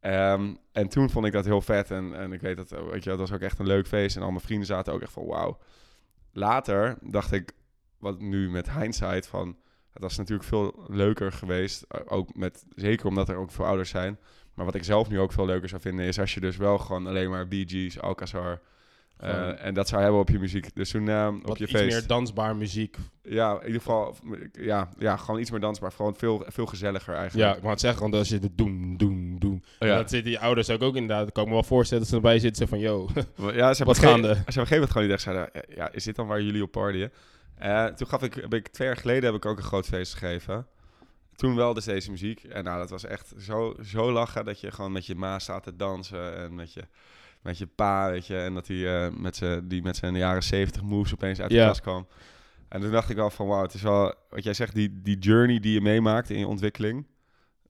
Ehm, 0.00 0.54
en 0.72 0.88
toen 0.88 1.10
vond 1.10 1.26
ik 1.26 1.32
dat 1.32 1.44
heel 1.44 1.60
vet. 1.60 1.90
En, 1.90 2.14
en 2.14 2.32
ik 2.32 2.40
weet 2.40 2.56
dat, 2.56 2.70
weet 2.90 3.04
je, 3.04 3.10
dat 3.10 3.18
was 3.18 3.32
ook 3.32 3.40
echt 3.40 3.58
een 3.58 3.66
leuk 3.66 3.86
feest. 3.86 4.16
En 4.16 4.22
al 4.22 4.30
mijn 4.30 4.40
vrienden 4.40 4.66
zaten 4.66 4.92
ook 4.92 5.02
echt 5.02 5.12
van, 5.12 5.26
wauw. 5.26 5.58
Later 6.32 6.98
dacht 7.02 7.32
ik, 7.32 7.52
wat 7.98 8.20
nu 8.20 8.50
met 8.50 8.70
hindsight 8.70 9.26
van... 9.26 9.56
Het 9.92 10.02
was 10.04 10.16
natuurlijk 10.16 10.48
veel 10.48 10.84
leuker 10.88 11.32
geweest. 11.32 11.82
eh, 11.82 12.00
Ook 12.04 12.34
met, 12.36 12.64
zeker 12.74 13.06
omdat 13.06 13.28
er 13.28 13.36
ook 13.36 13.50
veel 13.50 13.64
ouders 13.66 13.90
zijn. 13.90 14.18
Maar 14.54 14.64
wat 14.64 14.74
ik 14.74 14.84
zelf 14.84 15.08
nu 15.08 15.20
ook 15.20 15.32
veel 15.32 15.46
leuker 15.46 15.68
zou 15.68 15.80
vinden... 15.80 16.04
is 16.04 16.18
als 16.20 16.34
je 16.34 16.40
dus 16.40 16.56
wel 16.56 16.78
gewoon 16.78 17.06
alleen 17.06 17.30
maar 17.30 17.48
Bee 17.48 17.64
Gees, 17.68 18.00
Alcazar... 18.00 18.60
eh, 19.16 19.64
en 19.64 19.74
dat 19.74 19.88
zou 19.88 20.02
hebben 20.02 20.20
op 20.20 20.28
je 20.28 20.38
muziek. 20.38 20.74
Dus 20.74 20.90
toen 20.90 21.08
eh, 21.08 21.32
op 21.36 21.46
Wat 21.46 21.58
je 21.58 21.64
iets 21.64 21.72
feest... 21.72 21.98
meer 21.98 22.06
dansbaar 22.06 22.56
muziek. 22.56 22.96
Ja, 23.22 23.52
in 23.60 23.66
ieder 23.66 23.80
geval, 23.80 24.16
ja, 24.52 24.88
ja, 24.98 25.16
gewoon 25.16 25.40
iets 25.40 25.50
meer 25.50 25.60
dansbaar. 25.60 25.92
Gewoon 25.92 26.16
veel, 26.16 26.44
veel 26.46 26.66
gezelliger 26.66 27.14
eigenlijk. 27.14 27.48
Ja, 27.48 27.54
ik 27.54 27.60
wou 27.60 27.72
het 27.72 27.80
zeggen, 27.80 28.00
want 28.02 28.14
als 28.14 28.28
je 28.28 28.38
het 28.38 28.58
doen, 28.58 28.96
doen, 28.96 29.15
ja. 29.86 29.96
Dat 29.96 30.10
zitten 30.10 30.30
die 30.30 30.38
ouders 30.40 30.70
ook, 30.70 30.82
ook 30.82 30.94
inderdaad. 30.96 31.28
Ik 31.28 31.34
kan 31.34 31.44
me 31.44 31.50
wel 31.52 31.62
voorstellen 31.62 32.02
dat 32.02 32.10
ze 32.12 32.16
erbij 32.18 32.38
zitten 32.38 32.68
van, 32.68 32.78
yo, 32.78 33.08
ja, 33.36 33.52
ze 33.52 33.52
hebben 33.52 33.84
wat 33.86 33.98
gaande? 33.98 34.28
Ze 34.28 34.34
hebben 34.34 34.38
op 34.38 34.46
een 34.46 34.52
gegeven 34.52 34.74
moment 34.74 34.90
gewoon 34.90 35.06
niet 35.06 35.12
echt 35.16 35.22
zeiden, 35.22 35.50
ja, 35.76 35.92
is 35.92 36.04
dit 36.04 36.16
dan 36.16 36.26
waar 36.26 36.42
jullie 36.42 36.62
op 36.62 36.70
partyen? 36.70 37.12
Eh, 37.56 37.84
toen 37.84 38.06
gaf 38.06 38.22
ik, 38.22 38.34
heb 38.34 38.54
ik, 38.54 38.68
twee 38.68 38.88
jaar 38.88 38.96
geleden 38.96 39.24
heb 39.24 39.34
ik 39.34 39.44
ook 39.46 39.56
een 39.56 39.62
groot 39.64 39.86
feest 39.86 40.14
gegeven. 40.14 40.66
Toen 41.36 41.56
wel 41.56 41.74
dus 41.74 41.84
deze 41.84 42.10
muziek. 42.10 42.44
En 42.44 42.64
nou, 42.64 42.78
dat 42.78 42.90
was 42.90 43.04
echt 43.04 43.32
zo, 43.38 43.74
zo 43.84 44.12
lachen 44.12 44.44
dat 44.44 44.60
je 44.60 44.70
gewoon 44.72 44.92
met 44.92 45.06
je 45.06 45.14
ma 45.14 45.38
staat 45.38 45.62
te 45.62 45.76
dansen 45.76 46.36
en 46.36 46.54
met 46.54 46.72
je, 46.72 46.82
met 47.42 47.58
je 47.58 47.66
pa, 47.66 48.10
weet 48.10 48.26
je. 48.26 48.36
En 48.38 48.54
dat 48.54 48.66
hij 48.66 49.04
eh, 49.06 49.12
met, 49.16 49.36
z'n- 49.36 49.64
die 49.64 49.82
met 49.82 49.96
zijn 49.96 50.16
jaren 50.16 50.42
70 50.42 50.82
moves 50.82 51.12
opeens 51.12 51.40
uit 51.40 51.48
de 51.50 51.54
Ja. 51.56 51.64
klas 51.64 51.80
kwam. 51.80 52.06
En 52.68 52.80
toen 52.80 52.90
dacht 52.90 53.10
ik 53.10 53.16
wel 53.16 53.30
van, 53.30 53.46
wauw, 53.46 53.62
het 53.62 53.74
is 53.74 53.82
wel, 53.82 54.14
wat 54.30 54.44
jij 54.44 54.54
zegt, 54.54 54.74
die, 54.74 55.00
die 55.02 55.18
journey 55.18 55.60
die 55.60 55.72
je 55.72 55.80
meemaakt 55.80 56.30
in 56.30 56.38
je 56.38 56.46
ontwikkeling, 56.46 57.06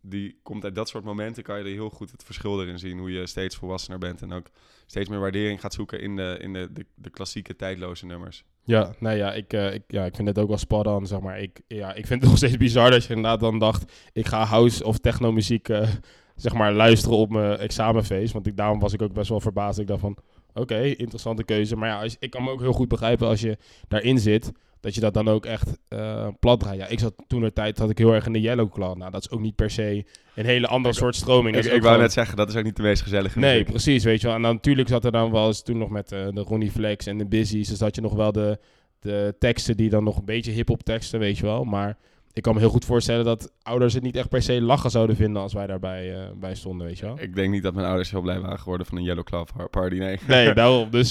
die 0.08 0.38
komt 0.42 0.64
uit 0.64 0.74
dat 0.74 0.88
soort 0.88 1.04
momenten, 1.04 1.42
kan 1.42 1.58
je 1.58 1.64
er 1.64 1.70
heel 1.70 1.90
goed 1.90 2.10
het 2.10 2.24
verschil 2.24 2.62
erin 2.62 2.78
zien, 2.78 2.98
hoe 2.98 3.12
je 3.12 3.26
steeds 3.26 3.56
volwassener 3.56 3.98
bent 3.98 4.22
en 4.22 4.32
ook 4.32 4.46
steeds 4.86 5.08
meer 5.08 5.20
waardering 5.20 5.60
gaat 5.60 5.74
zoeken 5.74 6.00
in 6.00 6.16
de, 6.16 6.36
in 6.40 6.52
de, 6.52 6.68
de, 6.72 6.86
de 6.94 7.10
klassieke 7.10 7.56
tijdloze 7.56 8.06
nummers. 8.06 8.44
Ja, 8.62 8.94
nee, 8.98 9.16
ja, 9.16 9.32
ik, 9.32 9.52
eh, 9.52 9.74
ik, 9.74 9.82
ja, 9.88 10.04
ik 10.04 10.14
vind 10.14 10.28
het 10.28 10.38
ook 10.38 10.58
wel 10.68 10.80
on, 10.94 11.06
zeg 11.06 11.20
maar. 11.20 11.40
Ik, 11.40 11.60
ja, 11.68 11.94
ik 11.94 12.06
vind 12.06 12.20
het 12.20 12.28
nog 12.30 12.38
steeds 12.38 12.56
bizar 12.56 12.90
dat 12.90 13.04
je 13.04 13.14
inderdaad 13.14 13.40
dan 13.40 13.58
dacht... 13.58 13.92
ik 14.12 14.26
ga 14.26 14.44
house 14.44 14.84
of 14.84 14.98
techno 14.98 15.32
muziek, 15.32 15.68
eh, 15.68 15.88
zeg 16.34 16.54
maar, 16.54 16.72
luisteren 16.72 17.16
op 17.16 17.30
mijn 17.30 17.58
examenfeest. 17.58 18.32
Want 18.32 18.46
ik, 18.46 18.56
daarom 18.56 18.78
was 18.78 18.92
ik 18.92 19.02
ook 19.02 19.12
best 19.12 19.28
wel 19.28 19.40
verbaasd. 19.40 19.78
Ik 19.78 19.86
dacht 19.86 20.00
van, 20.00 20.16
oké, 20.54 20.80
interessante 20.80 21.44
keuze. 21.44 21.76
Maar 21.76 21.88
ja, 21.88 22.00
als, 22.02 22.16
ik 22.18 22.30
kan 22.30 22.44
me 22.44 22.50
ook 22.50 22.60
heel 22.60 22.72
goed 22.72 22.88
begrijpen 22.88 23.26
als 23.28 23.40
je 23.40 23.58
daarin 23.88 24.18
zit... 24.18 24.52
dat 24.80 24.94
je 24.94 25.00
dat 25.00 25.14
dan 25.14 25.28
ook 25.28 25.46
echt 25.46 25.78
eh 25.88 26.28
plat 26.40 26.60
draait. 26.60 26.80
Ja, 26.80 26.86
ik 26.86 26.98
zat 26.98 27.14
toen 27.26 27.40
de 27.40 27.52
tijd 27.52 27.78
had 27.78 27.90
ik 27.90 27.98
heel 27.98 28.12
erg 28.14 28.26
in 28.26 28.32
de 28.32 28.40
Yellow 28.40 28.72
Claw. 28.72 28.96
Nou, 28.96 29.10
dat 29.10 29.22
is 29.24 29.30
ook 29.30 29.40
niet 29.40 29.54
per 29.56 29.70
se 29.70 30.04
een 30.34 30.44
hele 30.44 30.66
andere 30.66 30.94
Ik- 30.94 31.00
soort 31.00 31.14
stroming. 31.16 31.54
Dat 31.54 31.64
Ik, 31.64 31.70
wou 31.70 31.82
gewoon- 31.82 31.98
net 32.00 32.12
zeggen, 32.12 32.36
dat 32.36 32.48
is 32.48 32.56
ook 32.56 32.64
niet 32.64 32.76
de 32.76 32.82
meest 32.82 33.02
gezellige 33.02 33.38
Nee, 33.38 33.50
muziek. 33.52 33.66
precies, 33.70 34.04
weet 34.04 34.20
je 34.20 34.26
wel. 34.26 34.36
En 34.36 34.42
dan, 34.42 34.54
natuurlijk 34.54 34.88
zat 34.88 35.04
er 35.04 35.12
dan 35.12 35.30
wel 35.30 35.46
eens 35.46 35.62
toen 35.62 35.78
nog 35.78 35.90
met 35.90 36.12
eh, 36.12 36.26
de 36.32 36.40
Ronnie 36.40 36.70
Flex 36.70 37.06
en 37.06 37.18
de 37.18 37.26
Busy's. 37.26 37.68
Dus 37.68 37.80
had 37.80 37.94
je 37.94 38.00
nog 38.00 38.14
wel 38.14 38.32
de, 38.32 38.58
de 39.00 39.34
teksten 39.38 39.76
die 39.76 39.90
dan 39.90 40.04
nog 40.04 40.18
een 40.18 40.24
beetje 40.24 40.52
hip-hop 40.52 40.82
teksten, 40.82 41.18
weet 41.18 41.38
je 41.38 41.44
wel. 41.44 41.64
Maar 41.64 41.96
ik 42.32 42.42
kan 42.42 42.54
me 42.54 42.60
heel 42.60 42.68
goed 42.68 42.84
voorstellen 42.84 43.24
dat 43.24 43.52
ouders 43.62 43.94
het 43.94 44.02
niet 44.02 44.16
echt 44.16 44.28
per 44.28 44.42
se 44.42 44.60
lachen 44.62 44.90
zouden 44.90 45.16
vinden 45.16 45.42
als 45.42 45.52
wij 45.52 45.66
daarbij 45.66 46.14
eh, 46.14 46.30
bij 46.34 46.54
stonden, 46.54 46.86
weet 46.86 46.98
je 46.98 47.04
wel. 47.06 47.16
Ik 47.20 47.34
denk 47.34 47.50
niet 47.50 47.62
dat 47.62 47.74
mijn 47.74 47.86
ouders 47.86 48.10
heel 48.10 48.20
blij 48.20 48.40
waren 48.40 48.58
geworden 48.58 48.86
van 48.86 48.98
een 48.98 49.04
Yellow 49.04 49.24
Claw 49.24 49.46
par- 49.56 49.68
party, 49.68 49.96
nee. 49.96 50.18
Nee, 50.28 50.54
daarom. 50.54 50.90
Dus, 50.90 51.10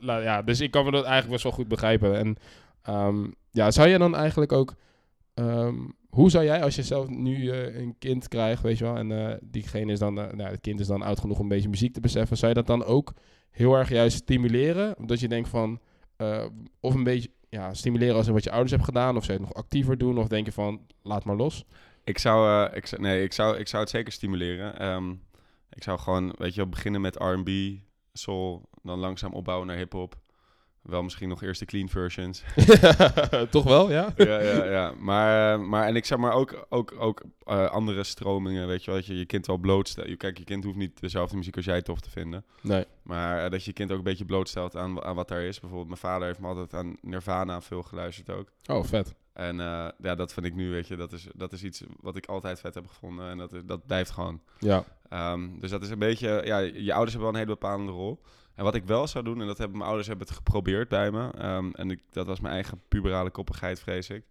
ja, 0.00 0.42
dus 0.42 0.60
ik 0.60 0.70
kan 0.70 0.84
me 0.84 0.90
dat 0.90 1.02
eigenlijk 1.02 1.32
best 1.32 1.42
wel 1.42 1.52
goed 1.52 1.68
begrijpen. 1.68 2.16
En 2.18 2.36
ehm, 2.82 3.26
ja, 3.50 3.70
zou 3.70 3.88
je 3.88 3.98
dan 3.98 4.16
eigenlijk 4.16 4.52
ook... 4.52 4.74
ehm, 5.34 5.76
hoe 6.10 6.30
zou 6.30 6.44
jij, 6.44 6.62
als 6.62 6.74
je 6.74 6.82
zelf 6.82 7.08
nu 7.08 7.50
eh, 7.50 7.80
een 7.80 7.94
kind 7.98 8.28
krijgt, 8.28 8.62
weet 8.62 8.78
je 8.78 8.84
wel, 8.84 8.96
en 8.96 9.28
eh, 9.28 9.36
diegene 9.42 9.92
is 9.92 9.98
dan, 9.98 10.20
eh, 10.20 10.32
nou, 10.32 10.50
het 10.50 10.60
kind 10.60 10.80
is 10.80 10.86
dan 10.86 11.02
oud 11.02 11.20
genoeg 11.20 11.36
om 11.36 11.42
een 11.42 11.48
beetje 11.48 11.68
muziek 11.68 11.92
te 11.92 12.00
beseffen, 12.00 12.36
zou 12.36 12.48
je 12.48 12.56
dat 12.58 12.66
dan 12.66 12.84
ook 12.84 13.12
heel 13.50 13.74
erg 13.74 13.88
juist 13.88 14.16
stimuleren? 14.16 14.94
Dat 15.06 15.20
je 15.20 15.28
denkt 15.28 15.48
van, 15.48 15.80
of 16.80 16.94
een 16.94 17.04
beetje 17.04 17.30
ja, 17.48 17.74
stimuleren 17.74 18.14
als 18.14 18.28
wat 18.28 18.44
je 18.44 18.50
ouders 18.50 18.70
hebben 18.70 18.88
gedaan, 18.88 19.16
of 19.16 19.24
zou 19.24 19.38
je 19.38 19.44
het 19.44 19.54
nog 19.54 19.64
actiever 19.64 19.98
doen, 19.98 20.18
of 20.18 20.28
denk 20.28 20.46
je 20.46 20.52
van, 20.52 20.80
laat 21.02 21.24
maar 21.24 21.36
los? 21.36 21.64
Ik 22.04 22.18
zou, 22.18 22.70
ik, 22.72 22.98
nee, 22.98 23.22
ik 23.22 23.32
zou, 23.32 23.56
ik 23.56 23.68
zou 23.68 23.82
het 23.82 23.90
zeker 23.90 24.12
stimuleren. 24.12 24.78
Ehm, 24.78 25.10
ik 25.70 25.82
zou 25.82 25.98
gewoon, 25.98 26.34
weet 26.38 26.54
je 26.54 26.60
wel, 26.60 26.68
beginnen 26.68 27.00
met 27.00 27.16
R&B, 27.16 27.50
soul, 28.12 28.68
dan 28.82 28.98
langzaam 28.98 29.32
opbouwen 29.32 29.66
naar 29.66 29.76
hip-hop. 29.76 30.20
Wel 30.82 31.02
misschien 31.02 31.28
nog 31.28 31.42
eerst 31.42 31.60
de 31.60 31.66
clean 31.66 31.88
versions. 31.88 32.42
Toch 33.50 33.64
wel, 33.64 33.90
ja? 33.90 34.12
ja, 34.16 34.40
ja, 34.40 34.64
ja. 34.64 34.92
Maar, 34.98 35.60
maar 35.60 35.86
en 35.86 35.96
ik 35.96 36.04
zeg 36.04 36.18
maar 36.18 36.32
ook, 36.32 36.66
ook, 36.68 36.94
ook 36.98 37.22
eh, 37.44 37.70
andere 37.70 38.04
stromingen, 38.04 38.66
weet 38.66 38.84
je 38.84 38.90
wel, 38.90 39.00
dat 39.00 39.08
je 39.08 39.18
je 39.18 39.26
kind 39.26 39.46
wel 39.46 39.56
blootstelt. 39.56 40.08
Je- 40.08 40.16
Kijk, 40.16 40.38
je 40.38 40.44
kind 40.44 40.64
hoeft 40.64 40.76
niet 40.76 41.00
dezelfde 41.00 41.36
muziek 41.36 41.56
als 41.56 41.64
jij 41.64 41.82
tof 41.82 42.00
te 42.00 42.10
vinden. 42.10 42.44
Nee. 42.60 42.84
Maar 43.02 43.44
eh, 43.44 43.50
dat 43.50 43.60
je 43.60 43.66
je 43.66 43.72
kind 43.76 43.90
ook 43.90 43.98
een 43.98 44.04
beetje 44.04 44.24
blootstelt 44.24 44.76
aan, 44.76 45.02
aan 45.02 45.14
wat 45.14 45.28
daar 45.28 45.42
is. 45.42 45.60
Bijvoorbeeld 45.60 45.88
mijn 45.88 46.00
vader 46.00 46.26
heeft 46.26 46.40
me 46.40 46.46
altijd 46.46 46.74
aan 46.74 46.96
Nirvana 47.00 47.60
veel 47.60 47.82
geluisterd 47.82 48.30
ook. 48.30 48.48
Oh, 48.66 48.84
vet. 48.84 49.14
En 49.32 49.60
eh, 49.60 49.88
ja, 49.98 50.14
dat 50.14 50.32
vind 50.32 50.46
ik 50.46 50.54
nu, 50.54 50.70
weet 50.70 50.88
je, 50.88 50.96
dat 50.96 51.12
is, 51.12 51.26
dat 51.34 51.52
is 51.52 51.62
iets 51.64 51.82
wat 52.00 52.16
ik 52.16 52.26
altijd 52.26 52.60
vet 52.60 52.74
heb 52.74 52.86
gevonden. 52.86 53.30
En 53.30 53.38
dat, 53.38 53.50
dat 53.64 53.86
blijft 53.86 54.10
gewoon. 54.10 54.40
Ja. 54.58 54.84
Ehm, 55.08 55.48
dus 55.58 55.70
dat 55.70 55.82
is 55.82 55.90
een 55.90 55.98
beetje, 55.98 56.40
ja, 56.44 56.58
je 56.58 56.92
ouders 56.92 57.12
hebben 57.14 57.20
wel 57.20 57.28
een 57.28 57.46
hele 57.46 57.58
bepalende 57.60 57.92
rol. 57.92 58.20
En 58.54 58.64
wat 58.64 58.74
ik 58.74 58.84
wel 58.84 59.06
zou 59.06 59.24
doen, 59.24 59.40
en 59.40 59.46
dat 59.46 59.58
hebben 59.58 59.76
mijn 59.76 59.88
ouders 59.88 60.08
hebben 60.08 60.26
het 60.26 60.36
geprobeerd 60.36 60.88
bij 60.88 61.10
me. 61.10 61.30
ehm, 61.30 61.70
en 61.72 61.90
ik, 61.90 62.00
dat 62.10 62.26
was 62.26 62.40
mijn 62.40 62.54
eigen 62.54 62.80
puberale 62.88 63.30
koppigheid, 63.30 63.80
vrees 63.80 64.08
ik. 64.10 64.22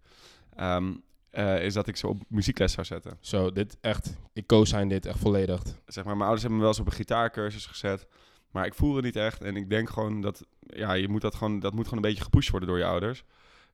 ehm, 0.56 0.92
eh, 1.30 1.64
is 1.64 1.74
dat 1.74 1.86
ik 1.86 1.96
ze 1.96 2.06
op 2.08 2.22
muziekles 2.28 2.72
zou 2.72 2.86
zetten. 2.86 3.16
Zo, 3.20 3.52
dit 3.52 3.76
echt, 3.80 4.16
ik 4.32 4.46
koos 4.46 4.68
zijn 4.68 4.88
dit 4.88 5.06
echt 5.06 5.18
volledig. 5.18 5.62
Zeg 5.86 6.04
maar, 6.04 6.12
mijn 6.16 6.20
ouders 6.20 6.40
hebben 6.40 6.58
me 6.58 6.64
wel 6.64 6.72
eens 6.72 6.80
op 6.80 6.86
een 6.86 6.92
gitaarcursus 6.98 7.66
gezet. 7.66 8.06
Maar 8.50 8.66
ik 8.66 8.74
voelde 8.74 9.02
niet 9.02 9.16
echt. 9.16 9.42
En 9.42 9.56
ik 9.56 9.70
denk 9.70 9.90
gewoon 9.90 10.20
dat, 10.20 10.44
ja, 10.60 10.92
je 10.92 11.08
moet 11.08 11.20
dat 11.20 11.34
gewoon, 11.34 11.60
dat 11.60 11.74
moet 11.74 11.84
gewoon 11.88 12.04
een 12.04 12.08
beetje 12.10 12.24
gepusht 12.24 12.50
worden 12.50 12.68
door 12.68 12.78
je 12.78 12.84
ouders. 12.84 13.24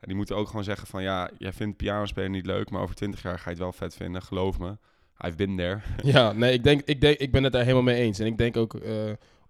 En 0.00 0.08
die 0.08 0.16
moeten 0.16 0.36
ook 0.36 0.46
gewoon 0.48 0.64
zeggen 0.64 0.86
van, 0.86 1.02
ja, 1.02 1.30
jij 1.38 1.52
vindt 1.52 1.76
pianospelen 1.76 2.30
niet 2.30 2.46
leuk, 2.46 2.70
maar 2.70 2.82
over 2.82 2.94
twintig 2.94 3.22
jaar 3.22 3.38
ga 3.38 3.44
je 3.44 3.50
het 3.50 3.58
wel 3.58 3.72
vet 3.72 3.94
vinden. 3.96 4.22
Geloof 4.22 4.58
me. 4.58 4.76
I've 5.24 5.36
been 5.36 5.56
there. 5.56 5.80
Ja, 6.02 6.32
nee, 6.32 6.52
ik, 6.52 6.64
denk, 6.64 6.82
ik, 6.84 7.00
denk, 7.00 7.18
ik 7.18 7.32
ben 7.32 7.42
het 7.44 7.52
daar 7.52 7.62
helemaal 7.62 7.82
mee 7.82 8.00
eens. 8.00 8.18
En 8.18 8.26
ik 8.26 8.38
denk 8.38 8.56
ook, 8.56 8.74
eh, 8.74 8.92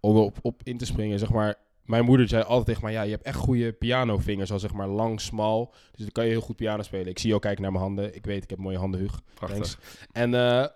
om 0.00 0.16
op, 0.16 0.38
op 0.42 0.61
in 0.64 0.78
te 0.78 0.87
springen, 0.87 1.18
zeg 1.18 1.32
maar... 1.32 1.64
Mijn 1.85 2.04
moeder 2.04 2.28
zei 2.28 2.42
altijd 2.42 2.66
tegen 2.66 2.82
mij, 2.82 2.92
ja, 2.92 3.02
je 3.02 3.11
hebt 3.11 3.22
echt 3.22 3.37
goede 3.37 3.72
pianovingers. 3.72 4.52
Al 4.52 4.59
zeg 4.59 4.72
maar 4.72 4.88
lang, 4.88 5.20
smal. 5.20 5.74
Dus 5.90 6.00
dan 6.00 6.12
kan 6.12 6.24
je 6.24 6.30
heel 6.30 6.40
goed 6.40 6.56
piano 6.56 6.82
spelen. 6.82 7.06
Ik 7.06 7.18
zie 7.18 7.28
jou 7.28 7.40
kijken 7.40 7.62
naar 7.62 7.72
mijn 7.72 7.85
handen. 7.85 8.14
Ik 8.14 8.24
weet, 8.24 8.42
ik 8.42 8.50
heb 8.50 8.59
mooie 8.59 8.78
handen, 8.78 9.00
Huug. 9.00 9.20
Prachtig. 9.35 9.80
En, 10.12 10.35
eh, 10.35 10.66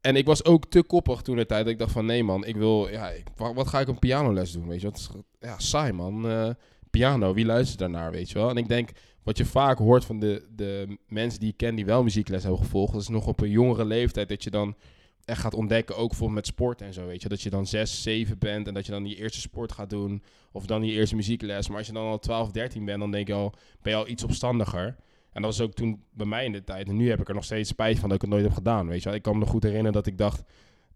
en 0.00 0.16
ik 0.16 0.26
was 0.26 0.44
ook 0.44 0.66
te 0.66 0.82
koppig 0.82 1.22
toen 1.22 1.36
de 1.36 1.46
tijd. 1.46 1.64
Dat 1.64 1.72
ik 1.72 1.78
dacht 1.78 1.92
van, 1.92 2.06
nee 2.06 2.24
man, 2.24 2.44
ik 2.44 2.56
wil... 2.56 2.88
Ja, 2.88 3.10
ik, 3.10 3.24
wat 3.36 3.68
ga 3.68 3.80
ik 3.80 3.88
een 3.88 3.98
pianoles 3.98 4.52
doen, 4.52 4.68
weet 4.68 4.80
je? 4.80 4.86
Dat 4.86 4.96
is 4.96 5.10
ja, 5.40 5.58
saai 5.58 5.92
man. 5.92 6.28
Eh, 6.28 6.50
piano, 6.90 7.34
wie 7.34 7.44
luistert 7.44 7.78
daarnaar, 7.78 8.10
weet 8.10 8.30
je 8.30 8.38
wel? 8.38 8.50
En 8.50 8.56
ik 8.56 8.68
denk, 8.68 8.90
wat 9.22 9.38
je 9.38 9.44
vaak 9.44 9.78
hoort 9.78 10.04
van 10.04 10.18
de, 10.18 10.48
de 10.50 10.98
mensen 11.06 11.40
die 11.40 11.50
ik 11.50 11.56
ken 11.56 11.74
die 11.74 11.84
wel 11.84 12.02
muziekles 12.02 12.42
hebben 12.42 12.60
gevolgd... 12.60 12.92
dat 12.92 13.02
is 13.02 13.08
nog 13.08 13.26
op 13.26 13.40
een 13.40 13.50
jongere 13.50 13.84
leeftijd 13.84 14.28
dat 14.28 14.44
je 14.44 14.50
dan 14.50 14.76
echt 15.24 15.40
gaat 15.40 15.54
ontdekken, 15.54 15.96
ook 15.96 16.08
bijvoorbeeld 16.08 16.38
met 16.38 16.46
sport 16.46 16.80
en 16.80 16.92
zo, 16.92 17.06
weet 17.06 17.22
je. 17.22 17.28
Dat 17.28 17.42
je 17.42 17.50
dan 17.50 17.66
6, 17.66 18.02
7 18.02 18.38
bent 18.38 18.66
en 18.66 18.74
dat 18.74 18.86
je 18.86 18.92
dan 18.92 19.02
die 19.02 19.16
eerste 19.16 19.40
sport 19.40 19.72
gaat 19.72 19.90
doen. 19.90 20.22
Of 20.52 20.66
dan 20.66 20.80
die 20.80 20.92
eerste 20.92 21.16
muziekles. 21.16 21.68
Maar 21.68 21.78
als 21.78 21.86
je 21.86 21.92
dan 21.92 22.06
al 22.06 22.18
12, 22.18 22.50
13 22.50 22.84
bent, 22.84 22.98
dan 22.98 23.10
denk 23.10 23.26
je 23.26 23.32
al, 23.34 23.52
ben 23.82 23.92
je 23.92 23.98
al 23.98 24.08
iets 24.08 24.24
opstandiger. 24.24 24.96
En 25.32 25.42
dat 25.42 25.56
was 25.56 25.60
ook 25.60 25.72
toen 25.74 26.02
bij 26.10 26.26
mij 26.26 26.44
in 26.44 26.52
de 26.52 26.64
tijd. 26.64 26.88
En 26.88 26.96
nu 26.96 27.10
heb 27.10 27.20
ik 27.20 27.28
er 27.28 27.34
nog 27.34 27.44
steeds 27.44 27.68
spijt 27.68 27.98
van 27.98 28.08
dat 28.08 28.16
ik 28.16 28.22
het 28.22 28.30
nooit 28.30 28.44
heb 28.44 28.52
gedaan, 28.54 28.86
weet 28.88 28.98
je 29.02 29.04
wel. 29.08 29.14
Ik 29.14 29.22
kan 29.22 29.38
me 29.38 29.46
goed 29.46 29.62
herinneren 29.62 29.92
dat 29.92 30.06
ik 30.06 30.18
dacht... 30.18 30.42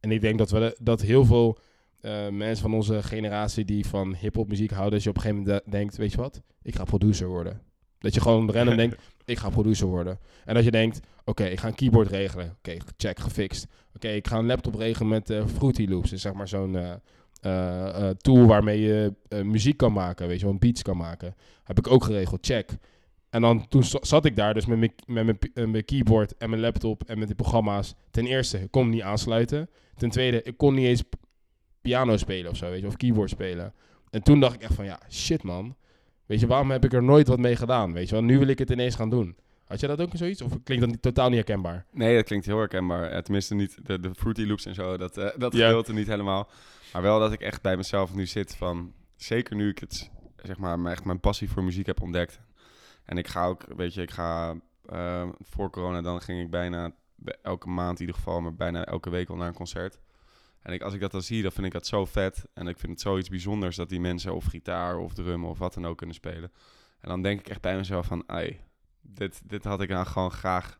En 0.00 0.10
ik 0.10 0.20
denk 0.20 0.38
dat, 0.38 0.50
we, 0.50 0.76
dat 0.80 1.00
heel 1.00 1.24
veel 1.24 1.58
eh, 2.00 2.28
mensen 2.28 2.62
van 2.62 2.74
onze 2.74 3.02
generatie 3.02 3.64
die 3.64 3.86
van 3.86 4.14
hip-hop 4.14 4.48
muziek 4.48 4.70
houden, 4.70 4.92
dat 4.92 5.02
je 5.02 5.08
op 5.08 5.16
een 5.16 5.22
gegeven 5.22 5.42
moment 5.42 5.64
de- 5.64 5.70
denkt, 5.70 5.96
weet 5.96 6.10
je 6.10 6.16
wat? 6.16 6.42
Ik 6.62 6.74
ga 6.76 6.84
producer 6.84 7.28
worden. 7.28 7.60
Dat 7.98 8.14
je 8.14 8.20
gewoon 8.20 8.50
random 8.52 8.76
denkt, 8.82 8.96
ik 9.24 9.38
ga 9.38 9.48
producer 9.48 9.86
worden. 9.86 10.18
En 10.44 10.54
dat 10.54 10.64
je 10.64 10.70
denkt, 10.70 11.00
oké, 11.24 11.44
ik 11.44 11.60
ga 11.60 11.68
een 11.68 11.74
keyboard 11.74 12.10
regelen. 12.10 12.56
Oké, 12.58 12.76
check, 12.96 13.18
gefixt. 13.20 13.66
Oké, 13.94 14.08
ik 14.08 14.26
ga 14.26 14.38
een 14.38 14.46
laptop 14.46 14.74
regelen 14.74 15.08
met 15.08 15.30
eh, 15.30 15.46
Fruity 15.46 15.86
Loops. 15.88 16.10
Dus 16.10 16.20
zeg 16.22 16.32
maar 16.32 16.48
zo'n 16.48 16.76
eh, 16.76 16.92
eh, 17.40 18.10
tool 18.16 18.46
waarmee 18.46 18.80
je 18.80 19.12
muziek 19.42 19.76
kan 19.76 19.92
maken, 19.92 20.28
weet 20.28 20.40
je 20.40 20.46
wel, 20.46 20.54
beats 20.54 20.82
kan 20.82 20.96
maken. 20.96 21.34
Heb 21.64 21.78
ik 21.78 21.86
ook 21.86 22.04
geregeld, 22.04 22.46
check. 22.46 22.70
En 23.30 23.40
dan 23.42 23.68
toen 23.68 23.84
za- 23.84 23.98
zat 24.02 24.24
ik 24.24 24.36
daar 24.36 24.54
dus 24.54 24.66
met 24.66 24.78
mijn, 24.78 25.26
met 25.26 25.48
mijn, 25.54 25.84
keyboard 25.84 26.36
en 26.36 26.50
mijn 26.50 26.62
laptop 26.62 27.02
en 27.04 27.18
met 27.18 27.26
die 27.26 27.36
programma's. 27.36 27.94
Ten 28.10 28.26
eerste, 28.26 28.58
ik 28.58 28.70
kon 28.70 28.88
niet 28.90 29.02
aansluiten. 29.02 29.70
Ten 29.96 30.10
tweede, 30.10 30.42
ik 30.42 30.56
kon 30.56 30.74
niet 30.74 30.86
eens 30.86 31.02
piano 31.80 32.16
spelen 32.16 32.50
of 32.50 32.56
zo, 32.56 32.70
weet 32.70 32.80
je, 32.80 32.86
of 32.86 32.96
keyboard 32.96 33.30
spelen. 33.30 33.72
En 34.10 34.22
toen 34.22 34.40
dacht 34.40 34.54
ik 34.54 34.62
echt 34.62 34.74
van, 34.74 34.84
ja, 34.84 35.00
shit 35.10 35.42
man. 35.42 35.76
Weet 36.26 36.40
je, 36.40 36.46
waarom 36.46 36.70
heb 36.70 36.84
ik 36.84 36.92
er 36.92 37.02
nooit 37.02 37.28
wat 37.28 37.38
mee 37.38 37.56
gedaan, 37.56 37.92
weet 37.92 38.08
je 38.08 38.14
wel? 38.14 38.24
Nu 38.24 38.38
wil 38.38 38.48
ik 38.48 38.58
het 38.58 38.70
ineens 38.70 38.94
gaan 38.94 39.10
doen. 39.10 39.36
Had 39.64 39.80
je 39.80 39.86
dat 39.86 40.00
ook 40.00 40.10
zoiets? 40.14 40.42
Of 40.42 40.52
klinkt 40.64 40.84
dat 40.84 40.92
niet, 40.92 41.02
totaal 41.02 41.26
niet 41.26 41.36
herkenbaar? 41.36 41.86
Nee, 41.90 42.14
dat 42.16 42.24
klinkt 42.24 42.46
heel 42.46 42.58
herkenbaar. 42.58 43.10
Eh, 43.10 43.18
tenminste, 43.22 43.54
niet 43.54 43.86
de, 43.86 44.00
de 44.00 44.14
Fruity 44.14 44.44
Loops 44.44 44.66
en 44.66 44.74
zo, 44.74 44.96
dat, 44.96 45.16
eh, 45.18 45.28
dat 45.36 45.54
gedeelte 45.66 45.92
niet 45.92 46.06
helemaal. 46.06 46.48
Maar 46.92 47.02
wel 47.02 47.18
dat 47.18 47.32
ik 47.32 47.40
echt 47.40 47.62
bij 47.62 47.76
mezelf 47.76 48.14
nu 48.14 48.26
zit 48.26 48.56
van... 48.56 48.92
Zeker 49.16 49.56
nu 49.56 49.68
ik 49.68 49.78
het, 49.78 50.10
zeg 50.42 50.58
maar, 50.58 50.78
mijn- 50.78 50.94
echt 50.94 51.04
mijn 51.04 51.20
passie 51.20 51.50
voor 51.50 51.64
muziek 51.64 51.86
heb 51.86 52.02
ontdekt. 52.02 52.40
En 53.04 53.18
ik 53.18 53.26
ga 53.28 53.46
ook, 53.46 53.64
weet 53.76 53.94
je, 53.94 54.02
ik 54.02 54.10
ga 54.10 54.54
eh, 54.86 55.28
voor 55.40 55.70
corona, 55.70 56.02
dan 56.02 56.20
ging 56.20 56.40
ik 56.42 56.50
bijna 56.50 56.90
elke 57.42 57.68
maand 57.68 57.94
in 57.94 58.00
ieder 58.06 58.14
geval, 58.16 58.40
maar 58.40 58.54
bijna 58.54 58.84
elke 58.84 59.10
week 59.10 59.28
al 59.28 59.36
naar 59.36 59.48
een 59.48 59.54
concert. 59.54 59.98
En 60.66 60.72
ik, 60.72 60.82
als 60.82 60.94
ik 60.94 61.00
dat 61.00 61.10
dan 61.10 61.22
zie, 61.22 61.42
dan 61.42 61.52
vind 61.52 61.66
ik 61.66 61.72
dat 61.72 61.86
zo 61.86 62.04
vet. 62.04 62.44
En 62.54 62.66
ik 62.66 62.78
vind 62.78 62.92
het 62.92 63.00
zoiets 63.00 63.28
bijzonders 63.28 63.76
dat 63.76 63.88
die 63.88 64.00
mensen 64.00 64.34
of 64.34 64.44
gitaar 64.44 64.98
of 64.98 65.12
drum 65.14 65.44
of 65.44 65.58
wat 65.58 65.74
dan 65.74 65.86
ook 65.86 65.96
kunnen 65.96 66.14
spelen. 66.14 66.52
En 67.00 67.08
dan 67.08 67.22
denk 67.22 67.40
ik 67.40 67.48
echt 67.48 67.60
bij 67.60 67.76
mezelf 67.76 68.06
van, 68.06 68.24
dit, 69.02 69.40
dit 69.44 69.64
had 69.64 69.80
ik 69.80 69.88
nou 69.88 70.06
gewoon 70.06 70.30
graag... 70.30 70.78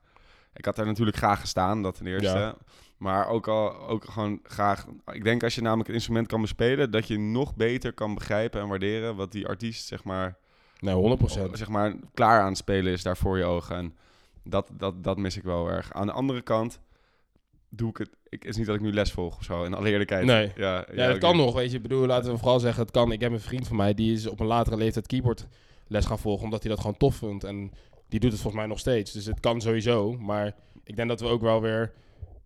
Ik 0.55 0.64
had 0.64 0.77
daar 0.77 0.87
natuurlijk 0.87 1.16
graag 1.16 1.40
gestaan, 1.40 1.83
dat 1.83 1.94
ten 1.94 2.07
eerste. 2.07 2.38
Ja. 2.38 2.57
Maar 2.96 3.29
ook 3.29 3.49
al 3.49 3.88
ook 3.88 4.05
gewoon 4.05 4.40
graag... 4.42 4.87
Ik 5.12 5.25
denk 5.25 5.42
als 5.42 5.55
je 5.55 5.62
namelijk 5.62 5.88
een 5.88 5.94
instrument 5.94 6.27
kan 6.27 6.40
bespelen... 6.40 6.90
dat 6.90 7.09
je 7.09 7.18
nog 7.18 7.55
beter 7.55 7.92
kan 7.92 8.14
begrijpen 8.14 8.61
en 8.61 8.68
waarderen... 8.68 9.16
wat 9.16 9.33
die 9.33 9.46
artiest, 9.46 9.87
zeg 9.87 10.05
maar, 10.05 10.38
Nee, 10.81 11.18
100%. 11.18 11.51
zeg 11.53 11.68
maar 11.68 11.94
klaar 12.14 12.40
aan 12.40 12.49
het 12.49 12.57
spelen 12.57 12.92
is 12.92 13.03
daar 13.03 13.16
voor 13.16 13.38
je 13.38 13.44
ogen. 13.44 13.77
En 13.77 13.96
dat, 14.42 14.70
dat, 14.72 15.05
dat 15.05 15.16
mis 15.16 15.37
ik 15.37 15.42
wel 15.42 15.68
erg. 15.68 15.92
Aan 15.92 16.07
de 16.07 16.12
andere 16.12 16.42
kant 16.42 16.81
doe 17.68 17.90
ik 17.90 17.96
het... 17.96 18.09
Ik, 18.29 18.42
het 18.42 18.50
is 18.50 18.57
niet 18.57 18.66
dat 18.66 18.74
ik 18.74 18.81
nu 18.81 18.92
les 18.92 19.12
volg 19.12 19.37
of 19.37 19.44
zo, 19.44 19.64
in 19.64 19.74
alle 19.74 19.90
eerlijkheid. 19.90 20.24
Nee. 20.24 20.52
Ja, 20.57 20.87
Ja, 20.94 21.07
dat 21.07 21.14
ik- 21.14 21.20
kan 21.20 21.37
nog, 21.37 21.55
weet 21.55 21.70
je. 21.70 21.76
Ik 21.76 21.83
bedoel, 21.83 22.07
laten 22.07 22.33
we 22.33 22.38
vooral 22.38 22.61
zeggen, 22.61 22.83
het 22.83 22.90
kan. 22.90 23.12
Ik 23.12 23.20
heb 23.20 23.33
een 23.33 23.40
vriend 23.40 23.66
van 23.66 23.76
mij, 23.76 23.94
die 23.94 24.12
is 24.12 24.26
op 24.26 24.40
een 24.40 24.46
latere 24.46 24.76
leeftijd 24.76 25.07
keyboardles 25.07 26.05
gaan 26.07 26.18
volgen, 26.18 26.44
omdat 26.44 26.61
hij 26.62 26.70
dat 26.70 26.81
gewoon 26.81 26.96
tof 26.96 27.14
vond. 27.14 27.44
En 27.44 27.70
die 28.09 28.20
doet 28.20 28.31
het 28.33 28.40
volgens 28.40 28.62
mij 28.62 28.70
nog 28.70 28.79
steeds. 28.79 29.12
Dus 29.12 29.26
het 29.26 29.40
kan 29.40 29.61
sowieso. 29.61 30.12
Maar 30.18 30.55
ik 30.85 30.96
denk 30.96 31.09
dat 31.09 31.20
we 31.20 31.26
ook 31.26 31.40
wel 31.40 31.61
weer, 31.61 31.92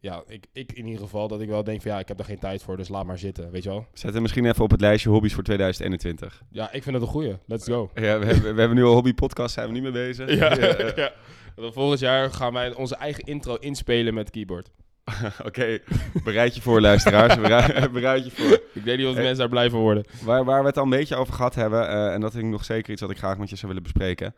ja, 0.01 0.23
ik, 0.27 0.47
ik 0.53 0.73
in 0.73 0.85
ieder 0.87 1.01
geval, 1.01 1.29
dat 1.29 1.41
ik 1.41 1.49
wel 1.49 1.65
denk 1.65 1.83
van, 1.83 1.91
ja, 1.91 1.99
ik 1.99 2.09
heb 2.09 2.17
daar 2.17 2.27
geen 2.27 2.39
tijd 2.39 2.63
voor, 2.63 2.77
dus 2.77 2.89
laat 2.89 3.07
maar 3.07 3.19
zitten, 3.19 3.51
weet 3.51 3.63
je 3.63 3.69
wel. 3.69 3.87
Zet 3.93 4.13
hem 4.13 4.23
misschien 4.23 4.45
even 4.47 4.65
op 4.65 4.71
het 4.71 4.81
lijstje 4.81 5.11
hobby's 5.11 5.35
voor 5.35 5.43
2021. 5.43 6.43
Ja, 6.51 6.73
ik 6.73 6.83
vind 6.83 6.95
het 6.95 7.05
een 7.05 7.11
goeie. 7.11 7.37
Let's 7.47 7.67
go. 7.67 7.91
Ja, 7.95 8.19
we, 8.19 8.27
hebben, 8.27 8.55
we 8.55 8.61
hebben 8.61 8.75
nu 8.79 8.85
al 8.85 8.93
hobbypodcast, 8.95 9.55
zijn 9.55 9.67
we 9.67 9.73
niet 9.73 9.83
mee 9.83 9.93
bezig. 9.93 10.35
Ja, 10.35 10.55
Ja, 10.55 10.93
ja. 11.03 11.13
Volgend 11.57 12.01
jaar 12.01 12.33
gaan 12.33 12.53
wij 12.53 12.75
onze 12.75 12.97
eigen 12.97 13.25
intro 13.25 13.55
inspelen 13.55 14.15
met 14.15 14.31
keyboard. 14.31 14.71
Oké, 15.47 15.79
bereid 16.25 16.55
je 16.55 16.61
voor, 16.63 16.81
luisteraars. 16.81 17.35
Bereid, 17.41 17.93
bereid 17.99 18.25
je 18.25 18.31
voor. 18.31 18.61
Ik 18.75 18.83
weet 18.83 18.99
niet 18.99 19.07
of 19.07 19.13
de 19.13 19.19
Eh. 19.19 19.25
mensen 19.25 19.39
daar 19.39 19.49
blij 19.49 19.71
van 19.71 19.81
worden. 19.81 20.05
Waar, 20.25 20.45
waar 20.45 20.61
we 20.61 20.67
het 20.67 20.77
al 20.77 20.83
een 20.85 20.91
beetje 20.91 21.17
over 21.17 21.35
gehad 21.35 21.55
hebben, 21.55 21.89
eh, 21.89 22.13
en 22.13 22.21
dat 22.21 22.35
is 22.35 22.43
nog 22.43 22.65
zeker 22.65 22.93
iets 22.93 23.01
wat 23.01 23.11
ik 23.11 23.19
graag 23.19 23.39
met 23.39 23.51
je 23.51 23.57
zou 23.57 23.67
willen 23.67 23.83
bespreken, 23.83 24.35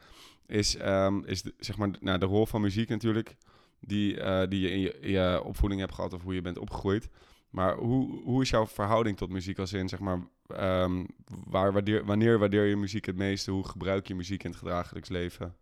is, 0.46 0.77
ehm, 0.77 1.18
is 1.25 1.42
de, 1.42 1.55
zeg 1.59 1.77
maar, 1.77 1.88
nou, 2.01 2.18
de 2.18 2.27
rol 2.27 2.46
van 2.46 2.61
muziek 2.61 2.88
natuurlijk, 2.88 3.37
die, 3.81 4.20
eh, 4.20 4.48
die 4.48 4.61
je 4.61 4.70
in, 4.70 4.81
je 4.81 4.98
in 5.01 5.11
je 5.11 5.42
opvoeding 5.44 5.81
hebt 5.81 5.94
gehad 5.94 6.12
of 6.12 6.22
hoe 6.22 6.35
je 6.35 6.42
bent 6.42 6.59
opgegroeid. 6.59 7.09
Maar 7.51 7.75
hoe, 7.77 8.22
hoe 8.25 8.42
is 8.42 8.51
jouw 8.51 8.66
verhouding 8.66 9.16
tot 9.16 9.31
muziek 9.31 9.59
als 9.59 9.72
in, 9.72 9.88
zeg 9.88 9.98
maar, 9.98 10.18
ehm, 10.46 11.05
waar, 11.46 11.72
waardeer, 11.72 12.05
wanneer 12.05 12.38
waardeer 12.38 12.64
je 12.64 12.77
muziek 12.77 13.07
het 13.07 13.16
meeste? 13.16 13.51
Hoe 13.51 13.68
gebruik 13.68 14.07
je 14.09 14.14
muziek 14.14 14.44
in 14.44 14.51
het 14.51 14.61
dagelijks 14.64 15.09
leven? 15.09 15.55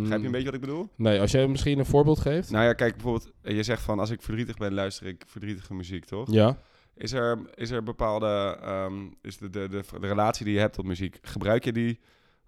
Begrijp 0.00 0.20
je 0.20 0.26
een 0.26 0.32
beetje 0.32 0.46
wat 0.46 0.54
ik 0.54 0.60
bedoel? 0.60 0.88
Nee, 0.96 1.20
als 1.20 1.30
jij 1.30 1.46
misschien 1.46 1.78
een 1.78 1.86
voorbeeld 1.86 2.20
geeft. 2.20 2.50
Nou 2.50 2.64
ja, 2.64 2.72
kijk, 2.72 2.92
bijvoorbeeld, 2.92 3.32
eh, 3.42 3.56
je 3.56 3.62
zegt 3.62 3.82
van 3.82 3.98
als 3.98 4.10
ik 4.10 4.22
verdrietig 4.22 4.56
ben, 4.56 4.74
luister 4.74 5.06
ik 5.06 5.24
verdrietige 5.26 5.74
muziek, 5.74 6.04
toch? 6.04 6.32
Ja. 6.32 6.58
Is 6.94 7.12
er, 7.12 7.38
is 7.54 7.70
er 7.70 7.82
bepaalde, 7.82 8.58
ehm, 8.62 8.94
is 9.22 9.38
de, 9.38 9.50
de, 9.50 9.68
de, 9.68 9.82
de 10.00 10.06
relatie 10.06 10.44
die 10.44 10.54
je 10.54 10.60
hebt 10.60 10.74
tot 10.74 10.84
muziek, 10.84 11.18
gebruik 11.22 11.64
je 11.64 11.72
die? 11.72 12.00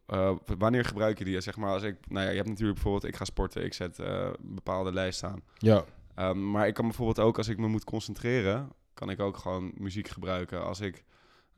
eh, 0.07 0.35
wanneer 0.59 0.85
gebruik 0.85 1.19
je 1.19 1.25
die? 1.25 1.41
Zeg 1.41 1.57
maar 1.57 1.71
als 1.71 1.83
ik, 1.83 1.97
nou 2.09 2.25
ja, 2.25 2.31
je 2.31 2.37
hebt 2.37 2.49
natuurlijk 2.49 2.75
bijvoorbeeld, 2.75 3.13
ik 3.13 3.17
ga 3.17 3.25
sporten, 3.25 3.65
ik 3.65 3.75
zet 3.75 3.99
eh, 3.99 4.29
een 4.43 4.55
bepaalde 4.55 4.93
lijst 4.93 5.25
aan. 5.25 5.43
Ja. 5.59 5.85
Ehm, 6.15 6.51
maar 6.51 6.67
ik 6.67 6.75
kan 6.75 6.87
bijvoorbeeld 6.87 7.21
ook, 7.21 7.37
als 7.37 7.49
ik 7.49 7.59
me 7.59 7.69
moet 7.69 7.85
concentreren, 7.85 8.73
kan 8.95 9.11
ik 9.11 9.21
ook 9.21 9.37
gewoon 9.37 9.73
muziek 9.77 10.09
gebruiken. 10.09 10.65
Als 10.65 10.81
ik 10.81 11.05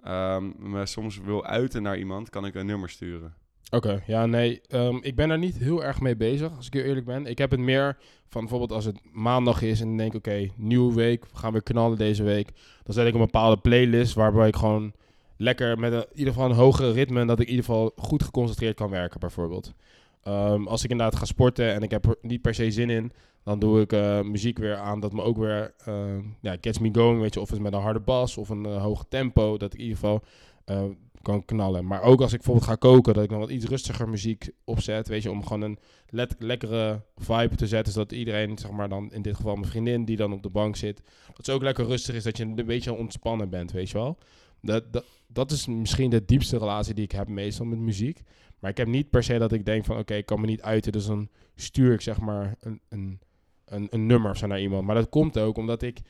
ehm, 0.03 0.53
me 0.57 0.87
soms 0.87 1.19
wil 1.19 1.45
uiten 1.45 1.83
naar 1.83 1.99
iemand, 1.99 2.31
kan 2.31 2.47
ik 2.47 2.55
een 2.55 2.67
nummer 2.67 2.91
sturen. 2.91 3.35
Oké, 3.71 4.03
ja, 4.07 4.27
nee. 4.27 4.61
ehm, 4.69 4.97
ik 5.01 5.17
ben 5.17 5.29
daar 5.29 5.39
niet 5.39 5.59
heel 5.59 5.85
erg 5.85 6.01
mee 6.01 6.17
bezig, 6.17 6.57
als 6.57 6.67
ik 6.67 6.73
heel 6.73 6.83
eerlijk 6.83 7.07
ben. 7.07 7.27
Ik 7.27 7.39
heb 7.39 7.51
het 7.51 7.61
meer 7.61 7.97
van 8.29 8.41
bijvoorbeeld 8.41 8.73
als 8.73 8.85
het 8.85 9.01
maandag 9.13 9.63
is 9.63 9.81
en 9.81 9.97
denk, 9.97 10.15
oké, 10.15 10.49
nieuwe 10.57 10.95
week, 10.95 11.25
we 11.25 11.37
gaan 11.37 11.53
weer 11.53 11.63
knallen 11.63 11.99
deze 11.99 12.23
week. 12.23 12.51
Dan 12.83 12.95
zet 12.95 13.07
ik 13.07 13.15
een 13.15 13.21
bepaalde 13.21 13.57
playlist 13.57 14.15
waarbij 14.15 14.49
ik 14.49 14.57
gewoon 14.57 14.93
lekker 15.37 15.79
met 15.79 15.93
een, 15.93 16.07
in 16.11 16.19
ieder 16.19 16.33
geval 16.33 16.51
een 16.51 16.57
hogere 16.57 16.93
ritme 16.93 17.21
en 17.21 17.27
dat 17.27 17.41
ik 17.41 17.47
in 17.47 17.51
ieder 17.51 17.65
geval 17.65 17.93
goed 17.97 18.23
geconcentreerd 18.23 18.77
kan 18.77 18.91
werken, 18.91 19.21
bijvoorbeeld. 19.21 19.75
Ehm, 20.23 20.67
als 20.67 20.85
ik 20.85 20.91
inderdaad 20.91 21.19
ga 21.19 21.25
sporten 21.25 21.75
en 21.75 21.83
ik 21.83 21.91
heb 21.91 22.05
er 22.05 22.17
niet 22.21 22.43
per 22.43 22.55
se 22.55 22.71
zin 22.71 22.91
in, 22.91 23.13
dan 23.45 23.59
doe 23.59 23.81
ik 23.81 23.93
eh, 23.93 24.21
muziek 24.21 24.59
weer 24.59 24.77
aan 24.77 25.01
dat 25.01 25.13
me 25.13 25.23
ook 25.23 25.37
weer 25.37 25.75
eh, 25.85 25.95
ja, 26.41 26.57
gets 26.61 26.79
me 26.79 26.89
going, 26.93 27.21
weet 27.21 27.35
je. 27.35 27.41
Of 27.41 27.51
het 27.51 27.61
met 27.61 27.73
een 27.73 27.81
harde 27.81 28.01
bas 28.01 28.37
of 28.37 28.49
een 28.49 28.67
eh, 28.67 28.83
hoog 28.83 29.05
tempo, 29.09 29.57
dat 29.57 29.73
ik 29.73 29.79
in 29.79 29.85
ieder 29.85 29.99
geval 29.99 30.23
eh, 30.67 30.83
kan 31.27 31.45
knallen. 31.45 31.87
Maar 31.87 32.03
ook 32.03 32.21
als 32.21 32.33
ik 32.33 32.37
bijvoorbeeld 32.37 32.69
ga 32.69 32.75
koken, 32.75 33.15
dat 33.15 33.23
ik 33.23 33.31
dan 33.31 33.39
wat 33.39 33.51
iets 33.51 33.65
rustiger 33.65 34.09
muziek 34.09 34.51
opzet, 34.65 35.09
weet 35.09 35.23
je, 35.23 35.31
om 35.31 35.43
gewoon 35.43 35.63
een 35.63 35.79
let- 36.09 36.37
lekkere 36.39 37.03
vibe 37.17 37.57
te 37.57 37.67
zetten, 37.67 37.93
zodat 37.93 38.13
iedereen, 38.13 38.59
zeg 38.59 38.71
maar 38.71 38.89
dan 38.89 39.13
in 39.13 39.23
dit 39.23 39.37
geval 39.37 39.57
mijn 39.57 39.71
vriendin, 39.71 40.05
die 40.05 40.17
dan 40.17 40.33
op 40.33 40.43
de 40.43 40.49
bank 40.49 40.77
zit, 40.77 41.03
dat 41.35 41.45
ze 41.45 41.53
ook 41.53 41.63
lekker 41.63 41.87
rustig 41.87 42.15
is, 42.15 42.23
dat 42.23 42.37
je 42.37 42.45
een 42.45 42.55
beetje 42.55 42.93
ontspannen 42.93 43.51
bent, 43.51 43.73
weet 43.73 43.91
je 43.91 43.99
wel. 43.99 44.19
Dat, 44.61 44.93
dat, 44.93 45.05
dat 45.27 45.51
is 45.51 45.67
misschien 45.67 46.11
de 46.11 46.25
diepste 46.25 46.59
relatie 46.59 46.95
die 46.95 47.05
ik 47.05 47.13
heb 47.13 47.29
meestal 47.29 47.67
met 47.67 47.79
muziek. 47.79 48.23
Maar 48.59 48.71
ik 48.71 48.77
heb 48.77 48.87
niet 48.87 49.11
per 49.11 49.23
se 49.23 49.39
dat 49.39 49.53
ik 49.53 49.65
denk 49.65 49.85
van, 49.85 49.99
oké, 49.99 50.15
ik 50.15 50.27
kan 50.27 50.41
me 50.41 50.47
niet 50.47 50.63
uiten, 50.63 50.93
dus 50.93 51.07
dan 51.07 51.29
stuur 51.55 51.93
ik 51.93 52.01
zeg 52.01 52.21
maar 52.21 52.57
een, 52.61 52.81
een, 52.89 53.21
een, 53.65 53.87
een 53.91 54.07
nummer 54.07 54.37
zo 54.37 54.47
naar 54.47 54.61
iemand. 54.61 54.87
Maar 54.87 54.95
dat 54.95 55.09
komt 55.09 55.39
ook 55.39 55.57
omdat 55.57 55.83
ik, 55.83 56.01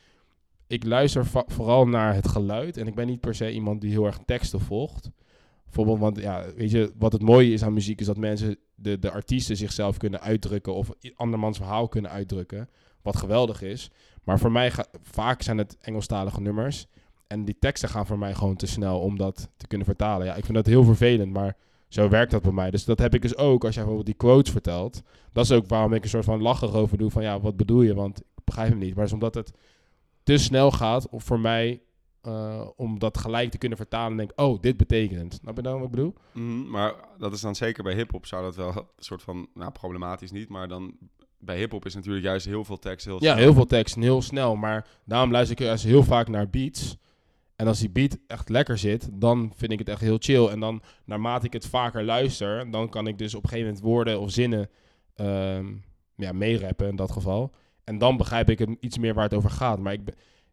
ik 0.67 0.83
luister 0.83 1.25
vooral 1.47 1.87
naar 1.87 2.13
het 2.13 2.27
geluid 2.27 2.77
en 2.77 2.87
ik 2.87 2.95
ben 2.95 3.07
niet 3.07 3.19
per 3.19 3.35
se 3.35 3.51
iemand 3.51 3.81
die 3.81 3.91
heel 3.91 4.05
erg 4.05 4.19
teksten 4.25 4.59
volgt. 4.59 5.09
Bijvoorbeeld, 5.63 5.99
want 5.99 6.19
ja, 6.19 6.45
weet 6.55 6.71
je, 6.71 6.93
wat 6.97 7.11
het 7.11 7.21
mooie 7.21 7.53
is 7.53 7.63
aan 7.63 7.73
muziek 7.73 7.99
is 7.99 8.05
dat 8.05 8.17
mensen, 8.17 8.57
de, 8.75 8.99
de 8.99 9.11
artiesten 9.11 9.57
zichzelf 9.57 9.97
kunnen 9.97 10.21
uitdrukken 10.21 10.73
of 10.73 10.89
andermans 11.15 11.57
verhaal 11.57 11.87
kunnen 11.87 12.11
uitdrukken. 12.11 12.69
Wat 13.01 13.17
geweldig 13.17 13.61
is. 13.61 13.91
Maar 14.23 14.39
voor 14.39 14.51
mij, 14.51 14.71
ga, 14.71 14.85
vaak 15.01 15.41
zijn 15.41 15.57
het 15.57 15.77
Engelstalige 15.81 16.41
nummers. 16.41 16.87
En 17.27 17.45
die 17.45 17.55
teksten 17.59 17.89
gaan 17.89 18.05
voor 18.05 18.17
mij 18.17 18.33
gewoon 18.33 18.55
te 18.55 18.67
snel 18.67 18.99
om 18.99 19.17
dat 19.17 19.49
te 19.57 19.67
kunnen 19.67 19.87
vertalen. 19.87 20.25
Ja, 20.25 20.35
ik 20.35 20.43
vind 20.43 20.57
dat 20.57 20.65
heel 20.65 20.83
vervelend, 20.83 21.33
maar 21.33 21.55
zo 21.87 22.09
werkt 22.09 22.31
dat 22.31 22.41
bij 22.41 22.51
mij. 22.51 22.71
Dus 22.71 22.85
dat 22.85 22.99
heb 22.99 23.13
ik 23.13 23.21
dus 23.21 23.37
ook 23.37 23.65
als 23.65 23.75
jij 23.75 23.83
bijvoorbeeld 23.83 24.17
die 24.17 24.27
quotes 24.27 24.51
vertelt. 24.51 25.01
Dat 25.31 25.43
is 25.43 25.51
ook 25.51 25.67
waarom 25.67 25.93
ik 25.93 26.03
een 26.03 26.09
soort 26.09 26.25
van 26.25 26.41
lachen 26.41 26.73
over 26.73 26.97
doe 26.97 27.11
van 27.11 27.23
ja, 27.23 27.39
wat 27.39 27.57
bedoel 27.57 27.81
je? 27.81 27.93
Want 27.93 28.19
ik 28.19 28.43
begrijp 28.43 28.69
hem 28.69 28.77
niet. 28.77 28.95
Maar 28.95 29.05
is 29.05 29.13
omdat 29.13 29.35
het 29.35 29.51
te 30.27 30.37
snel 30.37 30.71
gaat 30.71 31.09
of 31.09 31.23
voor 31.23 31.39
mij 31.39 31.81
eh, 32.21 32.67
om 32.75 32.99
dat 32.99 33.17
gelijk 33.17 33.51
te 33.51 33.57
kunnen 33.57 33.77
vertalen 33.77 34.11
en 34.11 34.17
denk 34.17 34.31
oh, 34.35 34.61
dit 34.61 34.77
betekent. 34.77 35.33
Snap 35.33 35.55
je 35.55 35.61
dan 35.61 35.73
wat 35.73 35.83
ik 35.83 35.91
bedoel? 35.91 36.13
Mhm, 36.33 36.69
maar 36.69 36.93
dat 37.17 37.33
is 37.33 37.41
dan 37.41 37.55
zeker 37.55 37.83
bij 37.83 37.93
hip-hop 37.93 38.25
zou 38.25 38.43
dat 38.43 38.55
wel 38.55 38.67
een 38.75 38.83
soort 38.97 39.21
van, 39.21 39.47
nou 39.53 39.71
problematisch 39.71 40.31
niet, 40.31 40.49
maar 40.49 40.67
dan 40.67 40.97
bij 41.39 41.57
hip-hop 41.57 41.85
is 41.85 41.95
natuurlijk 41.95 42.25
juist 42.25 42.45
heel 42.45 42.63
veel 42.63 42.79
tekst 42.79 43.05
heel 43.05 43.15
Ja, 43.23 43.31
snel. 43.31 43.35
heel 43.43 43.53
veel 43.53 43.65
tekst 43.65 43.95
en 43.95 44.01
heel 44.01 44.21
snel. 44.21 44.55
Maar 44.55 44.87
daarom 45.05 45.31
luister 45.31 45.59
ik 45.59 45.65
juist 45.65 45.83
heel 45.83 46.03
vaak 46.03 46.27
naar 46.27 46.49
beats. 46.49 46.97
En 47.55 47.67
als 47.67 47.79
die 47.79 47.89
beat 47.89 48.17
echt 48.27 48.49
lekker 48.49 48.77
zit, 48.77 49.09
dan 49.13 49.51
vind 49.55 49.71
ik 49.71 49.79
het 49.79 49.89
echt 49.89 50.01
heel 50.01 50.17
chill. 50.19 50.47
En 50.47 50.59
dan, 50.59 50.81
naarmate 51.05 51.45
ik 51.45 51.53
het 51.53 51.67
vaker 51.67 52.03
luister, 52.03 52.71
dan 52.71 52.89
kan 52.89 53.07
ik 53.07 53.17
dus 53.17 53.35
op 53.35 53.43
een 53.43 53.49
gegeven 53.49 53.67
moment 53.69 53.85
woorden 53.87 54.19
of 54.19 54.31
zinnen 54.31 54.69
ehm 55.15 55.65
ja, 56.15 56.31
meerappen 56.31 56.87
in 56.87 56.95
dat 56.95 57.11
geval. 57.11 57.51
En 57.87 57.97
dan 57.97 58.17
begrijp 58.17 58.49
ik 58.49 58.59
het 58.59 58.69
iets 58.79 58.97
meer 58.97 59.13
waar 59.13 59.23
het 59.23 59.33
over 59.33 59.49
gaat. 59.49 59.79
Maar 59.79 59.93
ik, 59.93 59.99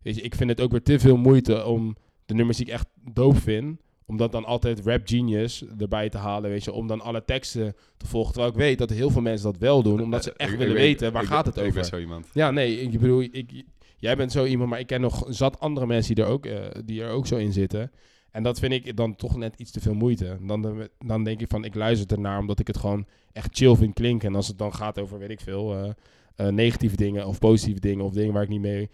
weet 0.02 0.14
je, 0.16 0.22
ik 0.22 0.34
vind 0.34 0.50
het 0.50 0.60
ook 0.60 0.70
weer 0.70 0.82
te 0.82 0.98
veel 0.98 1.16
moeite 1.16 1.64
om 1.64 1.96
de 2.26 2.34
nummers 2.34 2.56
die 2.58 2.66
ik 2.66 2.72
echt 2.72 2.86
doop 3.12 3.36
vind, 3.36 3.80
om 4.06 4.16
dat 4.16 4.32
dan 4.32 4.44
altijd 4.44 4.80
Rap 4.84 5.00
Genius 5.04 5.64
erbij 5.78 6.08
te 6.08 6.18
halen, 6.18 6.50
weet 6.50 6.64
je, 6.64 6.72
om 6.72 6.86
dan 6.86 7.00
alle 7.00 7.24
teksten 7.24 7.74
te 7.96 8.06
volgen. 8.06 8.32
Terwijl 8.32 8.52
ik 8.52 8.58
weet 8.58 8.78
dat 8.78 8.90
heel 8.90 9.10
veel 9.10 9.22
mensen 9.22 9.52
dat 9.52 9.60
wel 9.60 9.82
doen, 9.82 10.00
omdat 10.00 10.22
ze 10.24 10.32
echt 10.32 10.52
Ik- 10.52 10.58
willen 10.58 10.72
ik- 10.74 10.80
weten 10.80 11.12
waar 11.12 11.22
ik- 11.22 11.28
gaat 11.28 11.46
het 11.46 11.56
Ik 11.56 11.62
over. 11.62 11.74
ben 11.74 11.84
zo 11.84 11.98
iemand. 11.98 12.26
Ja, 12.32 12.50
nee, 12.50 12.80
ik 12.80 13.00
bedoel, 13.00 13.20
ik, 13.20 13.64
jij 13.96 14.16
bent 14.16 14.32
zo 14.32 14.44
iemand, 14.44 14.70
maar 14.70 14.78
ik 14.80 14.86
ken 14.86 15.00
nog 15.00 15.24
zat 15.28 15.60
andere 15.60 15.86
mensen 15.86 16.14
die 16.14 16.24
er, 16.24 16.30
ook, 16.30 16.46
eh, 16.46 16.60
die 16.84 17.02
er 17.02 17.10
ook 17.10 17.26
zo 17.26 17.36
in 17.36 17.52
zitten. 17.52 17.90
En 18.30 18.42
dat 18.42 18.58
vind 18.58 18.72
ik 18.72 18.96
dan 18.96 19.16
toch 19.16 19.36
net 19.36 19.54
iets 19.56 19.70
te 19.70 19.80
veel 19.80 19.94
moeite. 19.94 20.38
Dan, 20.46 20.88
dan 20.98 21.24
denk 21.24 21.40
ik 21.40 21.48
van, 21.50 21.64
ik 21.64 21.74
luister 21.74 22.12
ernaar 22.16 22.38
omdat 22.38 22.58
ik 22.58 22.66
het 22.66 22.76
gewoon 22.76 23.06
echt 23.32 23.56
chill 23.56 23.74
vind 23.76 23.94
klinken. 23.94 24.28
En 24.28 24.34
als 24.34 24.48
het 24.48 24.58
dan 24.58 24.74
gaat 24.74 24.98
over, 24.98 25.18
weet 25.18 25.30
ik 25.30 25.40
veel, 25.40 25.74
eh, 25.76 25.90
eh, 26.34 26.48
negatieve 26.48 26.96
dingen 26.96 27.26
of 27.26 27.38
positieve 27.38 27.80
dingen 27.80 28.04
of 28.04 28.12
dingen 28.12 28.32
waar 28.32 28.42
ik 28.42 28.48
niet 28.48 28.60
mee, 28.60 28.90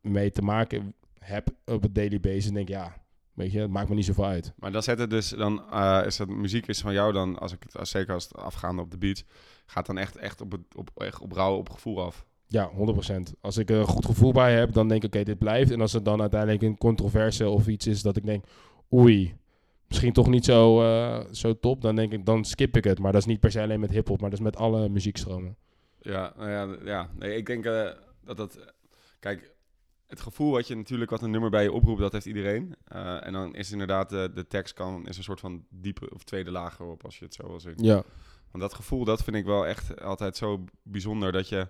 mee 0.00 0.30
te 0.30 0.42
maken 0.42 0.94
heb 1.18 1.48
op 1.64 1.82
het 1.82 1.94
daily 1.94 2.20
basis, 2.20 2.50
denk 2.50 2.68
ik, 2.68 2.74
ja, 2.74 3.02
weet 3.32 3.52
je, 3.52 3.60
het 3.60 3.70
maakt 3.70 3.88
me 3.88 3.94
niet 3.94 4.04
zoveel 4.04 4.24
uit. 4.24 4.52
Maar 4.56 4.72
dan 4.72 4.82
zet 4.82 4.98
het 4.98 5.10
dus, 5.10 5.28
dan 5.28 5.70
eh, 5.70 6.02
is 6.06 6.16
dat 6.16 6.28
muziek 6.28 6.66
is 6.66 6.80
van 6.80 6.92
jou 6.92 7.12
dan, 7.12 7.38
als 7.38 7.52
ik 7.52 7.62
het, 7.62 7.78
als, 7.78 7.90
zeker 7.90 8.14
als 8.14 8.24
het 8.24 8.36
afgaande 8.36 8.82
op 8.82 8.90
de 8.90 8.98
beats, 8.98 9.24
gaat 9.66 9.86
dan 9.86 9.98
echt, 9.98 10.16
echt 10.16 10.40
op, 10.40 10.52
het, 10.52 10.60
op, 10.74 10.90
echt 10.94 11.20
op 11.20 11.32
rauw, 11.32 11.56
op 11.56 11.70
gevoel 11.70 12.02
af. 12.02 12.26
Ja, 12.46 12.70
100%. 12.70 13.32
Als 13.40 13.56
ik 13.56 13.70
er 13.70 13.76
een 13.76 13.86
goed 13.86 14.06
gevoel 14.06 14.32
bij 14.32 14.54
heb, 14.54 14.72
dan 14.72 14.88
denk 14.88 15.02
ik, 15.02 15.14
oké, 15.14 15.24
dit 15.24 15.38
blijft. 15.38 15.70
En 15.70 15.80
als 15.80 15.92
het 15.92 16.04
dan 16.04 16.20
uiteindelijk 16.20 16.62
een 16.62 16.78
controverse 16.78 17.48
of 17.48 17.66
iets 17.66 17.86
is 17.86 18.02
dat 18.02 18.16
ik 18.16 18.24
denk, 18.24 18.44
oei, 18.92 19.34
misschien 19.88 20.12
toch 20.12 20.28
niet 20.28 20.44
zo, 20.44 20.82
eh, 20.82 21.24
zo 21.30 21.58
top, 21.58 21.80
dan 21.80 21.96
denk 21.96 22.12
ik, 22.12 22.26
dan 22.26 22.44
skip 22.44 22.76
ik 22.76 22.84
het. 22.84 22.98
Maar 22.98 23.12
dat 23.12 23.20
is 23.20 23.26
niet 23.26 23.40
per 23.40 23.50
se 23.50 23.62
alleen 23.62 23.80
met 23.80 23.90
hip-hop, 23.90 24.20
maar 24.20 24.30
dat 24.30 24.38
is 24.38 24.44
met 24.44 24.56
alle 24.56 24.88
muziekstromen. 24.88 25.56
Ja, 26.02 26.32
nou 26.36 26.50
ja, 26.50 26.76
ja. 26.84 27.10
Nee, 27.18 27.36
ik 27.36 27.46
denk 27.46 27.64
eh, 27.64 27.90
dat 28.24 28.36
dat... 28.36 28.58
Kijk, 29.20 29.50
het 30.06 30.20
gevoel 30.20 30.50
wat 30.50 30.66
je 30.68 30.76
natuurlijk, 30.76 31.10
wat 31.10 31.22
een 31.22 31.30
nummer 31.30 31.50
bij 31.50 31.62
je 31.62 31.72
oproept, 31.72 32.00
dat 32.00 32.12
heeft 32.12 32.26
iedereen. 32.26 32.74
Eh, 32.84 33.26
en 33.26 33.32
dan 33.32 33.54
is 33.54 33.72
inderdaad, 33.72 34.08
de, 34.10 34.30
de 34.34 34.46
tekst 34.46 34.74
kan, 34.74 35.06
is 35.08 35.16
een 35.16 35.22
soort 35.22 35.40
van 35.40 35.64
diepe 35.70 36.10
of 36.14 36.24
tweede 36.24 36.50
laag 36.50 36.78
erop, 36.78 37.04
als 37.04 37.18
je 37.18 37.24
het 37.24 37.34
zo 37.34 37.46
wil 37.48 37.60
zien. 37.60 37.74
Ja. 37.76 38.02
Want 38.50 38.62
dat 38.64 38.74
gevoel, 38.74 39.04
dat 39.04 39.22
vind 39.24 39.36
ik 39.36 39.44
wel 39.44 39.66
echt 39.66 40.00
altijd 40.02 40.36
zo 40.36 40.64
bijzonder. 40.82 41.32
Dat 41.32 41.48
je, 41.48 41.68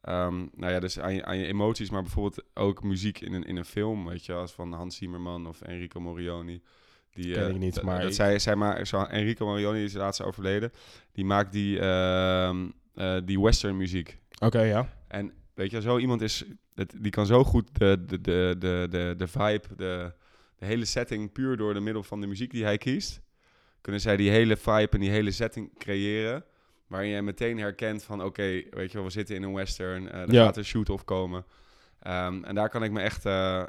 ehm, 0.00 0.36
nou 0.54 0.72
ja, 0.72 0.80
dus 0.80 0.98
aan 0.98 1.14
je, 1.14 1.24
aan 1.24 1.38
je 1.38 1.46
emoties, 1.46 1.90
maar 1.90 2.02
bijvoorbeeld 2.02 2.42
ook 2.54 2.82
muziek 2.82 3.20
in 3.20 3.32
een, 3.32 3.44
in 3.44 3.56
een 3.56 3.64
film, 3.64 4.08
weet 4.08 4.24
je, 4.26 4.32
als 4.32 4.52
van 4.52 4.72
Hans 4.72 4.96
Zimmerman 4.96 5.46
of 5.46 5.60
Enrico 5.60 6.00
Morioni. 6.00 6.62
Die, 7.10 7.32
Ken 7.32 7.42
eh, 7.42 7.48
ik 7.48 7.58
niet, 7.58 7.74
dat- 7.74 7.84
maar 7.84 7.98
Dat 8.00 8.08
ik- 8.08 8.14
zij, 8.14 8.38
zij 8.38 8.56
maar, 8.56 8.86
zo, 8.86 9.02
Enrico 9.02 9.46
Morioni 9.46 9.84
is 9.84 9.92
laatst 9.94 10.22
overleden. 10.22 10.72
Die 11.12 11.24
maakt 11.24 11.52
die, 11.52 11.78
ehm, 11.80 12.68
eh, 12.98 13.16
die 13.24 13.40
western 13.40 13.76
muziek. 13.76 14.18
Oké, 14.38 14.60
ja. 14.60 14.88
En 15.08 15.32
weet 15.54 15.70
je, 15.70 15.80
zo 15.80 15.98
iemand 15.98 16.20
is, 16.20 16.44
het, 16.74 16.94
die 16.98 17.10
kan 17.10 17.26
zo 17.26 17.44
goed 17.44 17.68
de, 17.78 18.04
de, 18.06 18.20
de, 18.20 18.54
de, 18.58 18.86
de, 18.90 19.14
de 19.16 19.26
vibe, 19.26 19.62
de, 19.76 20.12
de 20.58 20.66
hele 20.66 20.84
setting, 20.84 21.32
puur 21.32 21.56
door 21.56 21.74
de 21.74 21.80
middel 21.80 22.02
van 22.02 22.20
de 22.20 22.26
muziek 22.26 22.50
die 22.50 22.64
hij 22.64 22.78
kiest, 22.78 23.20
kunnen 23.80 24.00
zij 24.00 24.16
die 24.16 24.30
hele 24.30 24.56
vibe 24.56 24.88
en 24.90 25.00
die 25.00 25.10
hele 25.10 25.30
setting 25.30 25.78
creëren, 25.78 26.44
waarin 26.86 27.10
je 27.10 27.22
meteen 27.22 27.58
herkent 27.58 28.02
van, 28.02 28.22
oké, 28.22 28.42
weet 28.70 28.90
je 28.90 28.92
wel, 28.92 29.04
we 29.04 29.10
zitten 29.10 29.34
in 29.36 29.42
een 29.42 29.54
western, 29.54 30.10
eh 30.10 30.20
er 30.20 30.32
Ja. 30.32 30.44
gaat 30.44 30.56
een 30.56 30.64
shoot-off 30.64 31.04
komen. 31.04 31.44
Ehm, 32.02 32.44
en 32.44 32.54
daar 32.54 32.68
kan 32.68 32.82
ik 32.82 32.90
me 32.90 33.00
echt, 33.00 33.24
eh, 33.26 33.64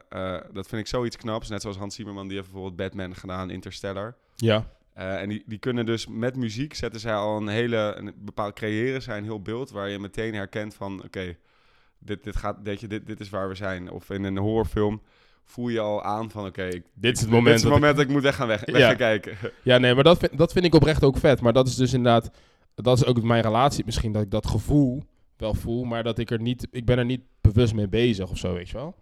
dat 0.54 0.68
vind 0.68 0.82
ik 0.82 0.88
zoiets 0.88 1.16
knaps, 1.18 1.50
net 1.50 1.62
zoals 1.62 1.78
Hans 1.78 1.96
Zimmerman, 1.96 2.28
die 2.28 2.38
heeft 2.38 2.52
bijvoorbeeld 2.52 2.76
Batman 2.90 3.16
gedaan, 3.16 3.50
Interstellar. 3.50 4.16
Ja. 4.36 4.78
Eh, 4.94 5.22
en 5.22 5.30
die, 5.30 5.44
die 5.46 5.58
kunnen 5.60 5.86
dus 5.86 6.08
met 6.08 6.36
muziek 6.36 6.74
zetten 6.74 7.00
zij 7.00 7.14
al 7.16 7.38
een 7.38 7.48
hele 7.48 7.94
een 7.98 8.14
bepaald 8.18 8.54
creëren 8.54 9.02
zij 9.02 9.18
een 9.18 9.24
heel 9.24 9.42
beeld 9.42 9.70
waar 9.72 9.90
je 9.90 10.00
meteen 10.00 10.34
herkent 10.34 10.74
van 10.74 11.04
oké 11.04 11.36
dit, 12.00 12.24
dit 12.24 12.36
gaat 12.36 12.58
je 12.80 12.88
dit, 12.88 13.06
dit 13.08 13.20
is 13.20 13.30
waar 13.30 13.48
we 13.50 13.56
zijn 13.56 13.92
of 13.92 14.10
in 14.10 14.24
een 14.24 14.38
horrorfilm 14.38 15.02
voel 15.44 15.68
je 15.70 15.80
al 15.80 16.04
aan 16.04 16.32
van 16.32 16.46
oké 16.46 16.70
Dit 16.70 16.82
is 16.94 17.10
het 17.10 17.20
dit 17.20 17.30
moment 17.30 17.56
is 17.56 17.62
het 17.62 17.64
dat 17.64 17.72
ik- 17.72 17.80
moment 17.80 17.96
dat 17.96 18.06
ik 18.06 18.12
moet 18.12 18.22
weg 18.22 18.36
gaan 18.36 18.48
weg, 18.48 18.66
weg 18.66 18.78
Ja. 18.78 18.88
gaan 18.88 18.96
kijken 18.98 19.38
Ja, 19.64 19.78
nee, 19.78 19.94
maar 19.96 20.04
dat 20.04 20.18
vind, 20.18 20.38
dat 20.38 20.52
vind 20.52 20.66
ik 20.66 20.76
oprecht 20.76 21.04
ook 21.04 21.18
vet. 21.18 21.42
Maar 21.42 21.54
dat 21.54 21.68
is 21.68 21.76
dus 21.76 21.94
inderdaad, 21.94 22.32
dat 22.76 22.98
is 22.98 23.06
ook 23.06 23.22
mijn 23.24 23.42
relatie 23.42 23.86
misschien, 23.86 24.12
dat 24.12 24.22
ik 24.22 24.32
dat 24.32 24.48
gevoel 24.48 25.04
wel 25.38 25.54
voel, 25.54 25.84
maar 25.84 26.04
dat 26.04 26.20
ik 26.20 26.32
er 26.32 26.42
niet, 26.42 26.68
ik 26.72 26.86
ben 26.86 26.98
er 26.98 27.06
niet 27.06 27.22
bewust 27.42 27.74
mee 27.74 27.88
bezig 27.88 28.30
of 28.30 28.38
zo, 28.38 28.54
weet 28.54 28.70
je 28.70 28.78
wel. 28.78 28.96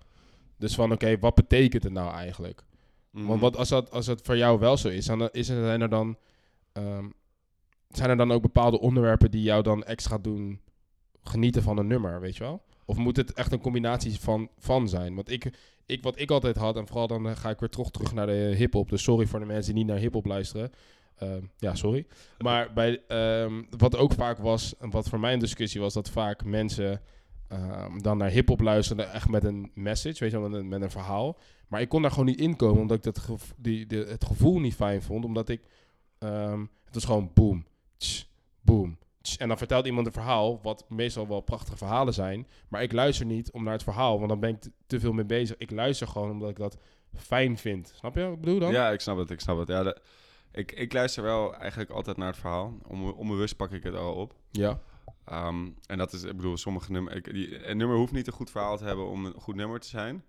Dus 0.58 0.76
van, 0.76 0.92
oké, 0.92 1.20
wat 1.20 1.36
betekent 1.36 1.84
het 1.84 1.94
nou 1.94 2.14
eigenlijk? 2.14 2.64
Want 3.12 3.26
Mhm. 3.28 3.40
wat, 3.40 3.56
als, 3.58 3.70
dat, 3.70 3.92
als 3.92 4.08
het 4.08 4.22
voor 4.22 4.38
jou 4.38 4.60
wel 4.60 4.78
zo 4.78 4.88
is, 4.88 5.06
dan 5.06 5.30
is 5.32 5.50
er, 5.50 5.66
zijn 5.66 5.82
er 5.82 5.90
dan, 5.90 6.18
ehm, 6.74 7.06
zijn 7.90 8.10
er 8.10 8.18
dan 8.18 8.32
ook 8.32 8.42
bepaalde 8.42 8.80
onderwerpen 8.80 9.32
die 9.32 9.42
jou 9.42 9.64
dan 9.64 9.84
extra 9.84 10.18
doen 10.18 10.62
genieten 11.24 11.64
van 11.64 11.78
een 11.78 11.88
nummer, 11.88 12.20
weet 12.20 12.38
je 12.38 12.44
wel? 12.44 12.62
Of 12.86 12.98
moet 12.98 13.18
het 13.18 13.34
echt 13.34 13.52
een 13.52 13.62
combinatie 13.62 14.20
van, 14.20 14.50
van 14.58 14.90
zijn? 14.90 15.16
Want 15.16 15.32
ik, 15.32 15.52
ik, 15.86 16.04
wat 16.04 16.20
ik 16.20 16.32
altijd 16.32 16.56
had, 16.56 16.78
en 16.78 16.88
vooral 16.88 17.08
dan 17.08 17.28
eh, 17.30 17.36
ga 17.36 17.50
ik 17.50 17.60
weer 17.60 17.70
terug, 17.70 17.90
terug 17.90 18.14
naar 18.14 18.28
de 18.28 18.54
hip-hop. 18.58 18.90
Dus 18.90 19.04
sorry 19.04 19.26
voor 19.26 19.40
de 19.40 19.46
mensen 19.46 19.74
die 19.74 19.84
niet 19.84 19.92
naar 19.94 20.02
hip-hop 20.02 20.26
luisteren. 20.26 20.72
Ehm, 21.18 21.42
ja, 21.58 21.76
sorry. 21.76 22.06
Maar 22.38 22.74
bij, 22.74 23.02
ehm, 23.08 23.64
wat 23.78 23.96
ook 23.98 24.14
vaak 24.14 24.38
was, 24.38 24.78
en 24.78 24.90
wat 24.90 25.10
voor 25.10 25.20
mij 25.20 25.34
een 25.34 25.40
discussie 25.40 25.82
was, 25.82 25.94
dat 25.94 26.10
vaak 26.10 26.44
mensen 26.46 27.02
dan 28.02 28.18
naar 28.18 28.30
hip-hop 28.30 28.62
luisterden, 28.62 29.12
echt 29.12 29.30
met 29.30 29.44
een 29.44 29.72
message, 29.74 30.20
weet 30.20 30.32
je 30.32 30.40
wel, 30.40 30.50
met 30.50 30.60
een, 30.60 30.68
met 30.68 30.82
een 30.82 30.92
verhaal. 30.92 31.38
Maar 31.68 31.82
ik 31.82 31.90
kon 31.90 32.02
daar 32.02 32.12
gewoon 32.12 32.26
niet 32.26 32.40
in 32.40 32.56
komen, 32.56 32.82
omdat 32.82 32.98
ik 32.98 33.04
dat 33.04 33.30
die, 33.58 33.86
de, 33.86 34.06
het 34.10 34.26
gevoel 34.26 34.60
niet 34.60 34.76
fijn 34.76 35.02
vond. 35.02 35.26
Omdat 35.26 35.50
ik, 35.50 35.62
ehm, 36.20 36.60
het 36.86 36.94
was 36.94 37.06
gewoon 37.06 37.32
boom, 37.34 37.66
tss, 37.98 38.30
boom. 38.62 38.98
En 39.38 39.48
dan 39.48 39.58
vertelt 39.58 39.86
iemand 39.86 40.08
een 40.08 40.14
verhaal, 40.14 40.60
wat 40.62 40.86
meestal 40.90 41.28
wel 41.28 41.42
prachtige 41.42 41.78
verhalen 41.78 42.14
zijn. 42.14 42.48
Maar 42.68 42.82
ik 42.84 42.92
luister 42.92 43.26
niet 43.26 43.52
om 43.52 43.64
naar 43.64 43.74
het 43.74 43.84
verhaal, 43.84 44.18
want 44.18 44.30
dan 44.30 44.40
ben 44.40 44.50
ik 44.50 44.62
te, 44.88 45.00
veel 45.00 45.14
mee 45.14 45.26
bezig. 45.26 45.58
Ik 45.58 45.72
luister 45.72 46.08
gewoon 46.08 46.32
omdat 46.32 46.50
ik 46.50 46.56
dat 46.56 46.78
fijn 47.14 47.58
vind. 47.58 47.92
Snap 47.96 48.16
je 48.16 48.24
wat 48.24 48.34
ik 48.34 48.40
bedoel 48.40 48.60
dan? 48.60 48.72
ja 48.72 48.90
ik 48.90 49.00
snap 49.00 49.18
het 49.18 49.30
ik 49.30 49.40
snap 49.40 49.58
het 49.60 49.68
ja 49.68 49.84
de- 49.84 50.02
ik, 50.52 50.72
ik 50.72 50.94
luister 50.94 51.24
wel 51.24 51.56
eigenlijk 51.56 51.90
altijd 51.92 52.18
naar 52.18 52.28
het 52.28 52.38
verhaal 52.38 52.78
Onbe- 52.88 53.14
onbewust 53.16 53.56
pak 53.56 53.72
ik 53.72 53.84
het 53.84 53.96
al 53.96 54.14
op 54.14 54.34
Ja. 54.52 54.80
Ehm, 55.26 55.70
en 55.86 55.98
dat 55.98 56.14
is, 56.14 56.24
ik 56.24 56.36
bedoel, 56.36 56.58
sommige 56.58 56.92
nummer, 56.92 57.16
ik, 57.16 57.34
die, 57.34 57.66
een 57.68 57.78
nummer 57.78 57.98
hoeft 57.98 58.12
niet 58.12 58.28
een 58.28 58.34
goed 58.34 58.50
verhaal 58.52 58.78
te 58.78 58.84
hebben 58.84 59.08
om 59.10 59.26
een 59.26 59.34
goed 59.38 59.56
nummer 59.56 59.80
te 59.80 59.88
zijn. 59.88 60.24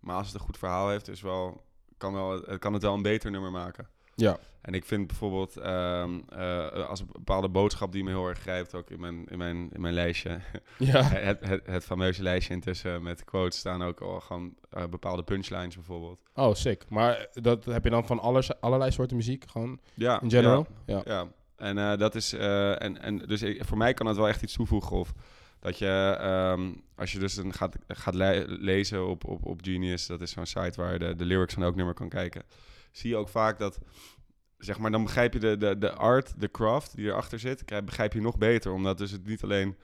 Maar 0.00 0.16
als 0.16 0.26
het 0.26 0.34
een 0.34 0.40
goed 0.40 0.58
verhaal 0.58 0.88
heeft, 0.88 1.08
is 1.08 1.20
wel, 1.20 1.64
kan, 1.96 2.12
wel, 2.12 2.30
het 2.30 2.58
kan 2.58 2.72
het 2.72 2.82
wel 2.82 2.94
een 2.94 3.02
beter 3.02 3.30
nummer 3.30 3.50
maken. 3.50 3.88
Ja. 4.14 4.38
En 4.60 4.74
ik 4.74 4.84
vind 4.84 5.06
bijvoorbeeld, 5.06 5.56
ehm, 5.56 6.20
eh, 6.28 6.88
als 6.88 7.00
een 7.00 7.08
bepaalde 7.12 7.48
boodschap 7.48 7.92
die 7.92 8.04
me 8.04 8.10
heel 8.10 8.26
erg 8.26 8.38
grijpt, 8.38 8.74
ook 8.74 8.90
in 8.90 9.00
mijn, 9.00 9.26
in 9.26 9.38
mijn, 9.38 9.70
in 9.72 9.80
mijn 9.80 9.94
lijstje, 9.94 10.40
Ja. 10.78 11.02
het, 11.30 11.40
het, 11.40 11.66
het 11.66 11.84
fameuze 11.84 12.22
lijstje 12.22 12.54
intussen 12.54 13.02
met 13.02 13.24
quotes 13.24 13.58
staan 13.58 13.82
ook 13.82 14.00
al 14.00 14.20
gewoon 14.20 14.54
eh, 14.70 14.84
bepaalde 14.86 15.22
punchlines 15.22 15.74
bijvoorbeeld. 15.74 16.20
Oh, 16.34 16.54
sick. 16.54 16.84
Maar 16.88 17.28
dat 17.32 17.64
heb 17.64 17.84
je 17.84 17.90
dan 17.90 18.06
van 18.06 18.20
alles, 18.20 18.60
allerlei 18.60 18.90
soorten 18.90 19.16
muziek, 19.16 19.44
gewoon 19.48 19.80
Ja, 19.94 20.20
in 20.20 20.30
general? 20.30 20.66
Ja. 20.86 21.02
Ja, 21.04 21.28
en 21.56 21.78
eh, 21.78 21.98
dat 21.98 22.14
is. 22.14 22.32
en, 22.32 23.02
en 23.02 23.18
dus 23.18 23.42
ik, 23.42 23.64
voor 23.64 23.78
mij 23.78 23.94
kan 23.94 24.06
het 24.06 24.16
wel 24.16 24.28
echt 24.28 24.42
iets 24.42 24.54
toevoegen. 24.54 24.96
Of 24.96 25.12
dat 25.60 25.78
je, 25.78 26.16
ehm, 26.20 26.72
als 26.96 27.12
je 27.12 27.18
dus 27.18 27.34
dan 27.34 27.52
gaat, 27.52 27.76
gaat 27.88 28.14
le- 28.14 28.44
lezen 28.48 29.06
op, 29.08 29.24
op, 29.24 29.46
op 29.46 29.60
Genius, 29.62 30.06
dat 30.06 30.20
is 30.20 30.30
zo'n 30.30 30.46
site 30.46 30.80
waar 30.80 30.92
je 30.92 30.98
de, 30.98 31.16
de 31.16 31.24
lyrics 31.24 31.54
van 31.54 31.62
elk 31.62 31.74
nummer 31.76 31.94
kan 31.94 32.08
kijken. 32.08 32.42
Zie 32.92 33.10
je 33.10 33.16
ook 33.16 33.28
vaak 33.28 33.58
dat. 33.58 33.78
Zeg 34.58 34.78
maar, 34.78 34.90
dan 34.90 35.02
begrijp 35.02 35.32
je 35.32 35.38
de, 35.38 35.56
de, 35.56 35.78
de 35.78 35.92
art, 35.92 36.40
de 36.40 36.50
craft 36.50 36.96
die 36.96 37.06
erachter 37.06 37.38
zit, 37.38 37.64
begrijp 37.84 38.12
je 38.12 38.20
nog 38.20 38.38
beter. 38.38 38.72
Omdat 38.72 38.98
dus 38.98 39.10
het 39.10 39.26
niet 39.26 39.42
alleen 39.42 39.76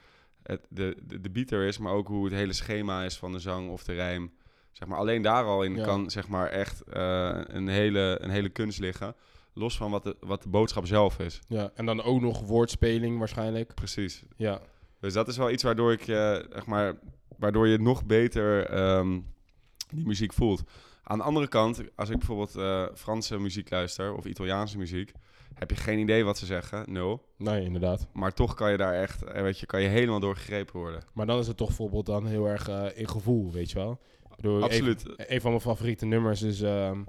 het, 0.43 0.66
de, 0.68 0.97
de, 1.07 1.20
de 1.20 1.31
beat 1.31 1.51
er 1.51 1.66
is, 1.66 1.79
maar 1.79 1.93
ook 1.93 2.09
hoe 2.09 2.24
het 2.24 2.35
hele 2.35 2.53
schema 2.53 3.05
is 3.05 3.16
van 3.16 3.33
de 3.33 3.39
zang 3.39 3.70
of 3.70 3.85
de 3.85 3.93
rijm. 3.95 4.33
Zeg 4.72 4.89
maar, 4.89 4.99
alleen 4.99 5.22
daar 5.22 5.45
al 5.45 5.62
in 5.62 5.77
Ja. 5.77 5.85
kan 5.85 6.11
zeg 6.11 6.29
maar 6.29 6.49
echt 6.49 6.83
eh, 6.83 7.41
een, 7.47 7.68
hele, 7.68 8.18
een 8.20 8.31
hele 8.31 8.49
kunst 8.49 8.79
liggen. 8.79 9.14
Los 9.53 9.77
van 9.77 9.91
wat 9.91 10.03
de, 10.03 10.16
wat 10.20 10.43
de 10.43 10.49
boodschap 10.49 10.87
zelf 10.87 11.18
is. 11.18 11.41
ja. 11.49 11.70
En 11.74 11.87
dan 11.87 12.03
ook 12.03 12.20
nog 12.20 12.41
woordspeling 12.41 13.18
waarschijnlijk. 13.18 13.74
Precies. 13.74 14.22
Ja. 14.37 14.61
Dus 15.07 15.15
dat 15.15 15.29
is 15.29 15.37
wel 15.37 15.51
iets 15.51 15.63
waardoor 15.63 15.93
ik, 15.93 16.01
eh, 16.01 16.37
zeg 16.53 16.67
maar, 16.67 16.99
waardoor 17.39 17.69
je 17.69 17.79
nog 17.79 18.05
beter 18.05 18.67
ehm, 18.67 19.21
die 19.95 20.07
muziek 20.07 20.33
voelt. 20.33 20.63
Aan 21.03 21.19
de 21.19 21.25
andere 21.25 21.49
kant, 21.49 21.83
als 21.95 22.11
ik 22.11 22.19
bijvoorbeeld 22.19 22.57
eh, 22.57 22.87
Franse 22.95 23.39
muziek 23.39 23.71
luister 23.71 24.15
of 24.15 24.25
Italiaanse 24.25 24.79
muziek, 24.79 25.13
heb 25.55 25.71
je 25.71 25.77
geen 25.77 25.99
idee 25.99 26.25
wat 26.25 26.39
ze 26.39 26.47
zeggen, 26.47 26.93
nul. 26.93 27.25
Nee, 27.37 27.65
inderdaad. 27.65 28.07
Maar 28.13 28.33
toch 28.33 28.55
kan 28.55 28.71
je 28.71 28.77
daar 28.77 28.95
echt, 28.95 29.23
eh, 29.23 29.43
weet 29.43 29.59
je, 29.59 29.67
kan 29.67 29.83
je 29.83 29.89
helemaal 29.89 30.21
door 30.21 30.37
gegrepen 30.37 30.81
worden. 30.81 31.03
Maar 31.13 31.27
dan 31.27 31.39
is 31.39 31.47
het 31.47 31.57
toch 31.57 31.69
bijvoorbeeld 31.69 32.07
dan 32.07 32.27
heel 32.27 32.47
erg 32.47 32.69
in 32.95 33.09
gevoel, 33.09 33.53
weet 33.53 33.71
je 33.71 33.79
wel? 33.79 34.01
Bedoel, 34.37 34.63
Absoluut. 34.63 35.05
Een, 35.07 35.35
een 35.35 35.41
van 35.41 35.51
mijn 35.51 35.63
favoriete 35.63 36.07
nummers 36.07 36.43
is... 36.43 36.61
ehm, 36.61 37.03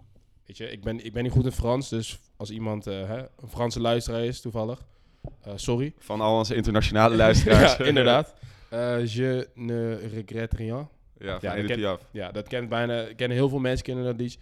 weet 0.46 0.58
je, 0.58 0.72
ik 0.72 0.84
ben, 0.84 1.06
ik 1.06 1.14
ben 1.14 1.24
niet 1.24 1.32
goed 1.32 1.46
in 1.46 1.52
Frans, 1.52 1.90
dus 1.90 2.20
als 2.36 2.50
iemand 2.50 2.86
hè, 2.86 3.18
een 3.18 3.50
Franse 3.50 3.82
luisteraar 3.82 4.24
is, 4.24 4.42
toevallig... 4.42 4.86
eh, 5.44 5.54
sorry. 5.56 5.94
Van 5.98 6.22
al 6.22 6.38
onze 6.38 6.56
internationale 6.56 7.16
luisteraars. 7.16 7.76
ja, 7.78 7.86
inderdaad. 7.86 8.34
Eh, 8.70 9.06
je 9.06 9.50
ne 9.54 9.96
regrette 9.96 10.56
rien. 10.56 10.88
ja, 11.18 11.40
van 11.40 11.50
Ja, 11.50 11.56
Edith 11.56 11.60
ik 11.62 11.68
ken- 11.68 11.78
Piaf. 11.78 12.08
Ja, 12.12 12.32
dat 12.32 12.48
kent 12.48 12.70
bijna... 12.70 13.14
Kennen 13.16 13.38
heel 13.38 13.50
veel 13.50 13.60
mensen 13.60 13.86
kennen 13.86 14.04
dat 14.06 14.18
liedje. 14.20 14.40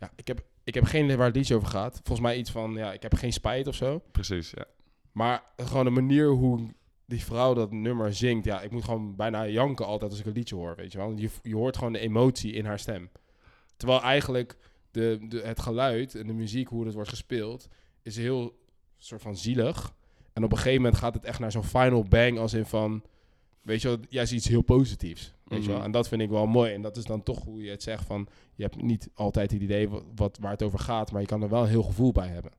Ja, 0.00 0.10
ik 0.16 0.26
heb, 0.28 0.42
ik 0.64 0.74
heb 0.74 0.84
geen 0.84 1.04
idee 1.04 1.16
waar 1.16 1.26
het 1.26 1.36
liedje 1.36 1.54
over 1.54 1.68
gaat. 1.68 1.94
Volgens 2.04 2.20
mij 2.20 2.36
iets 2.36 2.50
van, 2.50 2.72
ja, 2.74 2.92
ik 2.92 3.02
heb 3.02 3.14
geen 3.14 3.32
spijt 3.32 3.66
of 3.66 3.74
zo. 3.74 4.02
Precies, 4.12 4.50
ja. 4.50 4.64
Maar 5.12 5.42
gewoon 5.56 5.84
de 5.84 5.90
manier 5.90 6.28
hoe 6.28 6.68
die 7.06 7.24
vrouw 7.24 7.54
dat 7.54 7.70
nummer 7.72 8.14
zingt. 8.14 8.44
Ja, 8.44 8.60
ik 8.60 8.70
moet 8.70 8.84
gewoon 8.84 9.16
bijna 9.16 9.46
janken 9.48 9.86
altijd 9.86 10.10
als 10.10 10.20
ik 10.20 10.26
een 10.26 10.32
liedje 10.32 10.54
hoor, 10.54 10.74
weet 10.76 10.92
je 10.92 10.98
wel. 10.98 11.06
Want 11.06 11.20
Je, 11.20 11.28
je 11.42 11.54
hoort 11.54 11.76
gewoon 11.76 11.92
de 11.92 11.98
emotie 11.98 12.52
in 12.52 12.64
haar 12.64 12.78
stem. 12.78 13.10
Terwijl 13.76 14.02
eigenlijk 14.02 14.56
de, 14.90 15.18
de, 15.28 15.40
het 15.44 15.60
geluid 15.60 16.14
en 16.14 16.26
de 16.26 16.32
muziek, 16.32 16.68
hoe 16.68 16.84
het 16.84 16.94
wordt 16.94 17.08
gespeeld, 17.08 17.68
is 18.02 18.16
heel 18.16 18.58
soort 18.98 19.22
van 19.22 19.36
zielig. 19.36 19.92
En 20.32 20.44
op 20.44 20.50
een 20.52 20.56
gegeven 20.56 20.82
moment 20.82 21.00
gaat 21.00 21.14
het 21.14 21.24
echt 21.24 21.38
naar 21.38 21.52
zo'n 21.52 21.64
final 21.64 22.04
bang 22.04 22.38
als 22.38 22.52
in 22.54 22.66
van... 22.66 23.02
Weet 23.62 23.82
je 23.82 23.88
wel, 23.88 23.98
juist 24.08 24.32
iets 24.32 24.48
heel 24.48 24.62
positiefs. 24.62 25.34
Weet 25.44 25.62
je 25.62 25.68
wel? 25.68 25.76
Mhm. 25.76 25.84
En 25.86 25.92
dat 25.92 26.08
vind 26.08 26.22
ik 26.22 26.28
wel 26.30 26.46
mooi. 26.46 26.72
En 26.72 26.82
dat 26.82 26.96
is 26.96 27.04
dan 27.04 27.22
toch 27.22 27.44
hoe 27.44 27.62
je 27.62 27.70
het 27.70 27.82
zegt 27.82 28.04
van... 28.04 28.28
Je 28.54 28.62
hebt 28.62 28.82
niet 28.82 29.08
altijd 29.14 29.50
het 29.50 29.62
idee 29.62 29.88
wat, 29.88 30.04
wat, 30.14 30.38
waar 30.40 30.50
het 30.50 30.62
over 30.62 30.78
gaat, 30.78 31.12
maar 31.12 31.20
je 31.20 31.26
kan 31.26 31.42
er 31.42 31.48
wel 31.48 31.62
een 31.62 31.68
heel 31.68 31.82
gevoel 31.82 32.12
bij 32.12 32.28
hebben. 32.28 32.52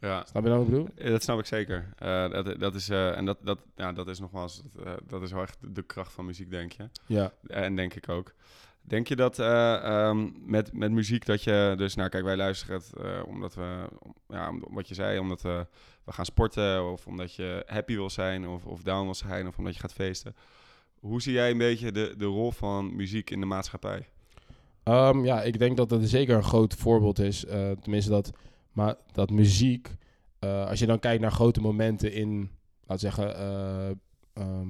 ja. 0.00 0.24
Snap 0.26 0.42
je 0.42 0.48
nou 0.48 0.60
wat 0.64 0.68
ik 0.68 0.74
bedoel? 0.74 1.04
Ja, 1.04 1.10
Dat 1.10 1.22
snap 1.22 1.38
ik 1.38 1.46
zeker. 1.46 1.88
Eh, 1.98 2.30
dat, 2.30 2.60
dat 2.60 2.74
is, 2.74 2.88
eh, 2.88 3.16
en 3.16 3.24
dat, 3.24 3.38
dat, 3.42 3.58
ja, 3.76 3.92
dat 3.92 4.08
is 4.08 4.18
nogmaals, 4.18 4.62
dat, 4.72 4.86
eh, 4.86 4.92
dat 5.06 5.22
is 5.22 5.32
wel 5.32 5.42
echt 5.42 5.58
de 5.74 5.82
kracht 5.82 6.12
van 6.12 6.24
muziek, 6.24 6.50
denk 6.50 6.72
je. 6.72 6.88
Ja. 7.06 7.32
En 7.46 7.76
denk 7.76 7.94
ik 7.94 8.08
ook. 8.08 8.34
Denk 8.88 9.08
je 9.08 9.16
dat 9.16 9.38
eh, 9.38 9.74
ehm, 9.74 10.28
met, 10.44 10.72
met 10.72 10.90
muziek 10.90 11.26
dat 11.26 11.42
je 11.42 11.74
dus, 11.76 11.94
nou 11.94 12.08
kijk, 12.08 12.24
wij 12.24 12.36
luisteren 12.36 12.76
het 12.76 12.92
eh, 12.92 13.22
omdat 13.26 13.54
we, 13.54 13.88
ja, 14.28 14.52
wat 14.70 14.88
je 14.88 14.94
zei, 14.94 15.18
omdat 15.18 15.42
we, 15.42 15.66
we 16.04 16.12
gaan 16.12 16.24
sporten 16.24 16.92
of 16.92 17.06
omdat 17.06 17.34
je 17.34 17.64
happy 17.66 17.94
wil 17.94 18.10
zijn 18.10 18.48
of, 18.48 18.64
of 18.64 18.82
down 18.82 19.04
wil 19.04 19.14
zijn 19.14 19.46
of 19.46 19.58
omdat 19.58 19.74
je 19.74 19.80
gaat 19.80 19.92
feesten. 19.92 20.34
Hoe 21.00 21.22
zie 21.22 21.32
jij 21.32 21.50
een 21.50 21.58
beetje 21.58 21.92
de, 21.92 22.14
de 22.18 22.24
rol 22.24 22.50
van 22.50 22.96
muziek 22.96 23.30
in 23.30 23.40
de 23.40 23.46
maatschappij? 23.46 24.08
Ehm, 24.82 25.24
ja, 25.24 25.42
ik 25.42 25.58
denk 25.58 25.76
dat 25.76 25.90
het 25.90 26.08
zeker 26.08 26.36
een 26.36 26.42
groot 26.42 26.74
voorbeeld 26.74 27.18
is. 27.18 27.44
eh, 27.44 27.70
tenminste, 27.70 28.10
dat, 28.10 28.32
maar 28.72 28.94
dat 29.12 29.30
muziek, 29.30 29.96
eh, 30.38 30.66
als 30.66 30.78
je 30.78 30.86
dan 30.86 30.98
kijkt 30.98 31.22
naar 31.22 31.32
grote 31.32 31.60
momenten 31.60 32.12
in, 32.12 32.50
laat 32.86 33.00
zeggen, 33.00 33.36
eh, 33.36 33.90
ehm, 34.32 34.68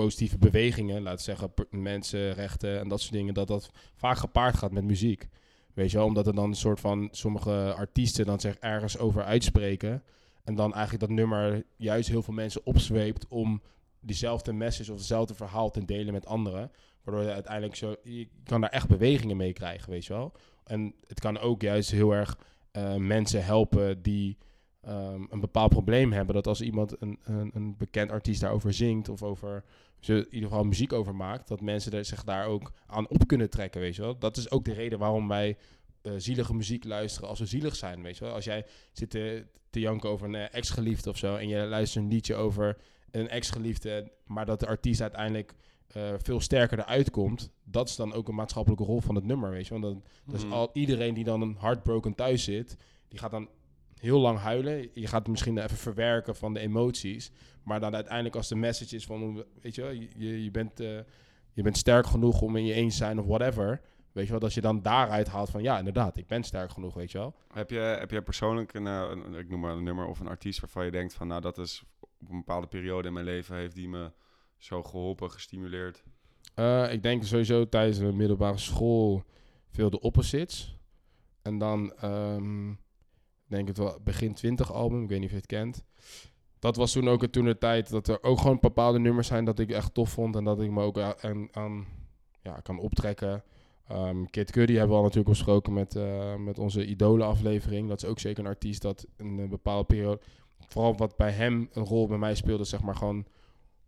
positieve 0.00 0.38
bewegingen, 0.38 1.02
laat 1.02 1.22
zeggen, 1.22 1.52
mensenrechten 1.70 2.80
en 2.80 2.88
dat 2.88 3.00
soort 3.00 3.12
dingen, 3.12 3.34
dat 3.34 3.48
dat 3.48 3.70
vaak 3.94 4.16
gepaard 4.16 4.56
gaat 4.56 4.72
met 4.72 4.84
muziek. 4.84 5.28
Weet 5.74 5.90
je 5.90 5.96
wel, 5.96 6.06
omdat 6.06 6.26
er 6.26 6.34
dan 6.34 6.48
een 6.48 6.54
soort 6.54 6.80
van 6.80 7.08
sommige 7.10 7.74
artiesten 7.76 8.26
dan 8.26 8.40
zich 8.40 8.56
ergens 8.56 8.98
over 8.98 9.24
uitspreken. 9.24 10.02
En 10.44 10.54
dan 10.54 10.74
eigenlijk 10.74 11.00
dat 11.00 11.16
nummer 11.16 11.64
juist 11.76 12.08
heel 12.08 12.22
veel 12.22 12.34
mensen 12.34 12.66
opzweept 12.66 13.28
om 13.28 13.62
diezelfde 14.00 14.52
message 14.52 14.92
of 14.92 14.98
hetzelfde 14.98 15.34
verhaal 15.34 15.70
te 15.70 15.84
delen 15.84 16.12
met 16.12 16.26
anderen. 16.26 16.70
Waardoor 17.04 17.24
je 17.24 17.32
uiteindelijk 17.32 17.76
zo, 17.76 17.96
je 18.02 18.28
kan 18.44 18.60
daar 18.60 18.70
echt 18.70 18.88
bewegingen 18.88 19.36
mee 19.36 19.52
krijgen, 19.52 19.90
weet 19.90 20.04
je 20.04 20.12
wel. 20.12 20.32
En 20.64 20.94
het 21.06 21.20
kan 21.20 21.38
ook 21.38 21.62
juist 21.62 21.90
heel 21.90 22.12
erg 22.12 22.38
eh, 22.70 22.94
mensen 22.94 23.44
helpen 23.44 24.02
die 24.02 24.38
ehm, 24.80 25.24
een 25.28 25.40
bepaald 25.40 25.70
probleem 25.70 26.12
hebben. 26.12 26.34
Dat 26.34 26.46
als 26.46 26.60
iemand, 26.60 27.02
een, 27.02 27.18
een, 27.22 27.50
een 27.54 27.76
bekend 27.76 28.10
artiest 28.10 28.40
daarover 28.40 28.72
zingt 28.72 29.08
of 29.08 29.22
over, 29.22 29.64
ze 30.00 30.14
in 30.14 30.34
ieder 30.34 30.48
geval 30.48 30.64
muziek 30.64 30.92
over 30.92 31.14
maakt, 31.14 31.48
dat 31.48 31.60
mensen 31.60 31.92
er, 31.92 32.04
zich 32.04 32.24
daar 32.24 32.46
ook 32.46 32.72
aan 32.86 33.08
op 33.08 33.26
kunnen 33.26 33.50
trekken, 33.50 33.80
weet 33.80 33.96
je 33.96 34.02
wel. 34.02 34.18
Dat 34.18 34.36
is 34.36 34.50
ook 34.50 34.64
de 34.64 34.72
reden 34.72 34.98
waarom 34.98 35.28
wij 35.28 35.56
eh, 36.02 36.12
zielige 36.16 36.54
muziek 36.54 36.84
luisteren 36.84 37.28
als 37.28 37.38
we 37.38 37.46
zielig 37.46 37.76
zijn, 37.76 38.02
weet 38.02 38.18
je 38.18 38.24
wel. 38.24 38.34
Als 38.34 38.44
jij 38.44 38.66
zit 38.92 39.10
te, 39.10 39.46
te 39.70 39.80
janken 39.80 40.10
over 40.10 40.26
een 40.26 40.34
eh, 40.34 40.54
ex-geliefde 40.54 41.10
of 41.10 41.16
zo 41.16 41.36
en 41.36 41.48
je 41.48 41.58
luistert 41.66 42.04
een 42.04 42.10
liedje 42.10 42.34
over 42.34 42.76
een 43.10 43.28
ex-geliefde, 43.28 44.12
maar 44.26 44.46
dat 44.46 44.60
de 44.60 44.66
artiest 44.66 45.00
uiteindelijk 45.00 45.54
eh, 45.86 46.12
veel 46.18 46.40
sterker 46.40 46.78
eruit 46.78 47.10
komt, 47.10 47.50
dat 47.64 47.88
is 47.88 47.96
dan 47.96 48.12
ook 48.12 48.28
een 48.28 48.34
maatschappelijke 48.34 48.84
rol 48.84 49.00
van 49.00 49.14
het 49.14 49.24
nummer, 49.24 49.50
weet 49.50 49.66
je. 49.66 49.78
Want 49.78 49.84
dan, 49.84 50.02
dus 50.24 50.50
al 50.50 50.70
iedereen 50.72 51.14
die 51.14 51.24
dan 51.24 51.40
een 51.40 51.56
heartbroken 51.58 52.14
thuis 52.14 52.44
zit, 52.44 52.76
die 53.08 53.18
gaat 53.18 53.30
dan 53.30 53.48
heel 54.00 54.20
lang 54.20 54.38
huilen. 54.38 54.88
Je 54.94 55.06
gaat 55.06 55.18
het 55.22 55.28
misschien 55.28 55.58
even 55.58 55.76
verwerken 55.76 56.36
van 56.36 56.54
de 56.54 56.60
emoties, 56.60 57.30
maar 57.64 57.80
dan 57.80 57.94
uiteindelijk 57.94 58.36
als 58.36 58.48
de 58.48 58.56
message 58.56 58.96
is 58.96 59.04
van, 59.04 59.44
weet 59.60 59.74
je 59.74 59.82
wel, 59.82 59.90
je, 59.90 60.42
je, 60.44 60.50
bent, 60.50 60.80
eh, 60.80 60.98
je 61.52 61.62
bent 61.62 61.76
sterk 61.76 62.06
genoeg 62.06 62.40
om 62.40 62.56
in 62.56 62.64
je 62.64 62.72
eens 62.74 62.96
te 62.96 63.04
zijn 63.04 63.18
of 63.18 63.26
whatever. 63.26 63.80
Weet 64.12 64.24
je 64.24 64.30
wel, 64.30 64.40
dat 64.40 64.54
je 64.54 64.60
dan 64.60 64.82
daaruit 64.82 65.28
haalt 65.28 65.50
van 65.50 65.62
ja, 65.62 65.78
inderdaad, 65.78 66.16
ik 66.16 66.26
ben 66.26 66.42
sterk 66.42 66.70
genoeg, 66.70 66.94
weet 66.94 67.10
je 67.12 67.18
wel. 67.18 67.34
Heb 67.52 67.70
je, 67.70 67.78
heb 67.78 68.10
je 68.10 68.22
persoonlijk 68.22 68.74
een, 68.74 68.86
eh, 68.86 69.08
een- 69.10 69.34
ik 69.34 69.48
noem 69.48 69.60
maar 69.60 69.72
een 69.76 69.82
nummer 69.84 70.06
of 70.06 70.20
een 70.20 70.28
artiest 70.28 70.60
waarvan 70.60 70.84
je 70.84 70.90
denkt 70.90 71.14
van, 71.14 71.26
nou 71.26 71.40
dat 71.40 71.58
is 71.58 71.82
op 72.00 72.30
een 72.30 72.36
bepaalde 72.38 72.66
periode 72.66 73.08
in 73.08 73.14
mijn 73.14 73.24
leven 73.24 73.56
heeft 73.56 73.74
die 73.74 73.88
me 73.88 74.12
zo 74.58 74.82
geholpen, 74.82 75.30
gestimuleerd? 75.30 76.02
Eh, 76.54 76.92
ik 76.92 77.02
denk 77.02 77.24
sowieso 77.24 77.68
tijdens 77.68 77.98
de 77.98 78.12
middelbare 78.12 78.58
school 78.58 79.24
veel 79.68 79.90
de 79.90 80.00
opposites. 80.00 80.78
En 81.42 81.58
dan 81.58 81.92
ehm, 81.92 82.72
denk 83.50 83.68
het 83.68 83.78
wel 83.78 83.98
begin 84.04 84.34
20 84.34 84.72
album, 84.72 85.02
ik 85.02 85.08
weet 85.08 85.18
niet 85.18 85.26
of 85.26 85.34
je 85.34 85.40
het 85.40 85.46
kent. 85.46 85.82
Dat 86.58 86.76
was 86.76 86.92
toen 86.92 87.08
ook 87.08 87.26
toen 87.26 87.44
de 87.44 87.58
tijd 87.58 87.90
dat 87.90 88.08
er 88.08 88.22
ook 88.22 88.38
gewoon 88.38 88.58
bepaalde 88.60 88.98
nummers 88.98 89.26
zijn 89.26 89.44
dat 89.44 89.58
ik 89.58 89.70
echt 89.70 89.94
tof 89.94 90.10
vond 90.10 90.36
en 90.36 90.44
dat 90.44 90.60
ik 90.60 90.70
me 90.70 90.82
ook 90.82 90.98
aan, 90.98 91.48
aan 91.52 91.86
ja, 92.42 92.60
kan 92.60 92.78
optrekken. 92.78 93.42
Ehm 93.88 94.24
Kid 94.24 94.50
Cudi 94.50 94.72
hebben 94.72 94.90
we 94.90 94.96
al 94.96 95.02
natuurlijk 95.02 95.28
besproken 95.28 95.72
met, 95.72 95.96
eh, 95.96 96.36
met 96.36 96.58
onze 96.58 96.86
idolen 96.86 97.26
aflevering. 97.26 97.88
Dat 97.88 98.02
is 98.02 98.08
ook 98.08 98.18
zeker 98.18 98.44
een 98.44 98.50
artiest 98.50 98.82
dat 98.82 99.06
in 99.16 99.38
een 99.38 99.48
bepaalde 99.48 99.84
periode, 99.84 100.20
vooral 100.66 100.96
wat 100.96 101.16
bij 101.16 101.30
hem 101.30 101.68
een 101.72 101.84
rol 101.84 102.06
bij 102.06 102.18
mij 102.18 102.34
speelde, 102.34 102.64
zeg 102.64 102.82
maar 102.82 102.96
gewoon 102.96 103.26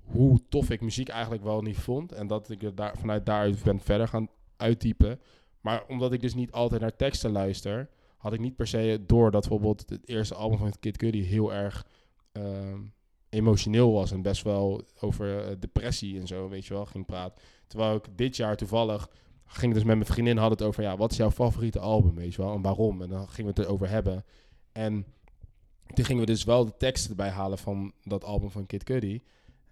hoe 0.02 0.40
tof 0.48 0.70
ik 0.70 0.80
muziek 0.80 1.08
eigenlijk 1.08 1.42
wel 1.42 1.62
niet 1.62 1.78
vond. 1.78 2.12
En 2.12 2.26
dat 2.26 2.50
ik 2.50 2.62
er 2.62 2.74
daar, 2.74 2.96
vanuit 2.98 3.26
daaruit 3.26 3.62
ben 3.62 3.80
verder 3.80 4.08
gaan 4.08 4.28
uittypen. 4.56 5.20
Maar 5.60 5.84
omdat 5.88 6.12
ik 6.12 6.20
dus 6.20 6.34
niet 6.34 6.52
altijd 6.52 6.80
naar 6.80 6.96
teksten 6.96 7.30
luister, 7.30 7.88
had 8.23 8.33
ik 8.33 8.41
niet 8.41 8.57
per 8.57 8.66
se 8.66 9.03
door 9.07 9.31
dat 9.31 9.41
bijvoorbeeld 9.41 9.91
het 9.91 10.09
eerste 10.09 10.35
album 10.35 10.59
van 10.59 10.73
Kid 10.81 10.97
Cudi 10.97 11.23
heel 11.23 11.53
erg 11.53 11.87
ehm, 12.33 12.81
emotioneel 13.29 13.93
was. 13.93 14.11
En 14.12 14.23
best 14.23 14.43
wel 14.43 14.83
over 15.01 15.45
eh, 15.49 15.57
depressie 15.59 16.20
en 16.20 16.27
zo, 16.27 16.49
weet 16.49 16.66
je 16.66 16.75
wel, 16.75 16.87
ging 16.87 17.07
praten. 17.07 17.43
Terwijl 17.66 17.95
ik 17.95 18.05
dit 18.16 18.37
jaar 18.37 18.57
toevallig 18.57 19.09
ging 19.47 19.75
dus 19.75 19.85
met 19.85 19.97
mijn 19.97 20.09
vriendin 20.09 20.37
hadden 20.37 20.59
het 20.59 20.66
over, 20.66 20.83
ja, 20.83 20.97
wat 20.97 21.11
is 21.11 21.16
jouw 21.16 21.31
favoriete 21.31 21.79
album, 21.79 22.14
weet 22.14 22.35
je 22.35 22.43
wel, 22.43 22.55
en 22.55 22.62
waarom? 22.62 23.03
En 23.03 23.09
dan 23.09 23.29
gingen 23.29 23.55
we 23.55 23.61
het 23.61 23.68
erover 23.68 23.89
hebben. 23.89 24.25
En 24.73 25.07
toen 25.95 26.05
gingen 26.05 26.20
we 26.20 26.27
dus 26.33 26.45
wel 26.45 26.64
de 26.64 26.77
teksten 26.77 27.11
erbij 27.11 27.31
halen 27.31 27.59
van 27.59 27.93
dat 28.05 28.25
album 28.25 28.51
van 28.51 28.66
Kid 28.66 28.85
Cudi. 28.85 29.23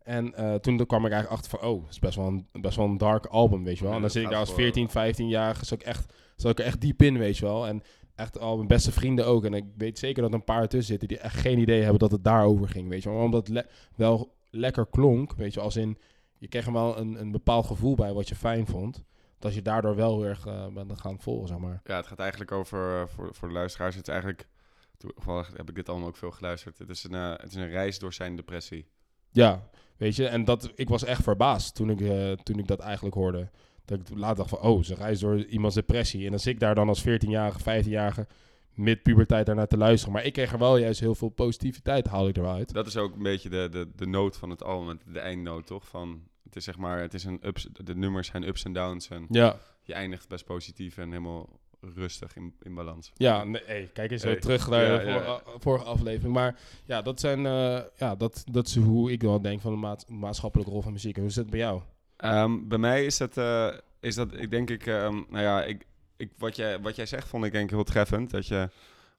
En 0.03 0.35
eh, 0.35 0.55
toen 0.55 0.87
kwam 0.87 1.07
ik 1.07 1.13
eigenlijk 1.13 1.43
achter 1.43 1.59
van, 1.59 1.69
oh, 1.69 1.83
het 1.83 1.91
is 1.91 1.99
best 1.99 2.17
wel 2.17 2.27
een, 2.27 2.47
best 2.53 2.77
wel 2.77 2.87
een 2.87 2.99
dark 2.99 3.27
album, 3.27 3.65
weet 3.65 3.79
je 3.79 3.85
wel. 3.85 3.93
En 3.93 4.01
dan 4.01 4.11
zit 4.11 4.23
ik 4.23 4.29
daar 4.31 4.39
als 4.39 4.49
voor- 4.49 4.59
14, 4.59 4.89
15 4.89 5.29
jaar, 5.29 5.57
zat 5.57 5.81
ik, 5.81 5.87
echt, 5.87 6.15
zat 6.37 6.51
ik 6.51 6.59
er 6.59 6.65
echt 6.65 6.81
diep 6.81 7.03
in, 7.03 7.19
weet 7.19 7.39
je 7.39 7.45
wel. 7.45 7.67
En 7.67 7.83
echt 8.21 8.39
al 8.39 8.57
mijn 8.57 8.69
beste 8.69 8.93
vrienden 8.93 9.27
ook. 9.27 9.45
En 9.45 9.55
ik 9.55 9.65
weet 9.77 9.99
zeker 9.99 10.23
dat 10.23 10.31
er 10.31 10.39
een 10.39 10.45
paar 10.45 10.69
tussen 10.69 10.89
zitten 10.89 11.09
die 11.09 11.19
echt 11.19 11.37
geen 11.37 11.59
idee 11.59 11.81
hebben 11.81 11.99
dat 11.99 12.11
het 12.11 12.25
daarover 12.25 12.69
ging, 12.69 12.89
weet 12.89 13.03
je. 13.03 13.09
Maar 13.09 13.23
omdat 13.23 13.47
het 13.47 13.57
le- 13.57 13.67
wel 13.97 14.35
lekker 14.51 14.87
klonk, 14.87 15.33
weet 15.35 15.55
je, 15.55 15.61
als 15.61 15.77
in, 15.77 15.99
je 16.39 16.49
kreeg 16.49 16.67
er 16.67 16.73
wel 16.73 16.99
een, 16.99 17.21
een 17.21 17.31
bepaald 17.31 17.67
gevoel 17.67 17.95
bij 17.95 18.13
wat 18.13 18.29
je 18.29 18.35
fijn 18.35 18.67
vond. 18.67 19.05
Dat 19.39 19.55
je 19.55 19.63
daardoor 19.63 19.97
wel 19.97 20.15
heel 20.21 20.27
erg 20.29 20.45
bent 20.75 21.01
gaan 21.01 21.21
volgen, 21.21 21.49
zeg 21.49 21.59
maar. 21.59 21.81
Ja, 21.85 21.97
het 21.97 22.07
gaat 22.07 22.19
eigenlijk 22.19 22.53
over, 22.53 23.01
eh, 23.01 23.07
voor, 23.07 23.35
voor 23.35 23.49
de 23.49 23.55
luisteraars, 23.55 23.95
het 23.95 24.07
is 24.09 24.13
eigenlijk, 24.13 24.49
toevallig 24.97 25.53
heb 25.57 25.69
ik 25.69 25.75
dit 25.75 25.89
allemaal 25.89 26.09
ook 26.09 26.17
veel 26.17 26.31
geluisterd, 26.31 26.79
het 26.79 26.89
is 26.91 27.05
een, 27.05 27.15
eh, 27.15 27.31
het 27.31 27.49
is 27.49 27.55
een 27.55 27.69
reis 27.69 27.99
door 27.99 28.13
zijn 28.13 28.37
depressie. 28.37 28.87
Ja, 29.31 29.69
weet 29.97 30.17
je, 30.17 30.27
en 30.27 30.45
dat, 30.45 30.73
ik 30.75 30.89
was 30.89 31.05
echt 31.05 31.23
verbaasd 31.23 31.75
toen 31.75 31.91
ik, 31.91 31.99
toen 32.43 32.59
ik 32.59 32.67
dat 32.67 32.81
eigenlijk 32.81 33.15
hoorde. 33.15 33.51
Dat 33.91 34.09
ik 34.09 34.19
later 34.19 34.37
dacht 34.37 34.49
van, 34.49 34.61
oh, 34.61 34.83
ze 34.83 34.95
reist 34.95 35.21
door 35.21 35.45
iemands 35.45 35.75
depressie. 35.75 36.25
En 36.25 36.31
dan 36.31 36.39
zit 36.39 36.53
ik 36.53 36.61
daar 36.61 36.75
dan 36.75 36.89
als 36.89 37.05
14-jarige, 37.09 37.83
15-jarige, 37.83 38.27
mid-puberteit 38.75 39.47
daarnaar 39.47 39.67
te 39.67 39.77
luisteren. 39.77 40.15
Maar 40.15 40.25
ik 40.25 40.33
kreeg 40.33 40.53
er 40.53 40.59
wel 40.59 40.77
juist 40.77 41.01
heel 41.01 41.15
veel 41.15 41.29
positiviteit, 41.29 42.07
haalde 42.07 42.29
ik 42.29 42.37
eruit. 42.37 42.73
Dat 42.73 42.87
is 42.87 42.97
ook 42.97 43.15
een 43.15 43.23
beetje 43.23 43.49
de, 43.49 43.69
de, 43.71 43.89
de 43.97 44.07
noot 44.07 44.37
van 44.37 44.51
het 44.51 44.63
album, 44.63 44.99
de 45.07 45.19
eindnoot 45.19 45.67
toch? 45.67 45.89
Van, 45.89 46.23
het 46.45 46.57
is 46.57 46.65
zeg 46.65 46.79
maar, 46.79 47.01
het 47.01 47.15
is 47.15 47.25
een 47.25 47.39
ups, 47.43 47.69
de 47.73 47.95
nummers 47.95 48.29
zijn 48.29 48.49
ups 48.49 48.65
en 48.65 48.73
downs 48.73 49.09
en 49.09 49.27
Ja, 49.29 49.59
je 49.83 49.95
eindigt 49.95 50.29
best 50.29 50.45
positief 50.45 50.97
en 50.97 51.09
helemaal 51.09 51.61
rustig 51.81 52.37
in, 52.37 52.55
in 52.63 52.75
balans. 52.75 53.13
ja 53.15 53.45
nee, 53.45 53.63
hey, 53.65 53.91
kijk 53.93 54.11
eens 54.11 54.23
Hey, 54.23 54.33
zo 54.33 54.39
terug 54.39 54.69
naar 54.69 54.85
ja, 54.85 54.99
de 54.99 55.05
ja. 55.05 55.43
vorige, 55.59 55.85
aflevering. 55.85 56.35
Maar 56.35 56.59
ja, 56.85 57.03
dat, 57.03 57.21
zijn, 57.21 57.47
eh, 57.47 57.81
ja 57.97 58.15
dat, 58.15 58.45
dat 58.51 58.67
is 58.67 58.77
hoe 58.77 59.13
ik 59.13 59.23
wel 59.23 59.41
denk 59.41 59.61
van 59.61 59.73
de 59.73 59.79
maat, 59.79 60.09
maatschappelijke 60.09 60.73
rol 60.73 60.83
van 60.83 60.93
muziek. 60.93 61.15
En 61.15 61.21
hoe 61.21 61.31
is 61.31 61.37
het 61.37 61.51
bij 61.51 61.59
jou? 61.59 61.81
Ehm, 62.21 62.69
bij 62.69 62.79
mij 62.79 63.05
is 63.05 63.17
dat, 63.17 63.37
eh, 63.37 63.69
is 64.01 64.15
dat 64.15 64.35
ik 64.35 64.51
denk 64.51 64.71
ik, 64.71 64.87
ehm, 64.87 65.15
nou 65.29 65.45
ja, 65.45 65.63
ik, 65.65 65.87
ik, 66.17 66.31
wat, 66.39 66.57
jij, 66.57 66.81
wat 66.81 66.97
jij 66.97 67.07
zegt 67.07 67.29
vond 67.29 67.45
ik 67.45 67.53
denk 67.53 67.65
ik 67.65 67.71
heel 67.71 67.85
treffend. 67.85 68.31
Dat 68.31 68.47
je 68.47 68.71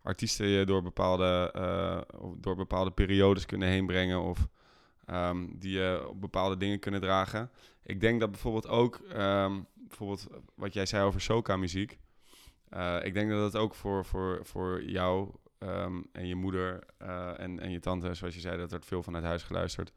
artiesten 0.04 0.48
je 0.48 0.66
door 0.66 0.82
bepaalde, 0.82 1.52
eh, 1.54 2.02
door 2.38 2.56
bepaalde 2.56 2.92
periodes 2.92 3.46
kunnen 3.46 3.68
heen 3.68 3.86
brengen 3.86 4.22
of 4.22 4.48
ehm, 5.06 5.46
die 5.54 5.72
je 5.72 6.06
op 6.10 6.22
bepaalde 6.22 6.58
dingen 6.58 6.80
kunnen 6.80 7.02
dragen. 7.02 7.50
Ik 7.84 8.02
denk 8.02 8.20
dat 8.20 8.32
bijvoorbeeld 8.32 8.68
ook, 8.68 9.02
bijvoorbeeld 9.74 10.28
wat 10.56 10.74
jij 10.74 10.86
zei 10.86 11.04
over 11.04 11.22
soca 11.22 11.58
muziek. 11.58 12.00
eh, 12.70 12.98
ik 13.04 13.14
denk 13.14 13.30
dat 13.30 13.52
dat 13.52 13.62
ook 13.62 13.76
voor, 13.76 14.06
voor, 14.06 14.40
voor 14.44 14.84
jou 14.84 15.32
en 16.12 16.28
je 16.28 16.36
moeder 16.36 16.84
en, 17.38 17.60
en 17.60 17.72
je 17.72 17.80
tante, 17.80 18.14
zoals 18.14 18.36
je 18.36 18.40
zei, 18.40 18.58
dat 18.58 18.72
er 18.72 18.82
veel 18.84 19.04
vanuit 19.04 19.24
huis 19.24 19.44
geluisterd. 19.44 19.92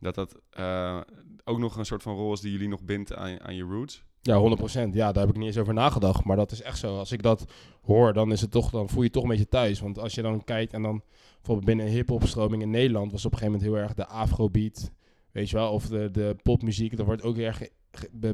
Dat 0.00 0.14
dat 0.14 0.40
eh, 0.50 1.00
ook 1.44 1.58
nog 1.58 1.76
een 1.76 1.86
soort 1.86 2.02
van 2.02 2.14
rol 2.14 2.32
is 2.32 2.40
die 2.40 2.52
jullie 2.52 2.68
nog 2.68 2.82
bindt 2.82 3.14
aan, 3.14 3.40
aan 3.40 3.54
je 3.54 3.62
roots. 3.62 4.04
Ja, 4.20 4.56
100%. 4.88 4.92
Ja, 4.92 5.12
daar 5.12 5.26
heb 5.26 5.34
ik 5.34 5.36
niet 5.36 5.46
eens 5.46 5.58
over 5.58 5.74
nagedacht. 5.74 6.24
Maar 6.24 6.36
dat 6.36 6.52
is 6.52 6.62
echt 6.62 6.78
zo. 6.78 6.96
Als 6.98 7.12
ik 7.12 7.22
dat 7.22 7.44
hoor, 7.82 8.12
dan, 8.12 8.32
is 8.32 8.40
het 8.40 8.50
toch, 8.50 8.70
dan 8.70 8.88
voel 8.88 9.02
je 9.02 9.10
toch 9.10 9.22
een 9.22 9.28
beetje 9.28 9.48
thuis. 9.48 9.80
Want 9.80 9.98
als 9.98 10.14
je 10.14 10.22
dan 10.22 10.44
kijkt 10.44 10.72
en 10.72 10.82
dan 10.82 11.02
bijvoorbeeld 11.36 11.66
binnen 11.66 11.86
hip-hop-stroming 11.86 12.62
in 12.62 12.70
Nederland 12.70 13.12
was 13.12 13.24
op 13.24 13.32
een 13.32 13.38
gegeven 13.38 13.60
moment 13.60 13.76
heel 13.76 13.86
erg 13.86 13.94
de 13.94 14.06
afrobeat. 14.06 14.90
Weet 15.32 15.50
je 15.50 15.56
wel, 15.56 15.72
of 15.72 15.86
de, 15.86 16.10
de 16.10 16.36
popmuziek. 16.42 16.96
Dat 16.96 17.06
wordt 17.06 17.22
ook 17.22 17.36
heel 17.36 17.46
erg 17.46 17.62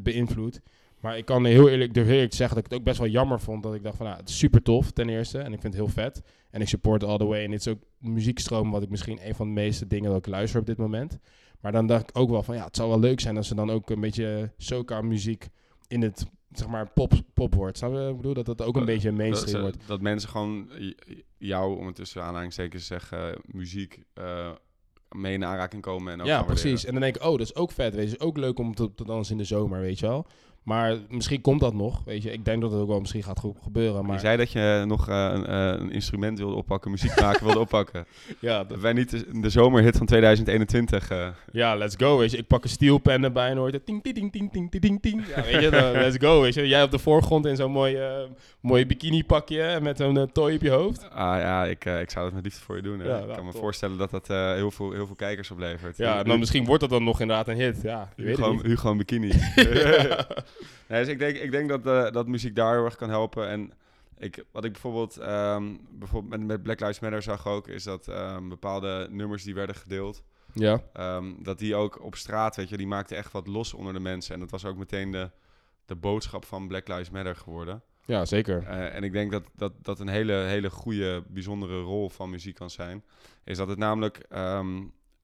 beïnvloed. 0.03 0.61
Maar 1.01 1.19
ik 1.19 1.25
kan 1.25 1.45
heel 1.45 1.69
eerlijk, 1.69 1.95
durf 1.95 2.09
eerlijk 2.09 2.35
zeggen 2.35 2.57
dat 2.57 2.65
ik 2.65 2.71
het 2.71 2.81
ook 2.81 2.87
best 2.87 2.99
wel 2.99 3.09
jammer 3.09 3.41
vond. 3.41 3.62
Dat 3.62 3.75
ik 3.75 3.83
dacht 3.83 3.97
van, 3.97 4.07
nou, 4.07 4.19
het 4.19 4.29
is 4.29 4.39
super 4.39 4.62
tof 4.62 4.91
ten 4.91 5.09
eerste. 5.09 5.39
En 5.39 5.53
ik 5.53 5.61
vind 5.61 5.75
het 5.75 5.83
heel 5.83 5.93
vet. 5.93 6.23
En 6.51 6.61
ik 6.61 6.69
support 6.69 7.05
all 7.05 7.19
the 7.19 7.25
way. 7.25 7.45
En 7.45 7.51
dit 7.51 7.61
is 7.61 7.69
ook 7.69 7.83
muziekstroom 7.99 8.71
wat 8.71 8.83
ik 8.83 8.91
misschien 8.91 9.19
een 9.27 9.35
van 9.35 9.47
de 9.47 9.53
meeste 9.53 9.87
dingen 9.87 10.11
dat 10.11 10.19
ik 10.19 10.27
luister 10.27 10.61
op 10.61 10.67
dit 10.67 10.77
moment. 10.77 11.19
Maar 11.65 11.73
dan 11.73 11.87
dacht 11.87 12.11
ik 12.11 12.19
ook 12.19 12.31
wel 12.31 12.43
van, 12.43 12.55
ja, 12.55 12.65
het 12.65 12.77
zou 12.77 12.89
wel 12.89 13.01
leuk 13.01 13.21
zijn 13.21 13.37
als 13.37 13.49
ze 13.49 13.55
dan 13.55 13.71
ook 13.71 13.91
een 13.91 14.01
beetje 14.01 14.53
soca 14.57 15.01
muziek 15.03 15.49
in 15.87 16.03
het, 16.03 16.27
zeg 16.51 16.69
maar, 16.69 16.91
pop, 16.93 17.12
pop 17.35 17.55
wordt. 17.55 17.79
Zou 17.79 18.01
je 18.01 18.09
ik 18.11 18.17
bedoel 18.17 18.35
dat 18.35 18.47
dat 18.47 18.62
ook 18.62 18.75
een 18.75 18.81
Dat- 18.87 18.95
beetje 18.95 19.12
mainstream 19.12 19.61
wordt? 19.61 19.77
dat 19.87 20.01
mensen 20.01 20.29
gewoon 20.29 20.69
jou, 21.39 21.79
om 21.79 21.87
het 21.87 21.95
tussen 21.95 22.23
aanhalingstekens 22.23 22.87
te 22.87 22.95
zeggen, 22.95 23.41
muziek 23.47 24.03
eh, 24.15 24.51
mee 25.09 25.33
in 25.33 25.45
aanraking 25.45 25.83
komen. 25.83 26.12
En 26.12 26.21
ook 26.21 26.27
Ja, 26.27 26.43
precies. 26.43 26.85
En 26.85 26.93
dan 26.93 27.01
denk 27.03 27.17
ik, 27.17 27.23
oh, 27.23 27.31
dat 27.31 27.41
is 27.41 27.55
ook 27.55 27.71
vet. 27.71 27.95
Weet 27.95 28.11
je, 28.11 28.17
is 28.17 28.21
ook 28.21 28.37
leuk 28.37 28.59
om 28.59 28.75
te, 28.75 28.95
te 28.95 29.05
dansen 29.05 29.33
in 29.33 29.39
de 29.39 29.45
zomer, 29.45 29.81
weet 29.81 29.99
je 29.99 30.07
wel. 30.07 30.27
Maar 30.65 30.97
misschien 31.09 31.41
komt 31.41 31.61
dat 31.61 31.75
nog, 31.75 32.03
weet 32.05 32.23
je. 32.23 32.33
Ik 32.33 32.45
denk 32.45 32.61
dat 32.61 32.71
het 32.73 32.81
ook 32.81 32.89
wel 32.89 33.01
misschien 33.01 33.23
gaat 33.23 33.43
gebeuren. 33.62 34.01
Je 34.01 34.07
Maar 34.07 34.21
zei 34.21 34.37
dat 34.37 34.53
je 34.53 34.85
nog 34.87 35.09
eh, 35.09 35.31
een, 35.33 35.47
eh, 35.47 35.67
een 35.81 35.91
instrument 35.93 36.39
wilde 36.39 36.55
oppakken, 36.55 36.91
muziek 36.91 37.21
maken 37.21 37.45
wilde 37.45 37.59
oppakken. 37.69 38.07
ja, 38.41 38.65
dat- 38.65 38.81
wij 38.81 38.93
niet 38.93 39.11
de, 39.11 39.41
de 39.41 39.49
zomerhit 39.51 39.97
van 39.97 40.07
2021? 40.07 41.09
eh, 41.11 41.29
ja, 41.53 41.75
let's 41.77 41.95
go, 41.99 42.19
weet 42.19 42.31
je. 42.31 42.37
Ik 42.37 42.47
pak 42.47 42.62
een 42.65 42.71
steelpen 42.71 43.25
erbij 43.25 43.51
en 43.51 43.57
hoor 43.57 43.71
je 43.73 43.85
ting, 43.85 44.03
ting, 44.03 44.15
ting, 44.15 44.33
ting, 44.33 44.53
ting, 44.53 44.71
ting, 44.71 44.81
ting, 44.83 45.03
ting. 45.03 45.27
Ja, 45.37 45.43
weet 45.43 45.62
je, 45.62 45.71
dan, 45.71 45.93
let's 46.03 46.17
go, 46.21 46.41
weet 46.41 46.55
je. 46.55 46.69
Jij 46.69 46.83
op 46.83 46.91
de 46.91 46.99
voorgrond 46.99 47.47
in 47.47 47.57
zo'n 47.57 47.73
mooi, 47.73 47.97
eh 47.97 48.12
mooi 48.61 48.87
bikini 48.87 49.25
pakje 49.25 49.79
met 49.83 49.97
zo'n 49.97 50.17
eh, 50.19 50.23
tooi 50.33 50.55
op 50.55 50.62
je 50.62 50.71
hoofd. 50.71 51.11
ah 51.11 51.39
ja, 51.41 51.65
ik, 51.65 51.85
eh, 51.85 52.01
ik 52.01 52.11
zou 52.11 52.25
dat 52.25 52.35
met 52.35 52.45
liefde 52.45 52.61
voor 52.61 52.77
je 52.77 52.83
doen. 52.83 52.99
hè. 53.01 53.09
Ja, 53.09 53.19
ik 53.19 53.23
nou, 53.25 53.35
kan 53.37 53.45
me 53.47 53.53
voorstellen 53.53 53.99
dat 53.99 54.11
dat 54.11 54.31
eh, 54.31 54.53
heel, 54.53 54.71
veel, 54.71 54.93
heel 54.93 55.07
veel 55.07 55.17
kijkers 55.17 55.51
oplevert. 55.51 55.97
Ja, 55.97 56.19
en 56.19 56.25
dan 56.25 56.39
misschien 56.39 56.65
wordt 56.65 56.81
dat 56.81 56.91
dan 56.91 57.05
nog 57.05 57.21
inderdaad 57.21 57.49
een 57.49 57.57
hit. 57.57 57.79
Ja, 57.83 58.09
je 58.17 58.23
weet 58.25 58.37
het 58.37 58.45
Hugo, 58.47 58.53
niet. 58.57 58.62
Hugo 58.67 58.91
in 58.91 58.97
bikini. 58.97 59.31
nee, 60.89 61.01
dus 61.05 61.09
ik 61.13 61.19
denk, 61.19 61.37
ik 61.37 61.51
denk 61.51 61.69
dat, 61.69 61.87
eh, 61.87 62.13
dat 62.13 62.27
muziek 62.27 62.57
daar 62.57 62.75
heel 62.75 62.85
erg 62.85 62.97
kan 62.97 63.09
helpen. 63.11 63.49
En 63.49 63.73
Ik, 64.19 64.45
wat 64.53 64.65
ik 64.65 64.73
bijvoorbeeld, 64.73 65.17
ehm, 65.17 65.77
bijvoorbeeld 65.91 66.33
met, 66.39 66.47
met 66.47 66.63
Black 66.63 66.81
Lives 66.81 67.01
Matter 67.01 67.23
zag 67.23 67.47
ook, 67.47 67.69
is 67.69 67.83
dat 67.85 68.09
ehm, 68.09 68.49
bepaalde 68.49 69.09
nummers 69.11 69.43
die 69.43 69.55
werden 69.55 69.75
gedeeld, 69.77 70.23
Ja. 70.53 70.81
ehm, 70.93 71.33
dat 71.43 71.59
die 71.59 71.75
ook 71.75 72.03
op 72.03 72.15
straat, 72.15 72.57
weet 72.57 72.69
je, 72.69 72.77
die 72.77 72.87
maakten 72.87 73.17
echt 73.17 73.33
wat 73.33 73.47
los 73.47 73.75
onder 73.75 73.93
de 73.93 74.01
mensen. 74.01 74.35
En 74.35 74.41
dat 74.41 74.51
was 74.51 74.65
ook 74.65 74.77
meteen 74.77 75.11
de, 75.11 75.31
de 75.85 75.95
boodschap 75.95 76.45
van 76.45 76.69
Black 76.69 76.89
Lives 76.89 77.11
Matter 77.11 77.37
geworden. 77.37 77.83
Ja, 78.07 78.25
zeker. 78.25 78.63
Eh, 78.67 78.95
en 78.95 79.03
ik 79.05 79.13
denk 79.13 79.31
dat 79.33 79.43
dat, 79.57 79.73
dat 79.83 80.01
een 80.01 80.09
hele, 80.09 80.33
hele 80.33 80.71
goede, 80.71 81.23
bijzondere 81.29 81.81
rol 81.81 82.09
van 82.11 82.31
muziek 82.31 82.55
kan 82.55 82.71
zijn. 82.71 83.05
Is 83.45 83.57
dat 83.57 83.69
het 83.69 83.79
namelijk, 83.79 84.27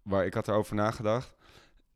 waar 0.03 0.27
ik 0.27 0.35
had 0.35 0.49
erover 0.49 0.75
nagedacht. 0.75 1.35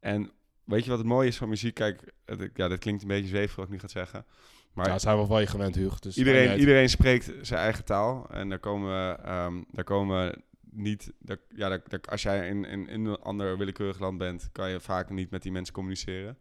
En 0.01 0.31
weet 0.65 0.85
je 0.85 0.91
wat 0.91 0.99
het 0.99 1.09
mooie 1.09 1.29
is 1.29 1.37
van 1.37 1.49
muziek? 1.49 1.75
Kijk, 1.75 2.13
het, 2.25 2.51
ja, 2.55 2.69
dat 2.69 2.79
klinkt 2.79 3.03
een 3.03 3.09
beetje 3.09 3.29
zweverig 3.29 3.57
wat 3.57 3.65
ik 3.65 3.71
nu 3.71 3.79
ga 3.79 3.89
zeggen. 3.89 4.25
Maar 4.73 4.89
ja, 4.89 4.99
zijn 4.99 5.19
we 5.19 5.27
van 5.27 5.41
je 5.41 5.47
gewend, 5.47 5.75
Hugo. 5.75 5.97
Dus 6.01 6.17
iedereen, 6.17 6.59
iedereen 6.59 6.89
spreekt 6.89 7.33
zijn 7.43 7.61
eigen 7.61 7.85
taal. 7.85 8.27
En 8.31 8.49
daar 8.49 8.59
komen, 8.59 9.25
ehm, 9.25 9.63
daar 9.71 9.85
komen 9.85 10.43
niet... 10.71 11.13
Daar, 11.19 11.37
ja, 11.49 11.69
daar, 11.69 11.83
daar- 11.89 12.01
als 12.01 12.23
jij 12.23 12.49
in, 12.49 12.65
in, 12.65 12.89
in 12.89 13.05
een 13.05 13.17
ander 13.21 13.59
willekeurig 13.59 13.99
land 13.99 14.19
bent... 14.19 14.49
kan 14.53 14.71
je 14.71 14.81
vaak 14.81 15.11
niet 15.11 15.31
met 15.31 15.43
die 15.43 15.53
mensen 15.53 15.75
communiceren. 15.75 16.39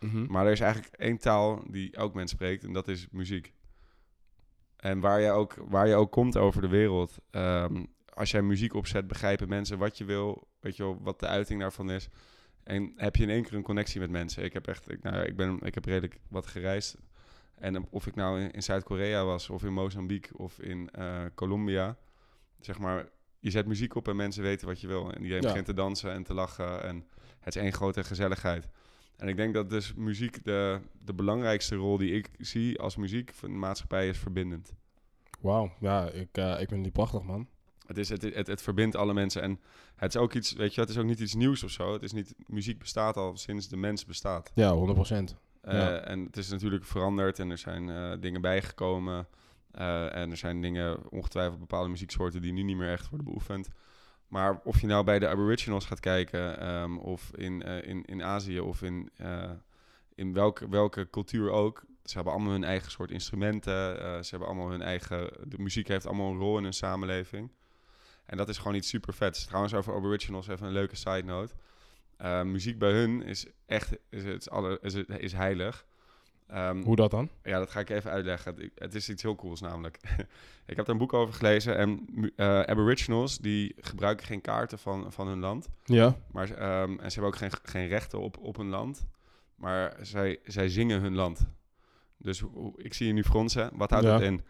Mhm. 0.00 0.26
Maar 0.32 0.46
er 0.46 0.52
is 0.52 0.60
eigenlijk 0.60 0.94
één 0.94 1.18
taal 1.18 1.62
die 1.70 1.92
elk 1.92 2.14
mens 2.14 2.30
spreekt 2.30 2.64
en 2.64 2.72
dat 2.72 2.88
is 2.88 3.06
muziek. 3.10 3.52
En 4.76 5.00
waar 5.00 5.20
je 5.20 5.30
ook, 5.30 5.54
waar 5.68 5.88
je 5.88 5.94
ook 5.94 6.12
komt 6.12 6.36
over 6.36 6.60
de 6.60 6.68
wereld, 6.68 7.18
ehm, 7.30 7.84
als 8.14 8.30
jij 8.30 8.42
muziek 8.42 8.74
opzet, 8.74 9.06
begrijpen 9.06 9.48
mensen 9.48 9.78
wat 9.78 9.98
je 9.98 10.04
wil, 10.04 10.48
weet 10.60 10.76
je 10.76 10.82
wel, 10.82 10.98
wat 11.02 11.20
de 11.20 11.26
uiting 11.26 11.60
daarvan 11.60 11.90
is. 11.90 12.08
En 12.68 12.92
heb 12.96 13.16
je 13.16 13.22
in 13.22 13.30
één 13.30 13.42
keer 13.42 13.54
een 13.54 13.62
connectie 13.62 14.00
met 14.00 14.10
mensen. 14.10 14.44
Ik 14.44 14.52
heb 14.52 14.66
echt, 14.66 14.90
ik, 14.90 15.02
nou, 15.02 15.24
ik, 15.24 15.36
ben, 15.36 15.58
ik 15.62 15.74
heb 15.74 15.84
redelijk 15.84 16.18
wat 16.28 16.46
gereisd. 16.46 16.96
En 17.54 17.86
of 17.90 18.06
ik 18.06 18.14
nou 18.14 18.40
in, 18.40 18.50
in 18.50 18.62
Zuid-Korea 18.62 19.24
was, 19.24 19.50
of 19.50 19.64
in 19.64 19.72
Mozambique, 19.72 20.36
of 20.38 20.58
in 20.60 20.90
eh, 20.90 21.24
Colombia, 21.34 21.96
zeg 22.60 22.78
maar, 22.78 23.08
je 23.38 23.50
zet 23.50 23.66
muziek 23.66 23.94
op 23.94 24.08
en 24.08 24.16
mensen 24.16 24.42
weten 24.42 24.66
wat 24.66 24.80
je 24.80 24.86
wil. 24.86 25.12
En 25.12 25.22
iedereen 25.22 25.42
Ja. 25.42 25.48
begint 25.48 25.66
te 25.66 25.74
dansen 25.74 26.12
en 26.12 26.22
te 26.22 26.34
lachen. 26.34 26.82
En 26.82 27.06
het 27.40 27.56
is 27.56 27.62
één 27.62 27.72
grote 27.72 28.04
gezelligheid. 28.04 28.68
En 29.16 29.28
ik 29.28 29.36
denk 29.36 29.54
dat 29.54 29.70
dus 29.70 29.94
muziek 29.94 30.44
de, 30.44 30.80
de 31.04 31.14
belangrijkste 31.14 31.74
rol 31.74 31.96
die 31.98 32.12
ik 32.12 32.30
zie 32.38 32.78
als 32.78 32.96
muziek 32.96 33.30
van 33.34 33.50
de 33.50 33.56
maatschappij 33.58 34.08
is 34.08 34.18
verbindend. 34.18 34.72
Wauw, 35.40 35.72
ja, 35.80 36.10
ik, 36.10 36.28
eh, 36.36 36.60
ik 36.60 36.68
vind 36.68 36.82
die 36.82 36.92
prachtig, 36.92 37.22
man. 37.22 37.48
Het, 37.88 37.98
is, 37.98 38.08
het, 38.08 38.22
het, 38.22 38.46
het 38.46 38.62
verbindt 38.62 38.96
alle 38.96 39.14
mensen. 39.14 39.42
En 39.42 39.60
het 39.96 40.14
is 40.14 40.20
ook 40.20 40.34
iets, 40.34 40.52
weet 40.52 40.74
je, 40.74 40.80
het 40.80 40.90
is 40.90 40.98
ook 40.98 41.04
niet 41.04 41.20
iets 41.20 41.34
nieuws 41.34 41.62
of 41.62 41.70
zo. 41.70 41.92
Het 41.92 42.02
is 42.02 42.12
niet, 42.12 42.34
muziek 42.46 42.78
bestaat 42.78 43.16
al 43.16 43.36
sinds 43.36 43.68
de 43.68 43.76
mens 43.76 44.04
bestaat. 44.04 44.50
Ja, 44.54 44.74
100%. 44.74 45.36
Eh, 45.60 45.74
Ja. 45.74 45.98
En 45.98 46.24
het 46.24 46.36
is 46.36 46.48
natuurlijk 46.50 46.84
veranderd 46.84 47.38
en 47.38 47.50
er 47.50 47.58
zijn 47.58 47.90
eh, 47.90 48.12
dingen 48.20 48.40
bijgekomen. 48.40 49.26
Eh, 49.70 50.16
en 50.16 50.30
er 50.30 50.36
zijn 50.36 50.60
dingen, 50.60 51.10
ongetwijfeld 51.10 51.58
bepaalde 51.58 51.88
muzieksoorten 51.88 52.42
die 52.42 52.52
nu 52.52 52.62
niet 52.62 52.76
meer 52.76 52.90
echt 52.90 53.08
worden 53.08 53.26
beoefend. 53.26 53.68
Maar 54.28 54.60
of 54.64 54.80
je 54.80 54.86
nou 54.86 55.04
bij 55.04 55.18
de 55.18 55.28
Aboriginals 55.28 55.84
gaat 55.86 56.00
kijken, 56.00 56.60
ehm, 56.60 56.96
of 56.96 57.30
in, 57.36 57.62
eh, 57.62 57.88
in, 57.88 58.04
in 58.04 58.22
Azië, 58.22 58.60
of 58.60 58.82
in, 58.82 59.10
eh, 59.16 59.50
in 60.14 60.32
welke, 60.32 60.68
welke 60.68 61.10
cultuur 61.10 61.50
ook. 61.50 61.84
Ze 62.04 62.14
hebben 62.14 62.32
allemaal 62.32 62.52
hun 62.52 62.64
eigen 62.64 62.90
soort 62.90 63.10
instrumenten. 63.10 64.00
eh, 64.02 64.22
ze 64.22 64.28
hebben 64.30 64.48
allemaal 64.48 64.70
hun 64.70 64.82
eigen. 64.82 65.30
De 65.44 65.58
muziek 65.58 65.88
heeft 65.88 66.06
allemaal 66.06 66.30
een 66.30 66.38
rol 66.38 66.56
in 66.56 66.62
hun 66.62 66.72
samenleving. 66.72 67.50
En 68.28 68.36
dat 68.36 68.48
is 68.48 68.58
gewoon 68.58 68.74
iets 68.74 68.88
super 68.88 69.14
vets. 69.14 69.44
Trouwens, 69.44 69.74
over 69.74 69.94
Aboriginals 69.94 70.48
even 70.48 70.66
een 70.66 70.72
leuke 70.72 70.96
side 70.96 71.22
note. 71.24 71.54
Eh, 72.16 72.42
muziek 72.42 72.78
bij 72.78 72.90
hun 72.92 73.22
is 73.22 73.46
echt 73.66 73.96
is, 74.08 74.24
het 74.24 74.50
alle, 74.50 74.78
is, 74.82 74.94
het- 74.94 75.08
is 75.18 75.32
heilig. 75.32 75.86
Ehm, 76.46 76.82
Hoe 76.82 76.96
dat 76.96 77.10
dan? 77.10 77.28
ja, 77.42 77.58
dat 77.58 77.70
ga 77.70 77.80
ik 77.80 77.90
even 77.90 78.10
uitleggen. 78.10 78.54
Het, 78.54 78.70
het 78.74 78.94
is 78.94 79.08
iets 79.08 79.22
heel 79.22 79.34
cools 79.36 79.60
namelijk. 79.60 79.98
ik 80.66 80.76
heb 80.76 80.84
er 80.86 80.92
een 80.92 80.98
boek 80.98 81.12
over 81.12 81.34
gelezen 81.34 81.76
en 81.76 82.06
eh, 82.36 82.60
Aboriginals 82.60 83.38
die 83.38 83.74
gebruiken 83.76 84.26
geen 84.26 84.40
kaarten 84.40 84.78
van, 84.78 85.12
van 85.12 85.26
hun 85.26 85.38
land. 85.38 85.68
Ja. 85.84 86.16
Maar, 86.32 86.50
ehm, 86.50 86.90
en 86.90 87.10
ze 87.10 87.20
hebben 87.20 87.24
ook 87.26 87.36
geen, 87.36 87.50
geen 87.62 87.88
rechten 87.88 88.20
op, 88.20 88.38
op 88.38 88.56
hun 88.56 88.68
land. 88.68 89.06
Maar 89.54 89.96
zij, 90.00 90.38
zij 90.44 90.68
zingen 90.68 91.00
hun 91.00 91.14
land. 91.14 91.46
Dus 92.16 92.42
ik 92.76 92.94
zie 92.94 93.06
je 93.06 93.12
nu 93.12 93.24
fronsen. 93.24 93.70
Wat 93.72 93.90
houdt 93.90 94.06
Ja. 94.06 94.12
dat 94.12 94.22
in? 94.22 94.44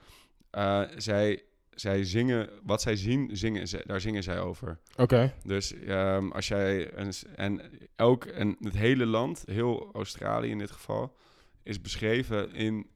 Eh, 0.50 0.82
zij, 0.96 1.42
zij 1.80 2.04
zingen, 2.04 2.48
wat 2.62 2.82
zij 2.82 2.96
zien, 2.96 3.36
zingen, 3.36 3.68
ze, 3.68 3.82
daar 3.86 4.00
zingen 4.00 4.22
zij 4.22 4.40
over. 4.40 4.78
Oké. 4.96 5.34
Dus 5.44 5.74
ehm, 5.74 6.30
als 6.30 6.48
jij 6.48 6.92
een, 6.98 7.12
en 7.36 7.60
ook 7.96 8.24
en 8.24 8.56
het 8.60 8.76
hele 8.76 9.06
land, 9.06 9.42
heel 9.46 9.90
Australië 9.92 10.50
in 10.50 10.58
dit 10.58 10.70
geval, 10.70 11.16
is 11.62 11.80
beschreven 11.80 12.52
in 12.54 12.86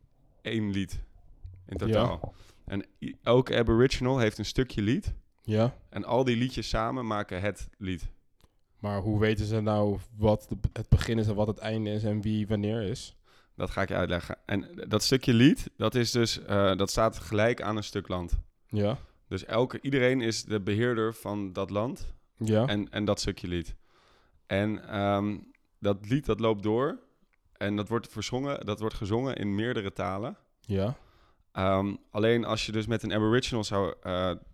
één 0.43 0.71
lied 0.71 1.01
in 1.67 1.77
totaal. 1.77 2.35
En 2.65 2.85
elke 3.23 3.57
Aboriginal 3.57 4.19
heeft 4.19 4.39
een 4.39 4.45
stukje 4.45 4.83
lied 4.83 5.15
Ja. 5.43 5.75
en 5.89 6.05
al 6.05 6.25
die 6.25 6.37
liedjes 6.37 6.69
samen 6.69 7.07
maken 7.07 7.41
het 7.41 7.69
lied. 7.79 8.09
Maar 8.79 9.01
hoe 9.01 9.21
weten 9.21 9.45
ze 9.47 9.61
nou 9.61 9.99
wat 10.17 10.47
de- 10.49 10.69
het 10.73 10.89
begin 10.89 11.19
is 11.19 11.27
en 11.29 11.35
wat 11.35 11.47
het 11.47 11.59
einde 11.59 11.91
is 11.91 12.05
en 12.05 12.21
wie 12.23 12.47
wanneer 12.47 12.83
is? 12.83 13.17
Dat 13.57 13.71
ga 13.71 13.83
ik 13.83 13.89
je 13.89 13.95
uitleggen. 13.95 14.37
En 14.47 14.69
dat 14.89 15.03
stukje 15.03 15.35
lied, 15.35 15.71
dat 15.77 15.95
is 15.95 16.11
dus, 16.11 16.43
eh, 16.45 16.77
dat 16.77 16.91
staat 16.91 17.19
gelijk 17.19 17.63
aan 17.63 17.77
een 17.77 17.85
stuk 17.85 18.09
land. 18.09 18.33
Ja. 18.73 18.99
Dus 19.29 19.45
elke, 19.45 19.79
iedereen 19.83 20.21
is 20.21 20.45
de 20.45 20.61
beheerder 20.61 21.15
van 21.15 21.53
dat 21.53 21.71
land 21.71 22.15
Ja. 22.37 22.67
en, 22.67 22.91
en 22.91 23.05
dat 23.05 23.21
stukje 23.21 23.49
lied. 23.49 23.75
En 24.47 24.89
ehm, 24.89 25.37
dat 25.79 26.09
lied 26.09 26.27
dat 26.27 26.41
loopt 26.41 26.63
door 26.63 26.99
en 27.57 27.77
dat 27.77 27.89
wordt 27.89 28.09
verzongen, 28.09 28.67
dat 28.67 28.81
wordt 28.81 28.95
gezongen 28.95 29.37
in 29.37 29.55
meerdere 29.55 29.93
talen. 29.93 30.37
ja. 30.61 30.97
Ehm, 31.53 31.95
alleen 32.11 32.45
als 32.45 32.67
je 32.67 32.73
dus 32.73 32.87
met 32.87 33.03
een 33.03 33.13
Aboriginal 33.13 33.65
zou, 33.65 33.95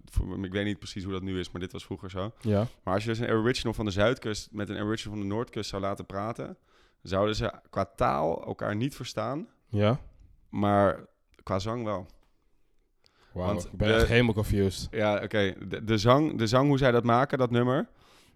voor- 0.04 0.44
ik 0.44 0.52
weet 0.52 0.64
niet 0.64 0.78
precies 0.78 1.04
hoe 1.04 1.12
dat 1.12 1.22
nu 1.22 1.38
is, 1.38 1.50
maar 1.50 1.60
dit 1.60 1.72
was 1.72 1.84
vroeger 1.84 2.10
zo. 2.10 2.32
Ja. 2.40 2.66
Maar 2.84 2.94
als 2.94 3.02
je 3.04 3.08
dus 3.08 3.18
een 3.18 3.28
Aboriginal 3.28 3.72
van 3.74 3.84
de 3.84 3.90
Zuidkust 3.90 4.52
met 4.52 4.68
een 4.68 4.76
Aboriginal 4.76 5.12
van 5.16 5.22
de 5.28 5.34
Noordkust 5.34 5.70
zou 5.70 5.82
laten 5.82 6.06
praten, 6.06 6.56
zouden 7.02 7.34
ze 7.36 7.52
qua 7.70 7.84
taal 7.84 8.44
elkaar 8.46 8.76
niet 8.76 8.94
verstaan, 8.96 9.48
Ja. 9.68 10.00
maar 10.48 11.06
qua 11.42 11.58
zang 11.58 11.84
wel. 11.84 12.06
Wauw. 13.32 13.46
Want 13.46 13.64
Ik 13.64 13.72
ben 13.72 13.88
de- 13.88 13.94
echt 13.94 14.06
helemaal 14.08 14.34
confused. 14.34 14.88
Ja, 14.90 15.22
oké. 15.22 15.54
De, 15.68 15.84
de, 15.84 15.98
zang, 15.98 16.38
de 16.38 16.46
zang, 16.46 16.68
hoe 16.68 16.78
zij 16.78 16.90
dat 16.90 17.04
maken, 17.04 17.38
dat 17.38 17.50
nummer, 17.50 17.88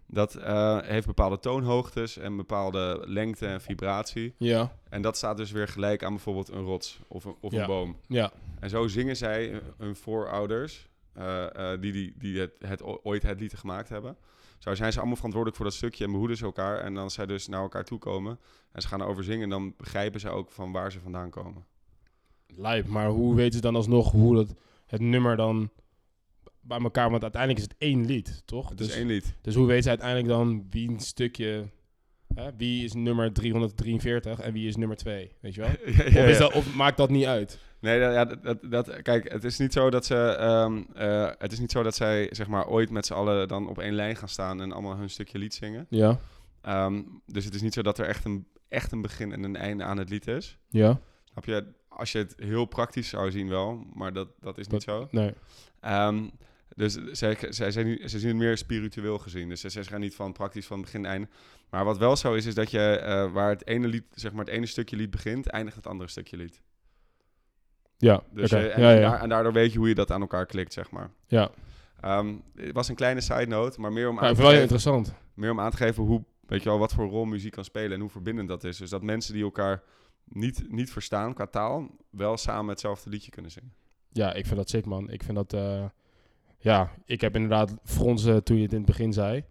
dat 0.07 0.35
eh, 0.35 0.77
heeft 0.81 1.05
bepaalde 1.05 1.39
toonhoogtes 1.39 2.17
en 2.17 2.37
bepaalde 2.37 3.03
lengte 3.05 3.45
en 3.47 3.61
vibratie. 3.61 4.33
Ja. 4.37 4.71
En 4.89 5.01
dat 5.01 5.17
staat 5.17 5.37
dus 5.37 5.51
weer 5.51 5.67
gelijk 5.67 6.03
aan 6.03 6.13
bijvoorbeeld 6.13 6.49
een 6.49 6.63
rots 6.63 6.99
of 7.07 7.25
een, 7.25 7.35
of 7.41 7.51
Ja. 7.51 7.61
een 7.61 7.67
boom. 7.67 7.97
Ja. 8.07 8.31
En 8.59 8.69
zo 8.69 8.87
zingen 8.87 9.15
zij 9.15 9.61
hun 9.77 9.95
voorouders, 9.95 10.89
eh, 11.13 11.73
eh, 11.73 11.81
die, 11.81 11.91
die, 11.91 12.13
die 12.17 12.39
het, 12.39 12.51
het, 12.59 12.83
ooit 13.03 13.23
het 13.23 13.39
lied 13.39 13.53
gemaakt 13.53 13.89
hebben. 13.89 14.17
Zo 14.57 14.75
zijn 14.75 14.91
ze 14.91 14.97
allemaal 14.97 15.15
verantwoordelijk 15.15 15.61
voor 15.61 15.69
dat 15.69 15.77
stukje 15.77 16.05
en 16.05 16.11
behoeden 16.11 16.37
ze 16.37 16.45
elkaar. 16.45 16.79
En 16.79 16.97
als 16.97 17.13
zij 17.13 17.25
dus 17.25 17.47
naar 17.47 17.61
elkaar 17.61 17.83
toe 17.83 17.99
komen 17.99 18.39
en 18.71 18.81
ze 18.81 18.87
gaan 18.87 19.01
erover 19.01 19.23
zingen, 19.23 19.49
dan 19.49 19.73
begrijpen 19.77 20.19
ze 20.19 20.29
ook 20.29 20.51
van 20.51 20.71
waar 20.71 20.91
ze 20.91 20.99
vandaan 20.99 21.29
komen. 21.29 21.65
Lijp. 22.47 22.87
Maar 22.87 23.07
hoe 23.07 23.35
weten 23.35 23.53
ze 23.53 23.61
dan 23.61 23.75
alsnog 23.75 24.11
hoe 24.11 24.35
dat, 24.35 24.53
het 24.93 25.01
nummer 25.01 25.35
dan 25.35 25.69
bij 26.61 26.79
elkaar... 26.79 27.09
Want 27.09 27.21
uiteindelijk 27.21 27.61
is 27.61 27.67
het 27.71 27.75
één 27.77 28.05
lied, 28.05 28.41
toch? 28.45 28.69
Het 28.69 28.77
dus, 28.77 28.87
is 28.87 28.95
één 28.95 29.07
lied. 29.07 29.35
dus 29.41 29.55
hoe 29.55 29.67
weten 29.67 29.83
ze 29.83 29.89
uiteindelijk 29.89 30.27
dan 30.27 30.65
wie 30.69 30.89
een 30.89 30.99
stukje... 30.99 31.69
Hè, 32.35 32.49
wie 32.57 32.83
is 32.83 32.93
nummer 32.93 33.33
343 33.33 34.39
en 34.39 34.53
wie 34.53 34.67
is 34.67 34.75
nummer 34.75 34.97
2? 34.97 35.31
Weet 35.39 35.55
je 35.55 35.61
wel? 35.61 35.69
Ja, 35.85 36.03
ja, 36.09 36.23
Of, 36.23 36.29
is 36.29 36.37
dat, 36.37 36.53
of 36.53 36.75
maakt 36.75 36.97
dat 36.97 37.09
niet 37.09 37.25
uit? 37.25 37.59
Nee, 37.79 37.99
dat, 37.99 38.13
ja, 38.13 38.25
dat, 38.25 38.71
dat, 38.71 39.01
kijk, 39.01 39.31
het 39.31 39.43
is 39.43 39.57
niet 39.57 39.73
zo 39.73 39.89
dat 39.89 40.05
ze, 40.05 40.15
ehm, 40.15 40.83
eh, 40.93 41.29
het 41.37 41.51
is 41.51 41.59
niet 41.59 41.71
zo 41.71 41.83
dat 41.83 41.95
zij 41.95 42.27
zeg 42.31 42.47
maar 42.47 42.67
ooit 42.67 42.89
met 42.89 43.05
z'n 43.05 43.13
allen 43.13 43.47
dan 43.47 43.69
op 43.69 43.79
één 43.79 43.93
lijn 43.93 44.15
gaan 44.15 44.27
staan 44.27 44.61
en 44.61 44.71
allemaal 44.71 44.97
hun 44.97 45.09
stukje 45.09 45.37
lied 45.37 45.53
zingen. 45.53 45.85
Ja. 45.89 46.19
Ehm, 46.61 47.01
dus 47.25 47.45
het 47.45 47.53
is 47.53 47.61
niet 47.61 47.73
zo 47.73 47.81
dat 47.81 47.97
er 47.97 48.05
echt 48.05 48.25
een, 48.25 48.47
echt 48.67 48.91
een 48.91 49.01
begin 49.01 49.31
en 49.31 49.43
een 49.43 49.55
einde 49.55 49.83
aan 49.83 49.97
het 49.97 50.09
lied 50.09 50.27
is. 50.27 50.57
Ja. 50.69 50.99
Snap 51.23 51.45
je? 51.45 51.65
Als 51.97 52.11
je 52.11 52.17
het 52.17 52.33
heel 52.37 52.65
praktisch 52.65 53.09
zou 53.09 53.31
zien 53.31 53.49
wel, 53.49 53.85
maar 53.93 54.13
dat, 54.13 54.27
dat 54.39 54.57
is 54.57 54.67
niet 54.67 54.83
zo. 54.83 55.07
Nee. 55.11 55.33
Ehm, 55.79 56.23
dus 56.75 56.93
zij, 57.11 57.37
zij, 57.49 57.71
zijn 57.71 58.09
ze 58.09 58.19
zien 58.19 58.29
het 58.29 58.37
meer 58.37 58.57
spiritueel 58.57 59.17
gezien. 59.19 59.49
Dus 59.49 59.61
ze, 59.61 59.83
gaan 59.83 59.99
niet 59.99 60.15
van 60.15 60.31
praktisch 60.31 60.65
van 60.65 60.81
begin 60.81 61.05
einde. 61.05 61.27
Maar 61.69 61.85
wat 61.85 61.97
wel 61.97 62.15
zo 62.15 62.33
is, 62.33 62.45
is 62.45 62.55
dat 62.55 62.71
je 62.71 62.97
eh, 62.97 63.31
waar 63.31 63.49
het 63.49 63.67
ene 63.67 63.87
lied, 63.87 64.03
zeg 64.13 64.31
maar 64.31 64.45
het 64.45 64.53
ene 64.53 64.65
stukje 64.65 64.95
lied 64.95 65.09
begint, 65.09 65.47
eindigt 65.47 65.75
het 65.75 65.87
andere 65.87 66.09
stukje 66.09 66.37
lied. 66.37 66.61
Ja. 67.97 68.23
Dus, 68.31 68.51
eh, 68.51 68.75
en, 68.75 68.81
ja, 68.81 68.91
ja. 68.91 69.21
en 69.21 69.29
daardoor 69.29 69.53
weet 69.53 69.71
je 69.71 69.77
hoe 69.77 69.87
je 69.87 69.95
dat 69.95 70.11
aan 70.11 70.21
elkaar 70.21 70.45
klikt, 70.45 70.73
zeg 70.73 70.91
maar. 70.91 71.09
ja. 71.27 71.51
Ehm, 72.01 72.35
het 72.55 72.73
was 72.73 72.89
een 72.89 72.95
kleine 72.95 73.21
side 73.21 73.45
note, 73.47 73.81
maar 73.81 73.93
meer 73.93 74.09
om, 74.09 74.15
Ja, 74.15 74.21
aan 74.21 74.35
te 74.35 74.41
geven, 74.41 74.61
interessant. 74.61 75.13
meer 75.33 75.51
om 75.51 75.59
aan 75.59 75.71
te 75.71 75.77
geven 75.77 76.03
hoe, 76.03 76.23
weet 76.47 76.63
je 76.63 76.69
wel, 76.69 76.79
wat 76.79 76.93
voor 76.93 77.07
rol 77.07 77.25
muziek 77.25 77.51
kan 77.51 77.63
spelen 77.63 77.91
en 77.91 77.99
hoe 77.99 78.09
verbindend 78.09 78.47
dat 78.47 78.63
is. 78.63 78.77
Dus 78.77 78.89
dat 78.89 79.01
mensen 79.01 79.33
die 79.33 79.43
elkaar 79.43 79.83
niet, 80.23 80.71
niet 80.71 80.91
verstaan 80.91 81.33
qua 81.33 81.47
taal, 81.47 81.89
wel 82.09 82.37
samen 82.37 82.69
hetzelfde 82.69 83.09
liedje 83.09 83.31
kunnen 83.31 83.51
zingen. 83.51 83.73
Ja, 84.09 84.33
ik 84.33 84.45
vind 84.45 84.57
dat 84.57 84.69
sick, 84.69 84.85
man. 84.85 85.09
Ik 85.09 85.23
vind 85.23 85.35
dat... 85.37 85.53
eh, 85.53 85.85
ja, 86.57 86.91
ik 87.05 87.21
heb 87.21 87.35
inderdaad 87.35 87.77
fronsen 87.83 88.43
toen 88.43 88.57
je 88.57 88.63
het 88.63 88.71
in 88.71 88.77
het 88.77 88.87
begin 88.87 89.13
zei. 89.13 89.43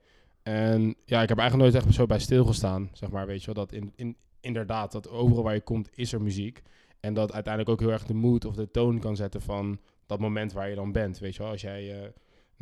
En 0.42 0.96
ja, 1.04 1.22
ik 1.22 1.28
heb 1.28 1.38
eigenlijk 1.38 1.72
nooit 1.72 1.84
echt 1.84 1.94
zo 1.94 2.06
bij 2.06 2.18
stilgestaan, 2.18 2.90
zeg 2.92 3.10
maar. 3.10 3.26
Weet 3.26 3.40
je 3.40 3.46
wel, 3.46 3.64
dat 3.64 3.72
in, 3.72 3.92
in, 3.96 4.16
inderdaad, 4.40 4.92
dat 4.92 5.08
overal 5.08 5.42
waar 5.42 5.54
je 5.54 5.60
komt 5.60 5.90
is 5.94 6.12
er 6.12 6.22
muziek. 6.22 6.62
En 7.00 7.14
dat 7.14 7.32
uiteindelijk 7.32 7.72
ook 7.72 7.80
heel 7.80 7.92
erg 7.92 8.04
de 8.04 8.14
mood 8.14 8.44
of 8.44 8.54
de 8.54 8.70
toon 8.70 8.98
kan 8.98 9.16
zetten 9.16 9.40
van 9.40 9.80
dat 10.06 10.20
moment 10.20 10.52
waar 10.52 10.68
je 10.68 10.74
dan 10.74 10.92
bent. 10.92 11.18
Weet 11.18 11.34
je 11.34 11.42
wel, 11.42 11.50
als 11.50 11.60
jij 11.60 12.02
eh, 12.02 12.08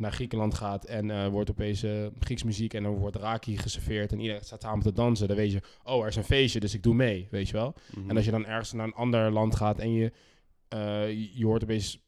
naar 0.01 0.11
Griekenland 0.11 0.53
gaat 0.53 0.85
en 0.85 1.11
eh 1.11 1.27
wordt 1.27 1.49
opeens 1.49 1.83
eh, 1.83 1.91
Grieks 2.19 2.43
muziek 2.43 2.73
en 2.73 2.83
dan 2.83 2.93
wordt 2.95 3.15
raki 3.15 3.57
geserveerd 3.57 4.11
en 4.11 4.19
iedereen 4.19 4.43
staat 4.43 4.61
samen 4.61 4.83
te 4.83 4.91
dansen, 4.91 5.27
dan 5.27 5.37
weet 5.37 5.51
je, 5.51 5.61
oh, 5.83 6.01
er 6.01 6.07
is 6.07 6.15
een 6.15 6.23
feestje, 6.23 6.59
dus 6.59 6.73
ik 6.73 6.83
doe 6.83 6.93
mee, 6.93 7.27
weet 7.31 7.47
je 7.47 7.53
wel. 7.53 7.73
Mhm. 7.95 8.09
En 8.09 8.15
als 8.15 8.25
je 8.25 8.31
dan 8.31 8.45
ergens 8.45 8.71
naar 8.73 8.85
een 8.85 8.93
ander 8.93 9.31
land 9.31 9.55
gaat 9.55 9.79
en 9.79 9.93
je, 9.93 10.11
eh, 10.67 11.09
je 11.37 11.45
hoort 11.45 11.63
opeens, 11.63 11.99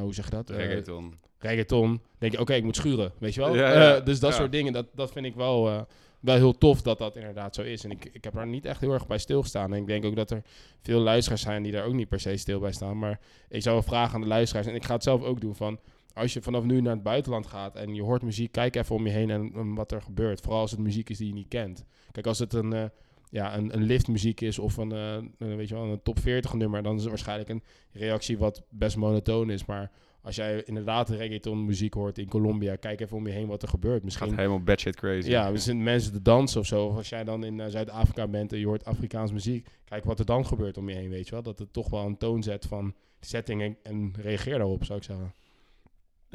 hoe 0.00 0.14
zeg 0.14 0.24
je 0.24 0.30
dat? 0.30 0.50
Reggaeton. 0.50 1.18
reggaeton, 1.38 2.02
denk 2.18 2.32
je, 2.32 2.40
oké, 2.40 2.54
ik 2.54 2.64
moet 2.64 2.76
schuren, 2.76 3.12
weet 3.18 3.34
je 3.34 3.40
wel? 3.40 3.54
Ja, 3.54 3.72
ja. 3.72 4.00
Dus 4.00 4.20
dat 4.20 4.30
Ja. 4.30 4.36
soort 4.36 4.52
dingen, 4.52 4.72
dat, 4.72 4.86
dat 4.94 5.12
vind 5.12 5.26
ik 5.26 5.34
wel, 5.34 5.86
wel 6.20 6.34
heel 6.36 6.58
tof 6.58 6.82
dat 6.82 6.98
dat 6.98 7.16
inderdaad 7.16 7.54
zo 7.54 7.62
is. 7.62 7.84
En 7.84 7.90
ik, 7.90 8.04
ik 8.04 8.24
heb 8.24 8.34
daar 8.34 8.46
niet 8.46 8.64
echt 8.64 8.80
heel 8.80 8.92
erg 8.92 9.06
bij 9.06 9.18
stilgestaan. 9.18 9.72
En 9.72 9.80
ik 9.80 9.86
denk 9.86 10.04
ook 10.04 10.16
dat 10.16 10.30
er 10.30 10.42
veel 10.82 11.00
luisteraars 11.00 11.42
zijn 11.42 11.62
die 11.62 11.72
daar 11.72 11.84
ook 11.84 11.92
niet 11.94 12.08
per 12.08 12.20
se 12.20 12.36
stil 12.36 12.60
bij 12.60 12.72
staan. 12.72 12.98
Maar 12.98 13.20
ik 13.48 13.62
zou 13.62 13.74
wel 13.74 13.84
vragen 13.84 14.14
aan 14.14 14.20
de 14.20 14.26
luisteraars, 14.26 14.66
en 14.66 14.74
ik 14.74 14.84
ga 14.84 14.94
het 14.94 15.02
zelf 15.02 15.22
ook 15.22 15.40
doen, 15.40 15.54
van 15.54 15.78
als 16.16 16.32
je 16.32 16.42
vanaf 16.42 16.64
nu 16.64 16.80
naar 16.80 16.94
het 16.94 17.02
buitenland 17.02 17.46
gaat 17.46 17.76
en 17.76 17.94
je 17.94 18.02
hoort 18.02 18.22
muziek, 18.22 18.52
kijk 18.52 18.76
even 18.76 18.94
om 18.94 19.06
je 19.06 19.12
heen 19.12 19.30
en, 19.30 19.52
en 19.54 19.74
wat 19.74 19.92
er 19.92 20.02
gebeurt. 20.02 20.40
Vooral 20.40 20.60
als 20.60 20.70
het 20.70 20.80
muziek 20.80 21.10
is 21.10 21.18
die 21.18 21.26
je 21.26 21.32
niet 21.32 21.48
kent. 21.48 21.84
Kijk, 22.12 22.26
als 22.26 22.38
het 22.38 22.52
een, 22.52 22.72
eh, 22.72 22.84
ja, 23.30 23.56
een, 23.56 23.74
een 23.74 23.82
liftmuziek 23.82 24.40
is 24.40 24.58
of 24.58 24.76
een, 24.76 24.92
eh, 24.92 25.16
een, 25.38 25.56
weet 25.56 25.68
je 25.68 25.74
wel, 25.74 25.84
een 25.84 26.02
top 26.02 26.18
40 26.18 26.54
nummer, 26.54 26.82
dan 26.82 26.94
is 26.94 27.00
het 27.00 27.08
waarschijnlijk 27.08 27.48
een 27.48 27.62
reactie 27.92 28.38
wat 28.38 28.62
best 28.70 28.96
monotoon 28.96 29.50
is. 29.50 29.64
Maar 29.64 29.90
als 30.22 30.36
jij 30.36 30.62
inderdaad 30.62 31.08
reggaeton 31.08 31.64
muziek 31.64 31.94
hoort 31.94 32.18
in 32.18 32.28
Colombia, 32.28 32.76
kijk 32.76 33.00
even 33.00 33.16
om 33.16 33.26
je 33.26 33.32
heen 33.32 33.46
wat 33.46 33.62
er 33.62 33.68
gebeurt. 33.68 33.94
Gaat 33.94 34.04
Misschien 34.04 34.36
helemaal 34.36 34.62
batshit 34.62 34.96
crazy. 34.96 35.28
ja, 35.28 35.52
we 35.52 35.58
zijn 35.58 35.82
mensen 35.82 36.12
te 36.12 36.22
dansen 36.22 36.60
of 36.60 36.66
zo. 36.66 36.86
Of 36.86 36.96
als 36.96 37.08
jij 37.08 37.24
dan 37.24 37.44
in 37.44 37.60
eh, 37.60 37.70
Zuid-Afrika 37.70 38.28
bent 38.28 38.52
en 38.52 38.58
je 38.58 38.66
hoort 38.66 38.84
Afrikaans 38.84 39.32
muziek, 39.32 39.68
kijk 39.84 40.04
wat 40.04 40.18
er 40.18 40.24
dan 40.26 40.46
gebeurt 40.46 40.78
om 40.78 40.88
je 40.88 40.94
heen, 40.94 41.10
weet 41.10 41.24
je 41.26 41.30
wel. 41.30 41.42
Dat 41.42 41.58
het 41.58 41.72
toch 41.72 41.90
wel 41.90 42.06
een 42.06 42.16
toon 42.16 42.42
zet 42.42 42.66
van 42.66 42.94
setting 43.20 43.62
en, 43.62 43.76
en 43.82 44.12
reageer 44.20 44.58
daarop, 44.58 44.84
zou 44.84 44.98
ik 44.98 45.04
zeggen. 45.04 45.34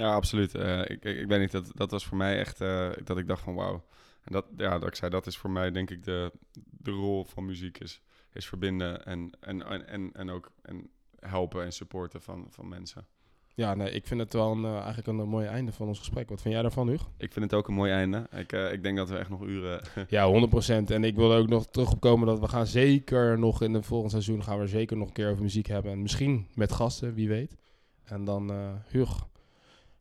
Ja, 0.01 0.13
absoluut. 0.13 0.55
Eh, 0.55 0.79
ik, 0.79 1.05
ik, 1.05 1.17
ik 1.17 1.27
weet 1.27 1.39
niet, 1.39 1.51
dat, 1.51 1.71
dat 1.73 1.91
was 1.91 2.05
voor 2.05 2.17
mij 2.17 2.39
echt 2.39 2.61
eh, 2.61 2.89
dat 3.03 3.17
ik 3.17 3.27
dacht 3.27 3.43
van 3.43 3.55
wauw. 3.55 3.83
En 4.23 4.31
dat, 4.31 4.45
ja, 4.57 4.79
dat 4.79 4.87
ik 4.87 4.95
zei, 4.95 5.11
dat 5.11 5.27
is 5.27 5.37
voor 5.37 5.49
mij 5.49 5.71
denk 5.71 5.89
ik 5.89 6.03
de, 6.03 6.31
de 6.69 6.91
rol 6.91 7.23
van 7.23 7.45
muziek 7.45 7.77
is, 7.77 8.01
is 8.33 8.47
verbinden 8.47 9.05
en, 9.05 9.31
en, 9.39 9.65
en, 9.65 9.87
en, 9.87 10.09
en 10.13 10.29
ook 10.29 10.51
en 10.61 10.89
helpen 11.19 11.63
en 11.63 11.71
supporten 11.71 12.21
van, 12.21 12.47
van 12.49 12.67
mensen. 12.67 13.07
Ja, 13.53 13.75
nee, 13.75 13.91
ik 13.91 14.07
vind 14.07 14.19
het 14.19 14.33
wel 14.33 14.51
een, 14.51 14.65
eh, 14.65 14.75
eigenlijk 14.75 15.07
een, 15.07 15.15
mooi 15.15 15.47
einde 15.47 15.71
van 15.71 15.87
ons 15.87 15.99
gesprek. 15.99 16.29
Wat 16.29 16.41
vind 16.41 16.53
jij 16.53 16.63
daarvan, 16.63 16.87
Hugo? 16.87 17.05
Ik 17.17 17.33
vind 17.33 17.45
het 17.45 17.53
ook 17.53 17.67
een 17.67 17.73
mooi 17.73 17.91
einde. 17.91 18.27
Ik, 18.31 18.51
ik 18.51 18.83
denk 18.83 18.97
dat 18.97 19.09
we 19.09 19.17
echt 19.17 19.29
nog 19.29 19.41
uren... 19.41 19.81
Ja, 20.07 20.47
100%. 20.49 20.85
En 20.85 21.03
ik 21.03 21.15
wil 21.15 21.33
ook 21.33 21.47
nog 21.47 21.67
terug 21.67 21.91
op 21.91 21.99
komen 21.99 22.27
dat 22.27 22.39
we 22.39 22.47
gaan 22.47 22.67
zeker 22.67 23.39
nog 23.39 23.61
in 23.61 23.73
het 23.73 23.85
volgende 23.85 24.11
seizoen 24.11 24.43
gaan 24.43 24.59
we 24.59 24.67
zeker 24.67 24.97
nog 24.97 25.07
een 25.07 25.13
keer 25.13 25.29
over 25.29 25.43
muziek 25.43 25.67
hebben. 25.67 25.91
En 25.91 26.01
misschien 26.01 26.47
met 26.55 26.71
gasten, 26.71 27.13
wie 27.13 27.27
weet. 27.27 27.55
En 28.03 28.23
dan, 28.23 28.51
Hugo, 28.87 29.30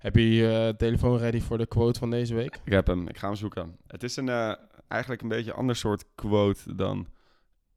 heb 0.01 0.17
je 0.17 0.35
je 0.35 0.67
eh, 0.69 0.77
telefoon 0.77 1.19
ready 1.19 1.41
voor 1.41 1.59
de 1.59 1.67
quote 1.67 1.99
van 1.99 2.11
deze 2.11 2.35
week? 2.35 2.61
ik 2.65 2.73
heb 2.73 2.87
hem, 2.87 3.09
ik 3.09 3.19
ga 3.19 3.27
hem 3.27 3.37
zoeken. 3.37 3.77
Het 3.87 4.03
is 4.03 4.17
een, 4.17 4.29
eh, 4.29 4.53
eigenlijk 4.89 5.23
een 5.23 5.29
beetje 5.29 5.51
een 5.51 5.57
ander 5.57 5.77
soort 5.77 6.05
quote 6.15 6.75
dan 6.75 7.07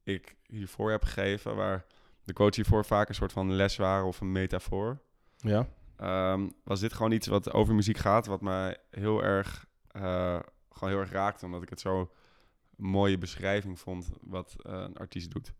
ik 0.02 0.36
hiervoor 0.46 0.90
heb 0.90 1.02
gegeven. 1.02 1.56
Waar 1.56 1.86
de 2.24 2.32
quotes 2.32 2.56
hiervoor 2.56 2.84
vaak 2.84 3.08
een 3.08 3.14
soort 3.14 3.32
van 3.32 3.52
les 3.52 3.76
waren 3.76 4.06
of 4.06 4.20
een 4.20 4.32
metafoor. 4.32 5.00
Ja? 5.36 5.68
Ehm, 5.96 6.48
was 6.64 6.80
dit 6.80 6.92
gewoon 6.92 7.12
iets 7.12 7.26
wat 7.26 7.52
over 7.52 7.74
muziek 7.74 7.98
gaat, 7.98 8.26
wat 8.26 8.40
mij 8.40 8.76
heel 8.90 9.22
erg, 9.24 9.66
eh, 9.88 10.38
gewoon 10.70 10.90
heel 10.90 11.00
erg 11.00 11.10
raakte, 11.10 11.44
omdat 11.44 11.62
ik 11.62 11.70
het 11.70 11.80
zo 11.80 12.00
een 12.00 12.86
mooie 12.86 13.18
beschrijving 13.18 13.78
vond 13.78 14.10
wat 14.20 14.54
een 14.58 14.96
artiest 14.96 15.30
doet. 15.30 15.52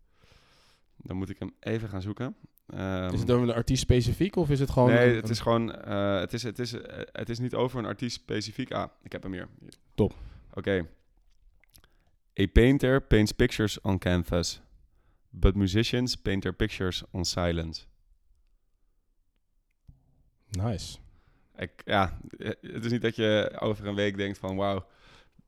Dan 0.97 1.17
moet 1.17 1.29
ik 1.29 1.39
hem 1.39 1.55
even 1.59 1.89
gaan 1.89 2.01
zoeken. 2.01 2.35
Ehm, 2.69 3.13
is 3.13 3.19
het 3.19 3.31
over 3.31 3.47
een 3.49 3.53
artiest 3.55 3.81
specifiek 3.81 4.35
of 4.35 4.49
is 4.49 4.59
het 4.59 4.69
gewoon... 4.69 4.89
nee, 4.89 5.09
een- 5.09 5.15
het 5.15 5.29
is 5.29 5.39
gewoon, 5.39 5.75
eh, 5.75 6.19
het, 6.19 6.33
is, 6.33 6.43
het, 6.43 6.59
is, 6.59 6.73
eh, 6.73 6.97
het 7.11 7.29
is 7.29 7.39
niet 7.39 7.53
over 7.53 7.79
een 7.79 7.85
artiest 7.85 8.15
specifiek. 8.15 8.71
Ah, 8.71 8.89
ik 9.03 9.11
heb 9.11 9.23
hem 9.23 9.31
hier. 9.33 9.47
Top. 9.95 10.13
Oké. 10.53 10.87
A 12.41 12.45
painter 12.53 13.01
paints 13.01 13.31
pictures 13.31 13.81
on 13.81 13.97
canvas, 13.97 14.61
but 15.29 15.55
musicians 15.55 16.15
paint 16.15 16.41
their 16.41 16.53
pictures 16.55 17.03
on 17.11 17.25
silence. 17.25 17.83
Nice. 20.49 20.97
Ik, 21.55 21.71
ja, 21.85 22.19
eh, 22.37 22.49
het 22.61 22.85
is 22.85 22.91
niet 22.91 23.01
dat 23.01 23.15
je 23.15 23.55
over 23.59 23.87
een 23.87 23.95
week 23.95 24.17
denkt 24.17 24.37
van 24.37 24.55
wauw, 24.55 24.85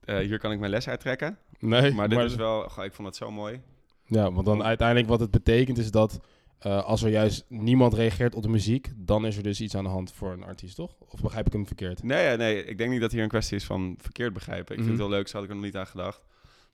hier 0.06 0.40
kan 0.40 0.52
ik 0.52 0.60
mijn 0.60 0.72
les 0.72 0.88
uittrekken. 0.88 1.38
Nee, 1.60 1.92
Maar 1.94 2.10
dit 2.10 2.20
is 2.20 2.36
wel, 2.36 2.70
goh, 2.70 2.86
ik 2.86 2.94
vond 2.94 3.08
het 3.08 3.18
zo 3.18 3.32
mooi. 3.32 3.62
Ja, 4.06 4.32
want 4.32 4.46
dan 4.46 4.64
uiteindelijk 4.64 5.08
wat 5.08 5.20
het 5.20 5.32
betekent 5.32 5.78
is 5.78 5.92
dat 5.92 6.20
eh, 6.60 6.84
als 6.86 7.04
er 7.04 7.10
juist 7.10 7.46
niemand 7.50 7.94
reageert 7.94 8.36
op 8.36 8.42
de 8.44 8.50
muziek, 8.50 8.92
dan 8.96 9.26
is 9.26 9.38
er 9.38 9.44
dus 9.44 9.62
iets 9.62 9.76
aan 9.76 9.84
de 9.84 9.90
hand 9.90 10.12
voor 10.12 10.32
een 10.32 10.44
artiest, 10.44 10.76
toch? 10.76 10.96
Of 11.00 11.22
begrijp 11.22 11.46
ik 11.48 11.54
hem 11.54 11.68
verkeerd? 11.68 12.04
Nee, 12.04 12.38
nee, 12.38 12.64
ik 12.66 12.78
denk 12.78 12.92
niet 12.92 13.02
dat 13.02 13.12
hier 13.12 13.24
een 13.24 13.30
kwestie 13.30 13.56
is 13.58 13.66
van 13.66 13.96
verkeerd 14.02 14.34
begrijpen. 14.34 14.72
Ik 14.74 14.80
Mhm. 14.80 14.88
vind 14.88 15.00
het 15.00 15.08
heel 15.08 15.18
leuk, 15.18 15.28
zo 15.28 15.34
had 15.36 15.44
ik 15.44 15.50
er 15.50 15.56
nog 15.56 15.66
niet 15.66 15.76
aan 15.76 15.88
gedacht. 15.88 16.22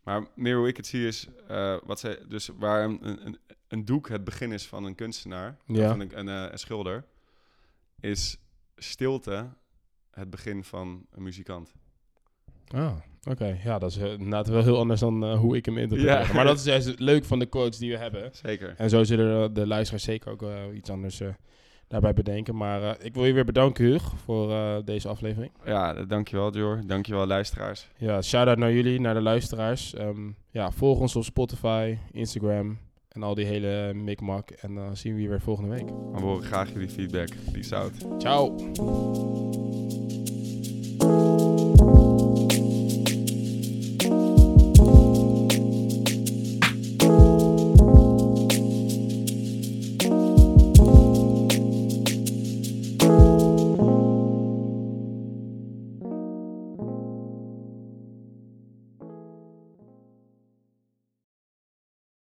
Maar 0.03 0.27
meer 0.36 0.57
hoe 0.57 0.67
ik 0.67 0.77
het 0.77 0.88
zie 0.88 1.07
is, 1.07 1.27
eh, 1.47 1.77
wat 1.86 1.99
ze, 1.99 2.25
dus 2.27 2.49
waar 2.57 2.84
een, 2.84 2.99
een, 3.25 3.38
een 3.67 3.86
doek 3.86 4.09
het 4.09 4.23
begin 4.23 4.51
is 4.51 4.67
van 4.67 4.84
een 4.84 4.95
kunstenaar, 4.95 5.57
Ja. 5.65 5.89
van 5.89 5.99
een, 5.99 6.19
een, 6.19 6.29
eh, 6.29 6.51
een 6.51 6.59
schilder, 6.59 7.05
is 7.99 8.38
stilte 8.75 9.49
het 10.11 10.29
begin 10.29 10.63
van 10.63 11.05
een 11.11 11.23
muzikant. 11.23 11.73
Ah, 12.74 12.91
oké. 13.30 13.57
Ja, 13.63 13.80
dat 13.80 13.91
is 13.91 13.97
eh, 13.97 14.11
inderdaad 14.11 14.47
wel 14.47 14.63
heel 14.63 14.78
anders 14.78 14.99
dan 14.99 15.24
eh, 15.24 15.39
hoe 15.39 15.55
ik 15.55 15.65
hem 15.65 15.78
interpreteer. 15.78 16.28
Ja. 16.28 16.34
Maar 16.34 16.45
dat 16.45 16.57
is 16.57 16.63
juist 16.63 16.99
leuk 16.99 17.26
van 17.26 17.39
de 17.39 17.45
quotes 17.45 17.80
die 17.80 17.91
we 17.91 17.97
hebben. 17.97 18.30
Zeker. 18.32 18.74
En 18.78 18.89
zo 18.89 19.03
zullen 19.03 19.53
de, 19.53 19.59
de 19.61 19.67
luisteraars 19.67 20.03
zeker 20.03 20.32
ook 20.32 20.41
eh, 20.43 20.49
iets 20.76 20.89
anders 20.89 21.19
eh, 21.19 21.28
daarbij 21.88 22.13
bedenken. 22.13 22.55
Maar 22.55 22.84
eh, 22.84 23.05
ik 23.05 23.13
wil 23.13 23.26
je 23.26 23.34
weer 23.34 23.45
bedanken, 23.45 23.86
Huug, 23.86 24.11
voor 24.24 24.51
eh, 24.51 24.76
deze 24.86 25.07
aflevering. 25.07 25.51
Ja, 25.65 25.93
dankjewel 26.05 26.53
Jor. 26.57 26.82
Dankjewel 26.86 27.26
luisteraars. 27.28 27.88
Ja, 27.97 28.21
shout-out 28.21 28.57
naar 28.57 28.74
jullie, 28.74 28.99
naar 28.99 29.13
de 29.13 29.21
luisteraars. 29.21 29.93
Ehm, 29.93 30.30
ja, 30.49 30.71
volg 30.71 30.99
ons 30.99 31.15
op 31.15 31.24
Spotify, 31.24 31.97
Instagram 32.11 32.78
en 33.09 33.24
al 33.24 33.36
die 33.36 33.45
hele 33.45 33.93
mikmak. 33.93 34.49
En 34.51 34.76
dan 34.76 34.97
zien 34.97 35.15
we 35.15 35.21
je 35.21 35.30
weer 35.30 35.41
volgende 35.41 35.69
week. 35.69 35.88
We 36.13 36.19
horen 36.21 36.43
graag 36.43 36.71
jullie 36.74 36.89
feedback. 36.89 37.30
Peace 37.51 37.76
out. 37.76 37.93
Ciao! 38.17 39.72